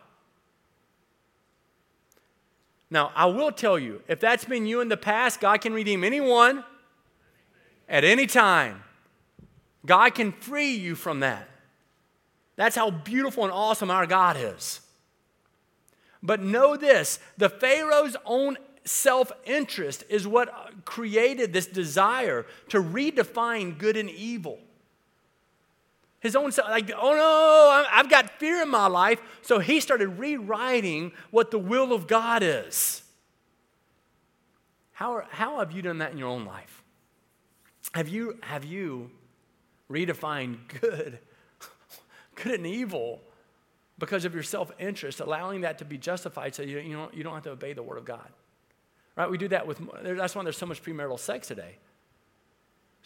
Now, 2.88 3.10
I 3.16 3.26
will 3.26 3.50
tell 3.50 3.78
you, 3.80 4.02
if 4.06 4.20
that's 4.20 4.44
been 4.44 4.66
you 4.66 4.80
in 4.80 4.88
the 4.88 4.96
past, 4.96 5.40
God 5.40 5.60
can 5.60 5.72
redeem 5.72 6.04
anyone 6.04 6.62
at 7.88 8.04
any 8.04 8.26
time. 8.26 8.84
God 9.86 10.14
can 10.14 10.32
free 10.32 10.74
you 10.74 10.94
from 10.94 11.20
that. 11.20 11.48
That's 12.56 12.76
how 12.76 12.90
beautiful 12.90 13.44
and 13.44 13.52
awesome 13.52 13.90
our 13.90 14.06
God 14.06 14.36
is. 14.38 14.80
But 16.22 16.42
know 16.42 16.76
this 16.76 17.18
the 17.38 17.48
Pharaoh's 17.48 18.16
own 18.24 18.58
self 18.84 19.32
interest 19.44 20.04
is 20.08 20.26
what 20.26 20.84
created 20.84 21.52
this 21.52 21.66
desire 21.66 22.46
to 22.68 22.82
redefine 22.82 23.78
good 23.78 23.96
and 23.96 24.10
evil. 24.10 24.58
His 26.20 26.36
own 26.36 26.52
self, 26.52 26.68
like, 26.68 26.90
oh 26.94 27.14
no, 27.14 27.86
I've 27.90 28.10
got 28.10 28.38
fear 28.38 28.60
in 28.62 28.68
my 28.68 28.88
life. 28.88 29.20
So 29.40 29.58
he 29.58 29.80
started 29.80 30.08
rewriting 30.08 31.12
what 31.30 31.50
the 31.50 31.58
will 31.58 31.94
of 31.94 32.06
God 32.06 32.42
is. 32.42 33.02
How, 34.92 35.22
how 35.30 35.60
have 35.60 35.72
you 35.72 35.80
done 35.80 35.98
that 35.98 36.12
in 36.12 36.18
your 36.18 36.28
own 36.28 36.44
life? 36.44 36.82
Have 37.94 38.08
you, 38.08 38.38
have 38.42 38.66
you 38.66 39.10
redefine 39.90 40.58
good, 40.80 41.18
good 42.36 42.54
and 42.54 42.66
evil 42.66 43.20
because 43.98 44.24
of 44.24 44.34
your 44.34 44.42
self 44.42 44.72
interest, 44.78 45.20
allowing 45.20 45.62
that 45.62 45.78
to 45.78 45.84
be 45.84 45.98
justified 45.98 46.54
so 46.54 46.62
you, 46.62 46.78
you, 46.78 46.96
don't, 46.96 47.14
you 47.14 47.22
don't 47.22 47.34
have 47.34 47.44
to 47.44 47.50
obey 47.50 47.72
the 47.72 47.82
Word 47.82 47.98
of 47.98 48.04
God. 48.04 48.28
Right? 49.16 49.30
We 49.30 49.38
do 49.38 49.48
that 49.48 49.66
with, 49.66 49.80
that's 50.02 50.34
why 50.34 50.42
there's 50.42 50.56
so 50.56 50.66
much 50.66 50.82
premarital 50.82 51.18
sex 51.18 51.48
today. 51.48 51.76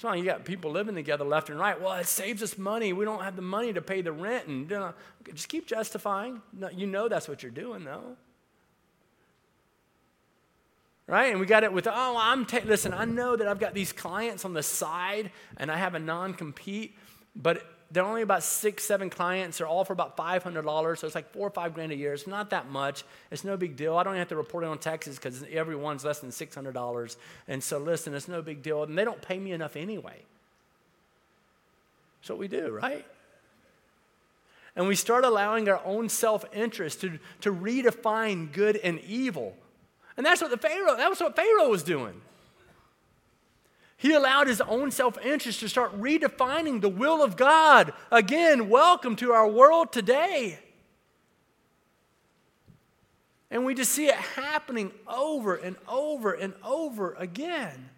Why 0.01 0.17
you 0.17 0.25
got 0.25 0.45
people 0.45 0.71
living 0.71 0.95
together 0.95 1.25
left 1.25 1.49
and 1.51 1.59
right. 1.59 1.81
Well, 1.81 1.95
it 1.95 2.07
saves 2.07 2.43
us 2.43 2.59
money. 2.59 2.93
We 2.93 3.05
don't 3.05 3.23
have 3.23 3.37
the 3.37 3.43
money 3.43 3.73
to 3.73 3.81
pay 3.81 4.03
the 4.03 4.13
rent. 4.13 4.49
And 4.49 4.69
just 5.33 5.49
keep 5.49 5.67
justifying. 5.67 6.43
You 6.75 6.87
know 6.87 7.09
that's 7.09 7.29
what 7.29 7.43
you're 7.43 7.53
doing, 7.53 7.85
though. 7.85 8.17
Right? 11.07 11.31
And 11.31 11.41
we 11.41 11.47
got 11.47 11.65
it 11.65 11.73
with, 11.73 11.87
oh, 11.87 12.17
I'm, 12.19 12.47
ta- 12.47 12.61
listen, 12.65 12.95
I 12.95 13.05
know 13.05 13.37
that 13.37 13.47
I've 13.47 13.61
got 13.61 13.75
these 13.75 13.93
clients 13.93 14.45
on 14.45 14.55
the 14.55 14.63
side 14.63 15.31
and 15.57 15.71
I 15.71 15.77
have 15.77 15.95
a 15.95 15.99
non 15.99 16.35
compete, 16.35 16.97
but 17.37 17.65
they're 17.91 18.05
only 18.05 18.23
about 18.23 18.43
six, 18.43 18.83
seven 18.85 19.11
clients. 19.11 19.59
They're 19.59 19.67
all 19.67 19.85
for 19.85 19.93
about 19.93 20.17
$500. 20.17 20.99
So 20.99 21.07
it's 21.07 21.15
like 21.15 21.33
four 21.33 21.47
or 21.47 21.51
five 21.51 21.75
grand 21.75 21.93
a 21.93 21.95
year. 21.95 22.13
It's 22.13 22.27
not 22.27 22.51
that 22.51 22.69
much. 22.69 23.05
It's 23.31 23.45
no 23.45 23.57
big 23.57 23.77
deal. 23.77 23.97
I 23.97 24.03
don't 24.03 24.17
have 24.17 24.29
to 24.29 24.37
report 24.37 24.65
it 24.65 24.69
on 24.69 24.79
taxes 24.79 25.17
because 25.17 25.45
every 25.53 25.77
one's 25.77 26.05
less 26.05 26.19
than 26.19 26.31
$600. 26.31 27.17
And 27.47 27.63
so 27.63 27.79
listen, 27.79 28.15
it's 28.15 28.27
no 28.27 28.43
big 28.43 28.63
deal. 28.63 28.83
And 28.83 28.99
they 28.99 29.05
don't 29.05 29.23
pay 29.23 29.39
me 29.39 29.53
enough 29.53 29.77
anyway. 29.77 30.23
That's 32.21 32.31
what 32.31 32.39
we 32.39 32.49
do, 32.49 32.71
right? 32.71 33.07
And 34.75 34.89
we 34.89 34.97
start 34.97 35.25
allowing 35.25 35.69
our 35.69 35.81
own 35.85 36.09
self 36.09 36.45
interest 36.53 37.03
to, 37.03 37.19
to 37.43 37.53
redefine 37.53 38.51
good 38.51 38.77
and 38.77 38.99
evil. 39.01 39.57
And 40.17 40.25
that's 40.25 40.41
what 40.41 40.51
the 40.51 40.57
Pharaoh, 40.57 40.97
that 40.97 41.11
was 41.11 41.21
what 41.21 41.37
Pharaoh 41.37 41.69
was 41.69 41.83
doing. 41.83 42.21
He 43.97 44.13
allowed 44.13 44.49
his 44.49 44.61
own 44.61 44.91
self 44.91 45.19
interest 45.25 45.61
to 45.61 45.69
start 45.69 45.99
redefining 46.01 46.81
the 46.81 46.89
will 46.89 47.23
of 47.23 47.37
God. 47.37 47.93
Again, 48.11 48.69
welcome 48.69 49.17
to 49.17 49.33
our 49.33 49.49
world 49.49 49.93
today. 49.93 50.59
And 53.51 53.65
we 53.65 53.75
just 53.75 53.93
see 53.93 54.09
it 54.09 54.15
happening 54.15 54.91
over 55.07 55.55
and 55.55 55.77
over 55.89 56.33
and 56.33 56.55
over 56.65 57.15
again. 57.15 57.89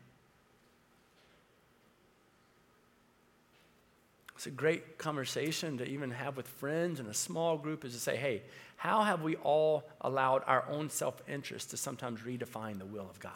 It's 4.37 4.47
a 4.47 4.51
great 4.51 4.99
conversation 4.99 5.79
to 5.79 5.89
even 5.89 6.11
have 6.11 6.37
with 6.37 6.47
friends 6.47 7.01
in 7.01 7.07
a 7.07 7.15
small 7.15 7.57
group 7.57 7.87
is 7.87 7.95
to 7.95 7.99
say, 7.99 8.17
hey, 8.17 8.43
how 8.77 9.03
have 9.03 9.23
we 9.23 9.37
all 9.37 9.85
allowed 10.03 10.43
our 10.47 10.69
own 10.69 10.91
self 10.91 11.23
interest 11.27 11.71
to 11.71 11.79
sometimes 11.79 12.21
redefine 12.21 12.79
the 12.79 12.85
will 12.85 13.09
of 13.09 13.19
God? 13.19 13.33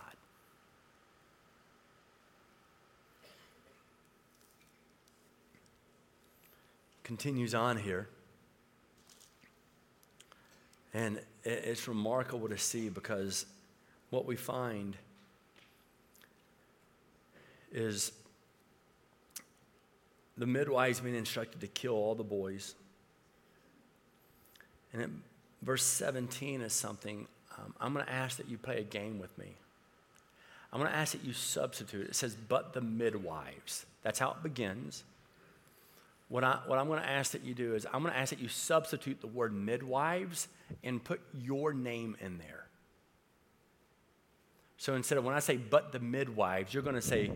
Continues 7.03 7.55
on 7.55 7.79
here. 7.79 8.07
And 10.93 11.19
it's 11.45 11.89
remarkable 11.89 12.51
to 12.51 12.59
see 12.59 12.91
because 12.91 13.47
what 14.11 14.27
we 14.27 14.37
find 14.37 14.99
is 17.73 18.13
the 20.41 20.47
midwives 20.47 21.01
being 21.01 21.15
instructed 21.15 21.61
to 21.61 21.67
kill 21.67 21.93
all 21.93 22.15
the 22.15 22.25
boys. 22.25 22.75
And 24.95 25.03
it, 25.03 25.11
verse 25.61 25.85
17 25.85 26.63
is 26.63 26.73
something 26.73 27.29
um, 27.59 27.75
I'm 27.79 27.93
going 27.93 28.07
to 28.07 28.13
ask 28.13 28.39
that 28.39 28.49
you 28.49 28.57
play 28.57 28.79
a 28.79 28.83
game 28.83 29.19
with 29.19 29.37
me. 29.37 29.55
I'm 30.73 30.81
going 30.81 30.91
to 30.91 30.97
ask 30.97 31.13
that 31.13 31.25
you 31.25 31.35
substitute. 31.35 32.09
It 32.09 32.15
says, 32.15 32.35
but 32.35 32.73
the 32.73 32.81
midwives. 32.81 33.85
That's 34.03 34.19
how 34.19 34.31
it 34.31 34.43
begins. 34.43 35.05
What, 36.29 36.43
I, 36.43 36.61
what 36.67 36.79
I'm 36.79 36.87
going 36.87 37.03
to 37.03 37.09
ask 37.09 37.33
that 37.33 37.45
you 37.45 37.53
do 37.53 37.75
is, 37.75 37.85
I'm 37.93 38.01
going 38.01 38.15
to 38.15 38.19
ask 38.19 38.31
that 38.31 38.39
you 38.39 38.49
substitute 38.49 39.21
the 39.21 39.27
word 39.27 39.53
midwives 39.53 40.49
and 40.83 41.05
put 41.05 41.21
your 41.35 41.75
name 41.75 42.17
in 42.21 42.39
there. 42.39 42.65
So 44.79 44.95
instead 44.95 45.19
of 45.19 45.25
when 45.25 45.35
I 45.35 45.41
say, 45.41 45.59
but 45.59 45.93
the 45.93 46.01
midwives, 46.01 46.73
you're 46.73 46.83
going 46.85 46.95
to 46.95 47.03
say, 47.03 47.31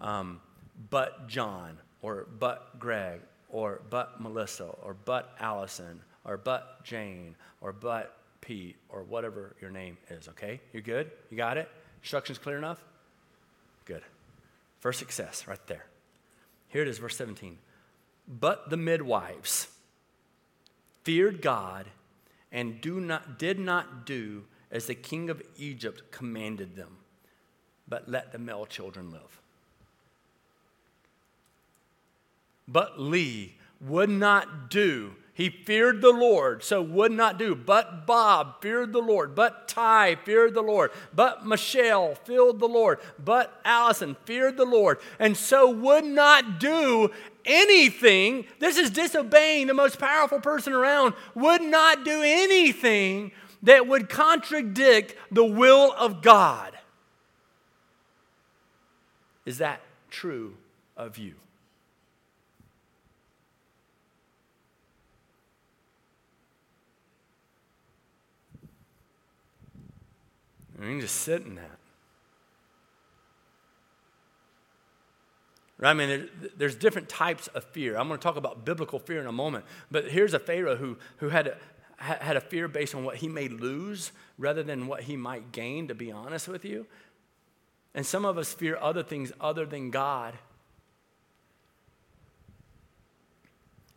um, 0.00 0.40
but 0.88 1.28
John, 1.28 1.76
or 2.02 2.26
but 2.38 2.78
Greg, 2.78 3.20
or 3.48 3.80
but 3.90 4.20
Melissa, 4.20 4.64
or 4.82 4.96
but 5.04 5.34
Allison, 5.40 6.00
or 6.24 6.36
but 6.36 6.84
Jane, 6.84 7.34
or 7.60 7.72
but 7.72 8.16
Pete, 8.40 8.76
or 8.88 9.02
whatever 9.02 9.56
your 9.60 9.70
name 9.70 9.96
is, 10.10 10.28
okay? 10.28 10.60
You 10.72 10.80
good? 10.80 11.10
You 11.30 11.36
got 11.36 11.56
it? 11.56 11.68
Instructions 12.02 12.38
clear 12.38 12.58
enough? 12.58 12.82
Good. 13.84 14.02
First 14.80 14.98
success 14.98 15.46
right 15.48 15.64
there. 15.66 15.86
Here 16.68 16.82
it 16.82 16.88
is, 16.88 16.98
verse 16.98 17.16
17. 17.16 17.58
But 18.28 18.70
the 18.70 18.76
midwives 18.76 19.68
feared 21.04 21.40
God 21.40 21.86
and 22.50 22.80
do 22.80 23.00
not, 23.00 23.38
did 23.38 23.58
not 23.58 24.06
do 24.06 24.44
as 24.70 24.86
the 24.86 24.94
king 24.94 25.30
of 25.30 25.42
Egypt 25.56 26.10
commanded 26.10 26.76
them, 26.76 26.98
but 27.88 28.08
let 28.08 28.32
the 28.32 28.38
male 28.38 28.66
children 28.66 29.10
live. 29.10 29.40
But 32.68 33.00
Lee 33.00 33.54
would 33.80 34.10
not 34.10 34.70
do 34.70 35.16
he 35.36 35.50
feared 35.50 36.00
the 36.00 36.12
Lord, 36.12 36.64
so 36.64 36.80
would 36.80 37.12
not 37.12 37.38
do. 37.38 37.54
But 37.54 38.06
Bob 38.06 38.62
feared 38.62 38.94
the 38.94 39.02
Lord. 39.02 39.34
But 39.34 39.68
Ty 39.68 40.14
feared 40.24 40.54
the 40.54 40.62
Lord. 40.62 40.92
But 41.14 41.44
Michelle 41.44 42.14
feared 42.14 42.58
the 42.58 42.66
Lord. 42.66 43.00
But 43.22 43.60
Allison 43.62 44.16
feared 44.24 44.56
the 44.56 44.64
Lord, 44.64 44.98
and 45.18 45.36
so 45.36 45.68
would 45.68 46.06
not 46.06 46.58
do 46.58 47.10
anything. 47.44 48.46
This 48.60 48.78
is 48.78 48.88
disobeying 48.88 49.66
the 49.66 49.74
most 49.74 49.98
powerful 49.98 50.40
person 50.40 50.72
around, 50.72 51.12
would 51.34 51.60
not 51.60 52.02
do 52.02 52.22
anything 52.24 53.30
that 53.62 53.86
would 53.86 54.08
contradict 54.08 55.16
the 55.30 55.44
will 55.44 55.92
of 55.98 56.22
God. 56.22 56.72
Is 59.44 59.58
that 59.58 59.82
true 60.08 60.56
of 60.96 61.18
you? 61.18 61.34
You 70.78 70.88
can 70.88 71.00
just 71.00 71.16
sit 71.16 71.42
in 71.42 71.54
that. 71.54 71.78
Right? 75.78 75.90
I 75.90 75.94
mean, 75.94 76.28
there's 76.56 76.74
different 76.74 77.08
types 77.08 77.48
of 77.48 77.64
fear. 77.64 77.96
I'm 77.98 78.08
going 78.08 78.18
to 78.18 78.22
talk 78.22 78.36
about 78.36 78.64
biblical 78.64 78.98
fear 78.98 79.20
in 79.20 79.26
a 79.26 79.32
moment. 79.32 79.64
But 79.90 80.10
here's 80.10 80.34
a 80.34 80.38
Pharaoh 80.38 80.76
who, 80.76 80.96
who 81.18 81.28
had, 81.28 81.48
a, 81.48 81.56
had 82.02 82.36
a 82.36 82.40
fear 82.40 82.68
based 82.68 82.94
on 82.94 83.04
what 83.04 83.16
he 83.16 83.28
may 83.28 83.48
lose 83.48 84.12
rather 84.38 84.62
than 84.62 84.86
what 84.86 85.02
he 85.02 85.16
might 85.16 85.52
gain, 85.52 85.88
to 85.88 85.94
be 85.94 86.10
honest 86.10 86.48
with 86.48 86.64
you. 86.64 86.86
And 87.94 88.04
some 88.04 88.24
of 88.24 88.36
us 88.36 88.52
fear 88.52 88.76
other 88.80 89.02
things 89.02 89.32
other 89.40 89.64
than 89.64 89.90
God. 89.90 90.34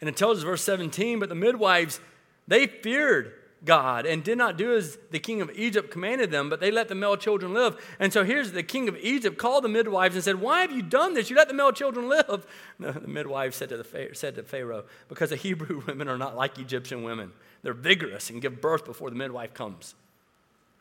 And 0.01 0.09
it 0.09 0.15
tells 0.15 0.37
us, 0.37 0.43
verse 0.43 0.63
17, 0.63 1.19
but 1.19 1.27
the 1.27 1.35
midwives, 1.35 1.99
they 2.47 2.67
feared 2.67 3.33
God 3.65 4.05
and 4.05 4.23
did 4.23 4.37
not 4.37 4.57
do 4.57 4.75
as 4.75 4.97
the 5.11 5.19
king 5.19 5.41
of 5.41 5.51
Egypt 5.53 5.91
commanded 5.91 6.31
them, 6.31 6.49
but 6.49 6.59
they 6.59 6.71
let 6.71 6.87
the 6.87 6.95
male 6.95 7.17
children 7.17 7.53
live. 7.53 7.75
And 7.99 8.13
so 8.13 8.23
here's 8.23 8.53
the 8.53 8.63
king 8.63 8.87
of 8.87 8.95
Egypt 8.97 9.37
called 9.37 9.63
the 9.63 9.69
midwives 9.69 10.15
and 10.15 10.23
said, 10.23 10.39
Why 10.39 10.61
have 10.61 10.71
you 10.71 10.81
done 10.81 11.13
this? 11.13 11.29
You 11.29 11.35
let 11.35 11.49
the 11.49 11.53
male 11.53 11.71
children 11.71 12.07
live. 12.07 12.45
No, 12.77 12.91
the 12.93 13.07
midwives 13.07 13.57
said 13.57 13.69
to, 13.69 13.77
the, 13.77 14.09
said 14.13 14.35
to 14.35 14.43
Pharaoh, 14.43 14.85
Because 15.09 15.31
the 15.31 15.35
Hebrew 15.35 15.83
women 15.87 16.07
are 16.07 16.17
not 16.17 16.37
like 16.37 16.57
Egyptian 16.57 17.03
women. 17.03 17.33
They're 17.61 17.73
vigorous 17.73 18.29
and 18.29 18.41
give 18.41 18.61
birth 18.61 18.85
before 18.85 19.09
the 19.09 19.17
midwife 19.17 19.53
comes. 19.53 19.95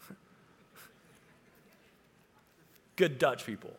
Good 2.97 3.19
Dutch 3.19 3.45
people. 3.45 3.73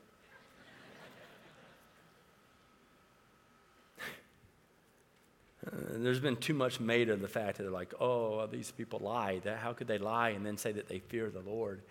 Uh, 6.00 6.04
there's 6.04 6.20
been 6.20 6.36
too 6.36 6.54
much 6.54 6.80
made 6.80 7.10
of 7.10 7.22
the 7.22 7.28
fact 7.28 7.58
that 7.58 7.64
they're 7.64 7.72
like, 7.72 7.93
oh, 8.00 8.45
these 8.47 8.72
people 8.72 9.00
lie. 9.00 9.39
That, 9.39 9.58
how 9.58 9.74
could 9.74 9.88
they 9.88 9.97
lie 9.97 10.30
and 10.30 10.45
then 10.45 10.58
say 10.58 10.72
that 10.72 10.88
they 10.88 11.00
fear 11.00 11.30
the 11.30 11.41
Lord? 11.41 11.82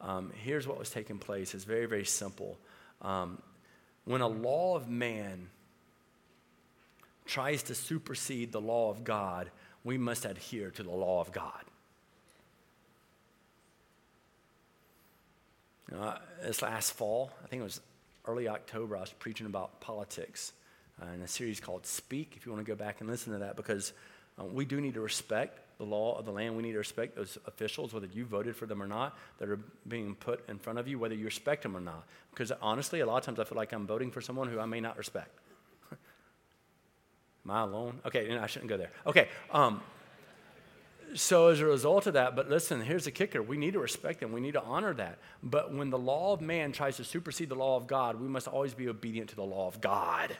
Um, 0.00 0.32
here's 0.42 0.66
what 0.66 0.78
was 0.78 0.90
taking 0.90 1.18
place. 1.18 1.54
It's 1.54 1.64
very, 1.64 1.86
very 1.86 2.04
simple. 2.04 2.58
Um, 3.02 3.42
when 4.04 4.20
a 4.20 4.28
law 4.28 4.76
of 4.76 4.88
man 4.88 5.48
tries 7.26 7.62
to 7.64 7.74
supersede 7.74 8.52
the 8.52 8.60
law 8.60 8.90
of 8.90 9.04
God, 9.04 9.50
we 9.84 9.98
must 9.98 10.24
adhere 10.24 10.70
to 10.70 10.82
the 10.82 10.90
law 10.90 11.20
of 11.20 11.32
God. 11.32 11.52
Know, 15.90 16.18
this 16.42 16.60
last 16.60 16.92
fall, 16.92 17.30
I 17.42 17.46
think 17.46 17.60
it 17.60 17.64
was 17.64 17.80
early 18.26 18.46
October, 18.46 18.96
I 18.96 19.00
was 19.00 19.12
preaching 19.12 19.46
about 19.46 19.80
politics 19.80 20.52
uh, 21.02 21.12
in 21.12 21.22
a 21.22 21.28
series 21.28 21.60
called 21.60 21.86
Speak, 21.86 22.34
if 22.36 22.46
you 22.46 22.52
want 22.52 22.64
to 22.64 22.70
go 22.70 22.76
back 22.76 23.00
and 23.00 23.08
listen 23.08 23.32
to 23.32 23.38
that, 23.40 23.56
because 23.56 23.92
uh, 24.38 24.44
we 24.44 24.64
do 24.64 24.80
need 24.80 24.94
to 24.94 25.00
respect 25.00 25.60
the 25.78 25.84
law 25.84 26.18
of 26.18 26.24
the 26.24 26.32
land. 26.32 26.56
We 26.56 26.62
need 26.62 26.72
to 26.72 26.78
respect 26.78 27.16
those 27.16 27.38
officials, 27.46 27.94
whether 27.94 28.06
you 28.06 28.24
voted 28.24 28.56
for 28.56 28.66
them 28.66 28.82
or 28.82 28.86
not, 28.86 29.16
that 29.38 29.48
are 29.48 29.60
being 29.86 30.14
put 30.16 30.48
in 30.48 30.58
front 30.58 30.78
of 30.78 30.88
you, 30.88 30.98
whether 30.98 31.14
you 31.14 31.24
respect 31.24 31.62
them 31.62 31.76
or 31.76 31.80
not. 31.80 32.04
Because 32.30 32.52
honestly, 32.60 33.00
a 33.00 33.06
lot 33.06 33.18
of 33.18 33.24
times 33.24 33.38
I 33.38 33.44
feel 33.44 33.56
like 33.56 33.72
I'm 33.72 33.86
voting 33.86 34.10
for 34.10 34.20
someone 34.20 34.48
who 34.48 34.58
I 34.58 34.66
may 34.66 34.80
not 34.80 34.98
respect. 34.98 35.30
Am 35.92 37.50
I 37.50 37.62
alone? 37.62 38.00
Okay, 38.06 38.36
I 38.36 38.46
shouldn't 38.46 38.68
go 38.68 38.76
there. 38.76 38.90
Okay. 39.06 39.28
Um, 39.52 39.80
so 41.14 41.48
as 41.48 41.60
a 41.60 41.66
result 41.66 42.06
of 42.06 42.14
that, 42.14 42.36
but 42.36 42.50
listen, 42.50 42.82
here's 42.82 43.04
the 43.04 43.10
kicker. 43.10 43.42
We 43.42 43.56
need 43.56 43.72
to 43.72 43.78
respect 43.78 44.20
them. 44.20 44.32
We 44.32 44.40
need 44.40 44.52
to 44.52 44.62
honor 44.62 44.92
that. 44.94 45.18
But 45.42 45.72
when 45.72 45.90
the 45.90 45.98
law 45.98 46.34
of 46.34 46.40
man 46.40 46.72
tries 46.72 46.96
to 46.96 47.04
supersede 47.04 47.48
the 47.48 47.54
law 47.54 47.76
of 47.76 47.86
God, 47.86 48.20
we 48.20 48.28
must 48.28 48.48
always 48.48 48.74
be 48.74 48.88
obedient 48.88 49.30
to 49.30 49.36
the 49.36 49.44
law 49.44 49.68
of 49.68 49.80
God. 49.80 50.36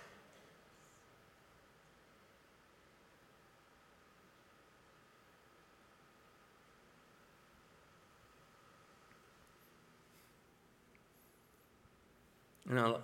And 12.69 12.79
I 12.79 12.95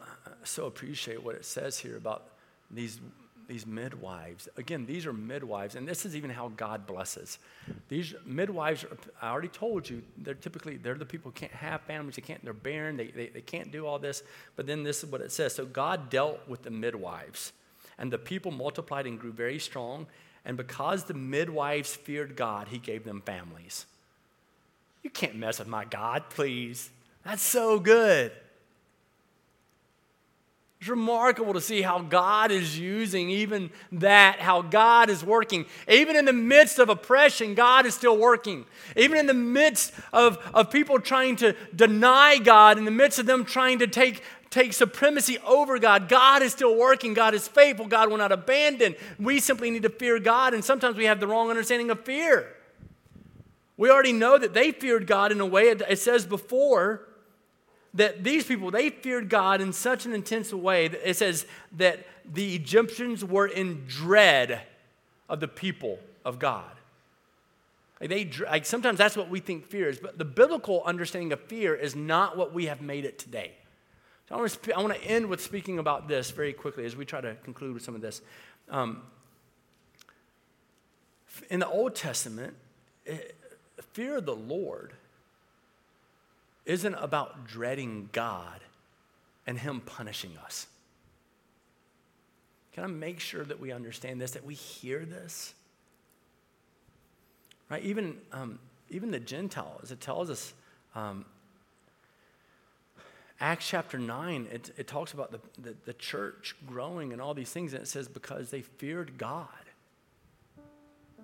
so 0.45 0.67
appreciate 0.67 1.23
what 1.23 1.35
it 1.35 1.45
says 1.45 1.79
here 1.79 1.97
about 1.97 2.27
these, 2.71 3.01
these 3.49 3.67
midwives. 3.67 4.49
Again, 4.57 4.85
these 4.85 5.07
are 5.07 5.13
midwives, 5.13 5.75
and 5.75 5.89
this 5.89 6.05
is 6.05 6.15
even 6.15 6.31
how 6.31 6.49
God 6.57 6.87
blesses. 6.87 7.39
These 7.89 8.15
midwives, 8.27 8.85
are, 8.85 8.97
I 9.23 9.31
already 9.31 9.49
told 9.49 9.89
you, 9.89 10.03
they're 10.19 10.35
typically, 10.35 10.77
they're 10.77 10.95
the 10.95 11.07
people 11.07 11.31
who 11.31 11.35
can't 11.35 11.53
have 11.53 11.81
families, 11.83 12.17
they 12.17 12.23
can't, 12.23 12.45
they're 12.45 12.53
barren, 12.53 12.97
they, 12.97 13.07
they, 13.09 13.29
they 13.29 13.41
can't 13.41 13.73
do 13.73 13.87
all 13.87 13.99
this. 13.99 14.23
But 14.57 14.67
then 14.67 14.83
this 14.83 15.03
is 15.03 15.11
what 15.11 15.23
it 15.23 15.33
says. 15.33 15.55
So 15.55 15.65
God 15.65 16.11
dealt 16.11 16.47
with 16.47 16.63
the 16.63 16.71
midwives, 16.71 17.53
and 17.99 18.13
the 18.13 18.19
people 18.19 18.51
multiplied 18.51 19.07
and 19.07 19.19
grew 19.19 19.33
very 19.33 19.59
strong. 19.59 20.07
And 20.45 20.59
because 20.59 21.05
the 21.05 21.15
midwives 21.15 21.95
feared 21.95 22.37
God, 22.37 22.69
he 22.69 22.79
gave 22.79 23.05
them 23.05 23.23
families. 23.23 23.87
You 25.03 25.09
can't 25.09 25.37
mess 25.37 25.59
with 25.59 25.69
my 25.69 25.87
God, 25.87 26.25
please. 26.29 26.91
That's 27.25 27.43
so 27.43 27.79
good. 27.79 28.33
It's 30.85 30.91
remarkable 30.91 31.55
to 31.55 31.63
see 31.63 31.81
how 31.81 32.01
God 32.01 32.51
is 32.51 32.79
using 32.79 33.31
even 33.31 33.71
that, 33.93 34.39
how 34.39 34.61
God 34.61 35.09
is 35.09 35.25
working. 35.25 35.65
Even 35.89 36.15
in 36.15 36.27
the 36.27 36.33
midst 36.35 36.79
of 36.79 36.91
oppression, 36.91 37.55
God 37.55 37.87
is 37.87 37.95
still 37.95 38.19
working. 38.19 38.67
Even 38.95 39.17
in 39.17 39.25
the 39.25 39.33
midst 39.33 39.95
of, 40.13 40.37
of 40.53 40.71
people 40.71 41.01
trying 41.01 41.37
to 41.37 41.57
deny 41.75 42.37
God, 42.37 42.77
in 42.77 42.85
the 42.85 42.91
midst 42.91 43.19
of 43.19 43.25
them 43.25 43.47
trying 43.47 43.79
to 43.79 43.87
take, 43.87 44.23
take 44.51 44.75
supremacy 44.75 45.39
over 45.39 45.79
God, 45.79 46.07
God 46.11 46.43
is 46.43 46.53
still 46.53 46.77
working. 46.77 47.15
God 47.15 47.33
is 47.33 47.49
faithful. 47.49 47.87
God 47.87 48.11
will 48.11 48.19
not 48.19 48.31
abandon. 48.31 48.95
We 49.19 49.41
simply 49.41 49.71
need 49.71 49.85
to 49.85 49.89
fear 49.89 50.19
God, 50.19 50.53
and 50.53 50.63
sometimes 50.63 50.99
we 50.99 51.07
have 51.07 51.19
the 51.19 51.27
wrong 51.27 51.49
understanding 51.49 51.91
of 51.91 52.05
fear. 52.05 52.55
We 53.79 53.89
already 53.89 54.13
know 54.13 54.37
that 54.37 54.53
they 54.53 54.71
feared 54.71 55.07
God 55.07 55.33
in 55.33 55.41
a 55.41 55.47
way, 55.47 55.69
it 55.69 55.99
says 55.99 56.27
before 56.27 57.09
that 57.95 58.25
these 58.25 58.45
people, 58.45 58.71
they 58.71 58.91
feared 58.91 59.29
God 59.29 59.61
in 59.61 59.73
such 59.73 60.05
an 60.05 60.13
intense 60.13 60.53
way 60.53 60.89
that 60.89 61.09
it 61.09 61.17
says 61.17 61.47
that 61.77 62.07
the 62.31 62.55
Egyptians 62.55 63.25
were 63.25 63.47
in 63.47 63.85
dread 63.87 64.63
of 65.29 65.41
the 65.41 65.49
people 65.49 65.99
of 66.25 66.39
God. 66.39 66.71
Like 68.01 68.11
they, 68.11 68.31
like 68.45 68.67
sometimes 68.67 68.99
that's 68.99 69.17
what 69.17 69.31
we 69.31 69.41
think 69.41 69.65
fear 69.67 69.89
is, 69.89 69.99
but 69.99 70.19
the 70.19 70.25
biblical 70.25 70.83
understanding 70.85 71.33
of 71.33 71.41
fear 71.45 71.75
is 71.75 71.95
not 71.95 72.37
what 72.37 72.53
we 72.53 72.67
have 72.67 72.81
made 72.81 73.05
it 73.05 73.19
today. 73.19 73.53
So 74.29 74.35
I 74.35 74.39
want 74.39 74.63
to, 74.63 74.77
I 74.77 74.81
want 74.81 74.95
to 74.95 75.05
end 75.05 75.27
with 75.27 75.41
speaking 75.41 75.79
about 75.79 76.09
this 76.09 76.31
very 76.31 76.53
quickly 76.53 76.85
as 76.85 76.97
we 76.97 77.05
try 77.05 77.21
to 77.21 77.35
conclude 77.45 77.75
with 77.75 77.83
some 77.83 77.95
of 77.95 78.01
this. 78.01 78.21
Um, 78.69 79.03
in 81.51 81.61
the 81.61 81.69
Old 81.69 81.95
Testament, 81.95 82.55
it, 83.05 83.37
fear 83.93 84.17
of 84.17 84.27
the 84.27 84.35
Lord 84.35 84.95
isn't 86.67 86.95
about 86.95 87.47
dreading 87.47 88.09
God 88.13 88.61
and 89.47 89.59
Him 89.59 89.81
punishing 89.81 90.33
us. 90.45 90.67
Can 92.73 92.85
I 92.85 92.87
make 92.89 93.21
sure 93.21 93.45
that 93.45 93.61
we 93.61 93.71
understand 93.71 94.21
this, 94.21 94.33
that 94.33 94.45
we 94.45 94.55
hear 94.55 95.05
this? 95.05 95.55
Right? 97.71 97.83
Even, 97.83 98.17
um, 98.33 98.59
even 98.91 99.11
the 99.11 99.21
Gentiles, 99.21 99.91
it 99.91 100.01
tells 100.01 100.31
us, 100.31 100.53
um, 100.95 101.25
Acts 103.41 103.69
chapter 103.69 103.99
9, 103.99 104.49
it, 104.51 104.71
it 104.77 104.87
talks 104.87 105.13
about 105.13 105.31
the, 105.31 105.41
the, 105.61 105.75
the 105.85 105.93
church 105.93 106.57
growing 106.67 107.13
and 107.13 107.21
all 107.21 107.35
these 107.35 107.51
things, 107.51 107.75
and 107.75 107.83
it 107.83 107.87
says 107.87 108.09
because 108.09 108.51
they 108.51 108.63
feared 108.63 109.19
God. 109.19 109.49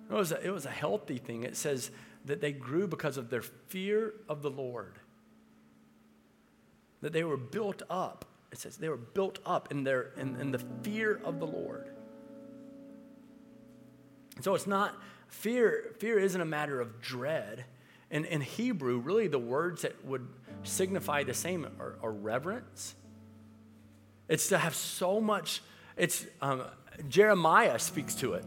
It 0.09 0.13
was, 0.13 0.31
a, 0.31 0.45
it 0.45 0.51
was 0.51 0.65
a 0.65 0.71
healthy 0.71 1.17
thing. 1.17 1.43
It 1.43 1.55
says 1.55 1.89
that 2.25 2.41
they 2.41 2.51
grew 2.51 2.87
because 2.87 3.17
of 3.17 3.29
their 3.29 3.41
fear 3.41 4.13
of 4.27 4.41
the 4.41 4.49
Lord 4.49 4.93
that 7.01 7.13
they 7.13 7.23
were 7.23 7.37
built 7.37 7.81
up. 7.89 8.25
It 8.51 8.57
says 8.57 8.77
they 8.77 8.89
were 8.89 8.97
built 8.97 9.39
up 9.45 9.71
in, 9.71 9.83
their, 9.83 10.11
in, 10.17 10.35
in 10.39 10.51
the 10.51 10.59
fear 10.83 11.21
of 11.23 11.39
the 11.39 11.47
Lord. 11.47 11.89
And 14.35 14.43
so 14.43 14.55
it's 14.55 14.67
not, 14.67 14.95
fear, 15.27 15.93
fear 15.99 16.19
isn't 16.19 16.39
a 16.39 16.45
matter 16.45 16.79
of 16.79 17.01
dread. 17.01 17.65
In, 18.09 18.25
in 18.25 18.41
Hebrew, 18.41 18.99
really 18.99 19.27
the 19.27 19.39
words 19.39 19.83
that 19.83 20.03
would 20.05 20.27
signify 20.63 21.23
the 21.23 21.33
same 21.33 21.65
are, 21.79 21.95
are 22.03 22.11
reverence. 22.11 22.95
It's 24.27 24.49
to 24.49 24.57
have 24.57 24.75
so 24.75 25.21
much, 25.21 25.61
it's, 25.97 26.25
um, 26.41 26.63
Jeremiah 27.07 27.79
speaks 27.79 28.15
to 28.15 28.33
it. 28.33 28.45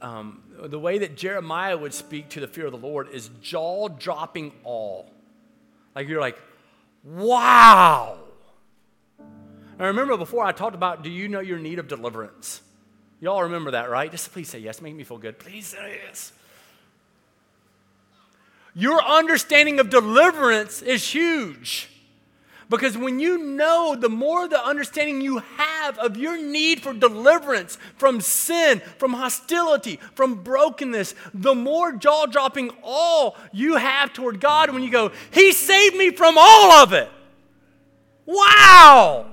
Um, 0.00 0.42
the 0.62 0.78
way 0.78 0.98
that 0.98 1.16
Jeremiah 1.16 1.76
would 1.76 1.92
speak 1.92 2.28
to 2.30 2.40
the 2.40 2.46
fear 2.46 2.66
of 2.66 2.72
the 2.72 2.78
Lord 2.78 3.08
is 3.10 3.30
jaw 3.42 3.88
dropping 3.88 4.52
awe. 4.62 5.04
Like 5.94 6.08
you're 6.08 6.20
like, 6.20 6.38
wow. 7.04 8.18
I 9.78 9.86
remember 9.86 10.16
before 10.16 10.44
I 10.44 10.52
talked 10.52 10.74
about, 10.74 11.02
do 11.02 11.10
you 11.10 11.28
know 11.28 11.40
your 11.40 11.58
need 11.58 11.78
of 11.78 11.88
deliverance? 11.88 12.62
Y'all 13.20 13.42
remember 13.42 13.72
that, 13.72 13.90
right? 13.90 14.10
Just 14.10 14.32
please 14.32 14.48
say 14.48 14.58
yes. 14.58 14.80
Make 14.80 14.94
me 14.94 15.04
feel 15.04 15.18
good. 15.18 15.38
Please 15.38 15.68
say 15.68 16.00
yes. 16.04 16.32
Your 18.74 19.02
understanding 19.02 19.80
of 19.80 19.90
deliverance 19.90 20.82
is 20.82 21.06
huge. 21.08 21.88
Because 22.68 22.98
when 22.98 23.18
you 23.18 23.38
know, 23.38 23.96
the 23.98 24.10
more 24.10 24.46
the 24.46 24.62
understanding 24.62 25.22
you 25.22 25.38
have 25.38 25.98
of 25.98 26.18
your 26.18 26.40
need 26.40 26.80
for 26.82 26.92
deliverance 26.92 27.78
from 27.96 28.20
sin, 28.20 28.82
from 28.98 29.14
hostility, 29.14 29.98
from 30.14 30.42
brokenness, 30.42 31.14
the 31.32 31.54
more 31.54 31.92
jaw 31.92 32.26
dropping 32.26 32.70
all 32.82 33.36
you 33.52 33.76
have 33.76 34.12
toward 34.12 34.40
God 34.40 34.70
when 34.70 34.82
you 34.82 34.90
go, 34.90 35.12
He 35.30 35.52
saved 35.52 35.96
me 35.96 36.10
from 36.10 36.36
all 36.36 36.72
of 36.72 36.92
it. 36.92 37.10
Wow! 38.26 39.26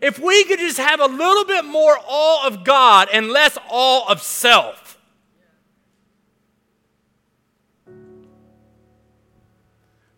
If 0.00 0.20
we 0.20 0.44
could 0.44 0.60
just 0.60 0.78
have 0.78 1.00
a 1.00 1.06
little 1.06 1.44
bit 1.44 1.64
more 1.64 1.98
awe 2.06 2.46
of 2.46 2.62
God 2.62 3.08
and 3.12 3.30
less 3.30 3.58
awe 3.68 4.08
of 4.08 4.22
self. 4.22 4.87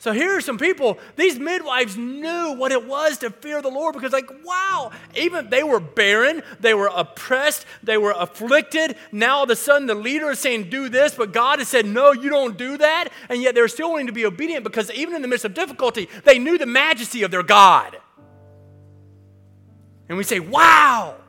So 0.00 0.12
here 0.12 0.34
are 0.34 0.40
some 0.40 0.56
people, 0.56 0.98
these 1.16 1.38
midwives 1.38 1.94
knew 1.94 2.54
what 2.54 2.72
it 2.72 2.86
was 2.86 3.18
to 3.18 3.28
fear 3.28 3.60
the 3.60 3.68
Lord 3.68 3.92
because, 3.92 4.14
like, 4.14 4.30
wow, 4.46 4.92
even 5.14 5.50
they 5.50 5.62
were 5.62 5.78
barren, 5.78 6.42
they 6.58 6.72
were 6.72 6.90
oppressed, 6.96 7.66
they 7.82 7.98
were 7.98 8.14
afflicted. 8.16 8.96
Now 9.12 9.36
all 9.36 9.42
of 9.44 9.50
a 9.50 9.56
sudden 9.56 9.86
the 9.86 9.94
leader 9.94 10.30
is 10.30 10.38
saying, 10.38 10.70
do 10.70 10.88
this, 10.88 11.14
but 11.14 11.34
God 11.34 11.58
has 11.58 11.68
said, 11.68 11.84
no, 11.84 12.12
you 12.12 12.30
don't 12.30 12.56
do 12.56 12.78
that. 12.78 13.08
And 13.28 13.42
yet 13.42 13.54
they're 13.54 13.68
still 13.68 13.90
willing 13.90 14.06
to 14.06 14.12
be 14.14 14.24
obedient 14.24 14.64
because 14.64 14.90
even 14.92 15.14
in 15.14 15.20
the 15.20 15.28
midst 15.28 15.44
of 15.44 15.52
difficulty, 15.52 16.08
they 16.24 16.38
knew 16.38 16.56
the 16.56 16.64
majesty 16.64 17.22
of 17.22 17.30
their 17.30 17.42
God. 17.42 17.98
And 20.08 20.16
we 20.16 20.24
say, 20.24 20.40
wow. 20.40 21.19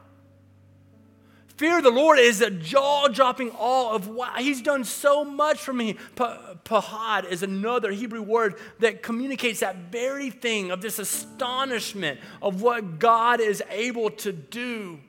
Fear 1.61 1.77
of 1.77 1.83
the 1.83 1.91
Lord 1.91 2.17
is 2.17 2.41
a 2.41 2.49
jaw 2.49 3.07
dropping 3.07 3.51
awe 3.51 3.93
of 3.93 4.07
wow, 4.07 4.33
He's 4.39 4.63
done 4.63 4.83
so 4.83 5.23
much 5.23 5.59
for 5.59 5.71
me. 5.71 5.95
Pahad 6.15 7.29
is 7.29 7.43
another 7.43 7.91
Hebrew 7.91 8.23
word 8.23 8.55
that 8.79 9.03
communicates 9.03 9.59
that 9.59 9.75
very 9.91 10.31
thing 10.31 10.71
of 10.71 10.81
this 10.81 10.97
astonishment 10.97 12.19
of 12.41 12.63
what 12.63 12.97
God 12.97 13.39
is 13.39 13.61
able 13.69 14.09
to 14.09 14.31
do. 14.31 15.01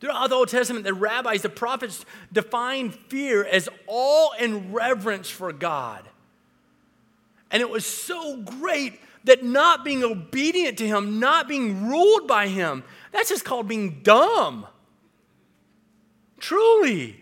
Throughout 0.00 0.28
the 0.28 0.34
Old 0.34 0.48
Testament, 0.48 0.84
the 0.84 0.92
rabbis, 0.92 1.40
the 1.40 1.48
prophets 1.48 2.04
defined 2.30 2.94
fear 2.94 3.42
as 3.42 3.70
awe 3.86 4.32
and 4.38 4.74
reverence 4.74 5.30
for 5.30 5.50
God. 5.50 6.06
And 7.50 7.62
it 7.62 7.70
was 7.70 7.86
so 7.86 8.36
great 8.36 9.00
that 9.24 9.42
not 9.42 9.82
being 9.82 10.04
obedient 10.04 10.76
to 10.76 10.86
Him, 10.86 11.20
not 11.20 11.48
being 11.48 11.88
ruled 11.88 12.28
by 12.28 12.48
Him, 12.48 12.84
that's 13.12 13.30
just 13.30 13.46
called 13.46 13.66
being 13.66 14.00
dumb. 14.02 14.66
Truly. 16.44 17.16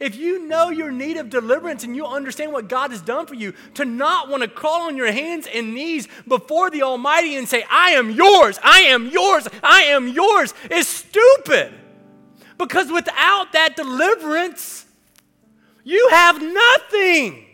If 0.00 0.16
you 0.16 0.46
know 0.48 0.70
your 0.70 0.90
need 0.90 1.18
of 1.18 1.28
deliverance 1.28 1.84
and 1.84 1.94
you 1.94 2.06
understand 2.06 2.50
what 2.50 2.66
God 2.66 2.92
has 2.92 3.02
done 3.02 3.26
for 3.26 3.34
you, 3.34 3.52
to 3.74 3.84
not 3.84 4.30
want 4.30 4.42
to 4.42 4.48
crawl 4.48 4.82
on 4.86 4.96
your 4.96 5.12
hands 5.12 5.46
and 5.52 5.74
knees 5.74 6.08
before 6.26 6.70
the 6.70 6.82
Almighty 6.82 7.36
and 7.36 7.46
say, 7.46 7.62
I 7.70 7.90
am 7.90 8.10
yours, 8.10 8.58
I 8.62 8.80
am 8.80 9.08
yours, 9.08 9.48
I 9.62 9.82
am 9.82 10.08
yours, 10.08 10.54
is 10.70 10.88
stupid. 10.88 11.74
Because 12.56 12.90
without 12.90 13.52
that 13.52 13.76
deliverance, 13.76 14.86
you 15.84 16.08
have 16.10 16.40
nothing. 16.40 17.44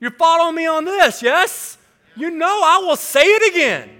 You're 0.00 0.10
following 0.10 0.56
me 0.56 0.66
on 0.66 0.84
this, 0.84 1.22
yes? 1.22 1.78
You 2.14 2.30
know 2.30 2.60
I 2.62 2.84
will 2.86 2.96
say 2.96 3.22
it 3.24 3.54
again. 3.54 3.99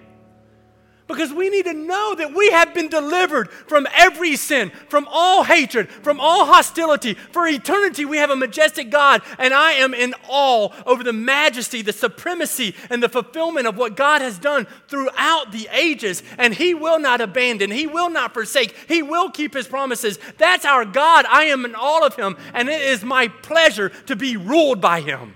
Because 1.11 1.33
we 1.33 1.51
need 1.51 1.65
to 1.65 1.75
know 1.75 2.15
that 2.15 2.33
we 2.33 2.51
have 2.53 2.73
been 2.73 2.89
delivered 2.89 3.51
from 3.51 3.89
every 3.97 4.37
sin, 4.37 4.71
from 4.89 5.09
all 5.11 5.43
hatred, 5.43 5.91
from 5.91 6.21
all 6.21 6.47
hostility. 6.47 7.15
For 7.15 7.49
eternity, 7.49 8.05
we 8.05 8.19
have 8.19 8.31
a 8.31 8.37
majestic 8.37 8.91
God, 8.91 9.23
and 9.37 9.53
I 9.53 9.73
am 9.73 9.93
in 9.93 10.15
awe 10.29 10.69
over 10.87 11.03
the 11.03 11.13
majesty, 11.13 11.83
the 11.83 11.93
supremacy, 11.93 12.77
and 12.91 13.03
the 13.03 13.09
fulfillment 13.09 13.67
of 13.67 13.77
what 13.77 13.97
God 13.97 14.23
has 14.23 14.39
done 14.39 14.69
throughout 14.87 15.51
the 15.51 15.69
ages. 15.73 16.23
And 16.39 16.55
He 16.55 16.75
will 16.75 17.01
not 17.01 17.21
abandon, 17.21 17.73
He 17.73 17.89
will 17.89 18.11
not 18.11 18.33
forsake, 18.33 18.77
He 18.87 19.03
will 19.03 19.31
keep 19.31 19.55
His 19.55 19.67
promises. 19.67 20.19
That's 20.39 20.65
our 20.65 20.85
God. 20.85 21.27
I 21.27 21.47
am 21.47 21.65
in 21.65 21.75
all 21.75 22.05
of 22.05 22.15
Him, 22.15 22.37
and 22.55 22.69
it 22.69 22.83
is 22.83 23.03
my 23.03 23.27
pleasure 23.27 23.89
to 24.07 24.15
be 24.15 24.37
ruled 24.37 24.81
by 24.81 25.01
Him. 25.01 25.35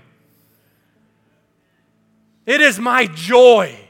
It 2.45 2.61
is 2.61 2.79
my 2.79 3.07
joy. 3.07 3.84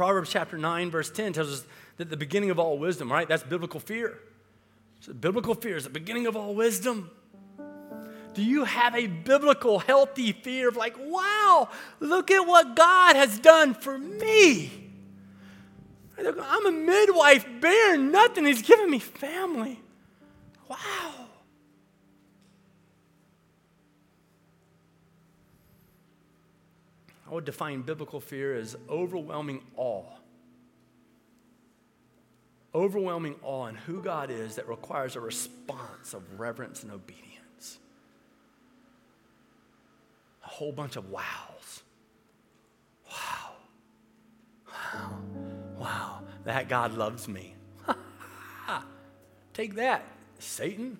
Proverbs 0.00 0.30
chapter 0.30 0.56
9, 0.56 0.90
verse 0.90 1.10
10 1.10 1.34
tells 1.34 1.52
us 1.52 1.66
that 1.98 2.08
the 2.08 2.16
beginning 2.16 2.48
of 2.48 2.58
all 2.58 2.78
wisdom, 2.78 3.12
right? 3.12 3.28
That's 3.28 3.42
biblical 3.42 3.80
fear. 3.80 4.18
So 5.00 5.12
biblical 5.12 5.54
fear 5.54 5.76
is 5.76 5.84
the 5.84 5.90
beginning 5.90 6.26
of 6.26 6.38
all 6.38 6.54
wisdom. 6.54 7.10
Do 8.32 8.42
you 8.42 8.64
have 8.64 8.94
a 8.94 9.08
biblical, 9.08 9.78
healthy 9.78 10.32
fear 10.32 10.70
of, 10.70 10.76
like, 10.76 10.96
wow, 10.98 11.68
look 11.98 12.30
at 12.30 12.46
what 12.46 12.74
God 12.76 13.14
has 13.14 13.38
done 13.40 13.74
for 13.74 13.98
me? 13.98 14.90
I'm 16.16 16.66
a 16.66 16.72
midwife 16.72 17.44
bearing 17.60 18.10
nothing. 18.10 18.46
He's 18.46 18.62
given 18.62 18.90
me 18.90 19.00
family. 19.00 19.82
Wow. 20.66 21.26
I 27.30 27.34
would 27.34 27.44
define 27.44 27.82
biblical 27.82 28.20
fear 28.20 28.56
as 28.56 28.76
overwhelming 28.88 29.62
awe. 29.76 30.04
Overwhelming 32.74 33.36
awe 33.42 33.66
in 33.66 33.76
who 33.76 34.02
God 34.02 34.30
is 34.30 34.56
that 34.56 34.66
requires 34.66 35.14
a 35.14 35.20
response 35.20 36.12
of 36.12 36.40
reverence 36.40 36.82
and 36.82 36.90
obedience. 36.90 37.78
A 40.44 40.48
whole 40.48 40.72
bunch 40.72 40.96
of 40.96 41.10
wows. 41.10 41.82
Wow. 43.08 43.52
Wow. 44.66 45.20
Wow. 45.78 46.20
That 46.44 46.68
God 46.68 46.94
loves 46.94 47.28
me. 47.28 47.54
Take 49.54 49.76
that, 49.76 50.04
Satan. 50.40 50.98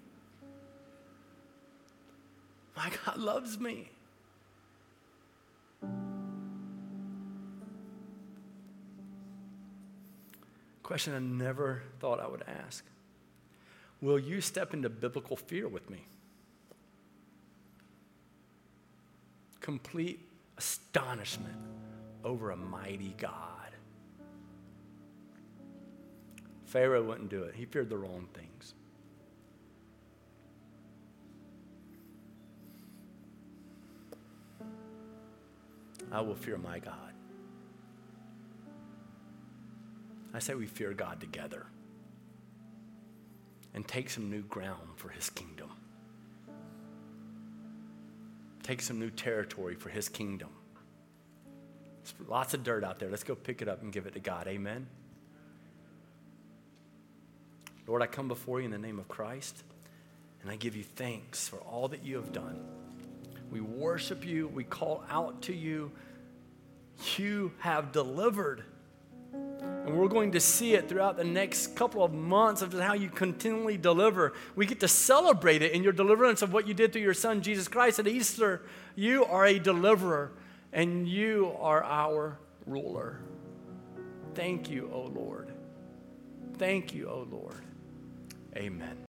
My 2.76 2.90
God 3.04 3.18
loves 3.18 3.58
me. 3.58 3.90
Question 10.90 11.14
I 11.14 11.20
never 11.20 11.82
thought 12.00 12.18
I 12.18 12.26
would 12.26 12.42
ask 12.66 12.84
Will 14.00 14.18
you 14.18 14.40
step 14.40 14.74
into 14.74 14.88
biblical 14.88 15.36
fear 15.36 15.68
with 15.68 15.88
me? 15.88 16.04
Complete 19.60 20.18
astonishment 20.58 21.54
over 22.24 22.50
a 22.50 22.56
mighty 22.56 23.14
God. 23.18 23.70
Pharaoh 26.64 27.04
wouldn't 27.04 27.30
do 27.30 27.44
it, 27.44 27.54
he 27.54 27.66
feared 27.66 27.88
the 27.88 27.96
wrong 27.96 28.26
things. 28.34 28.74
I 36.10 36.20
will 36.20 36.34
fear 36.34 36.58
my 36.58 36.80
God. 36.80 37.12
I 40.32 40.38
say 40.38 40.54
we 40.54 40.66
fear 40.66 40.92
God 40.92 41.20
together 41.20 41.66
and 43.74 43.86
take 43.86 44.10
some 44.10 44.30
new 44.30 44.42
ground 44.42 44.88
for 44.96 45.08
his 45.08 45.30
kingdom. 45.30 45.70
Take 48.62 48.82
some 48.82 48.98
new 48.98 49.10
territory 49.10 49.74
for 49.74 49.88
his 49.88 50.08
kingdom. 50.08 50.50
There's 52.02 52.28
lots 52.28 52.54
of 52.54 52.62
dirt 52.62 52.84
out 52.84 52.98
there. 52.98 53.10
Let's 53.10 53.24
go 53.24 53.34
pick 53.34 53.62
it 53.62 53.68
up 53.68 53.82
and 53.82 53.92
give 53.92 54.06
it 54.06 54.14
to 54.14 54.20
God. 54.20 54.46
Amen. 54.46 54.86
Lord, 57.86 58.02
I 58.02 58.06
come 58.06 58.28
before 58.28 58.60
you 58.60 58.66
in 58.66 58.70
the 58.70 58.78
name 58.78 58.98
of 58.98 59.08
Christ, 59.08 59.64
and 60.42 60.50
I 60.50 60.56
give 60.56 60.76
you 60.76 60.84
thanks 60.84 61.48
for 61.48 61.56
all 61.56 61.88
that 61.88 62.04
you 62.04 62.16
have 62.16 62.32
done. 62.32 62.60
We 63.50 63.60
worship 63.60 64.24
you, 64.24 64.46
we 64.46 64.62
call 64.62 65.02
out 65.10 65.42
to 65.42 65.54
you. 65.54 65.90
You 67.16 67.50
have 67.58 67.92
delivered. 67.92 68.62
And 69.84 69.98
we're 69.98 70.08
going 70.08 70.32
to 70.32 70.40
see 70.40 70.74
it 70.74 70.88
throughout 70.88 71.16
the 71.16 71.24
next 71.24 71.74
couple 71.74 72.04
of 72.04 72.12
months 72.12 72.62
of 72.62 72.72
how 72.72 72.92
you 72.92 73.08
continually 73.08 73.76
deliver. 73.76 74.34
We 74.54 74.66
get 74.66 74.80
to 74.80 74.88
celebrate 74.88 75.62
it 75.62 75.72
in 75.72 75.82
your 75.82 75.92
deliverance 75.92 76.42
of 76.42 76.52
what 76.52 76.68
you 76.68 76.74
did 76.74 76.92
through 76.92 77.02
your 77.02 77.14
son, 77.14 77.42
Jesus 77.42 77.66
Christ, 77.66 77.98
at 77.98 78.06
Easter. 78.06 78.62
You 78.94 79.24
are 79.24 79.46
a 79.46 79.58
deliverer, 79.58 80.32
and 80.72 81.08
you 81.08 81.54
are 81.58 81.82
our 81.82 82.38
ruler. 82.66 83.20
Thank 84.34 84.70
you, 84.70 84.90
O 84.92 85.02
Lord. 85.02 85.52
Thank 86.58 86.94
you, 86.94 87.08
O 87.08 87.26
Lord. 87.30 87.64
Amen. 88.56 89.09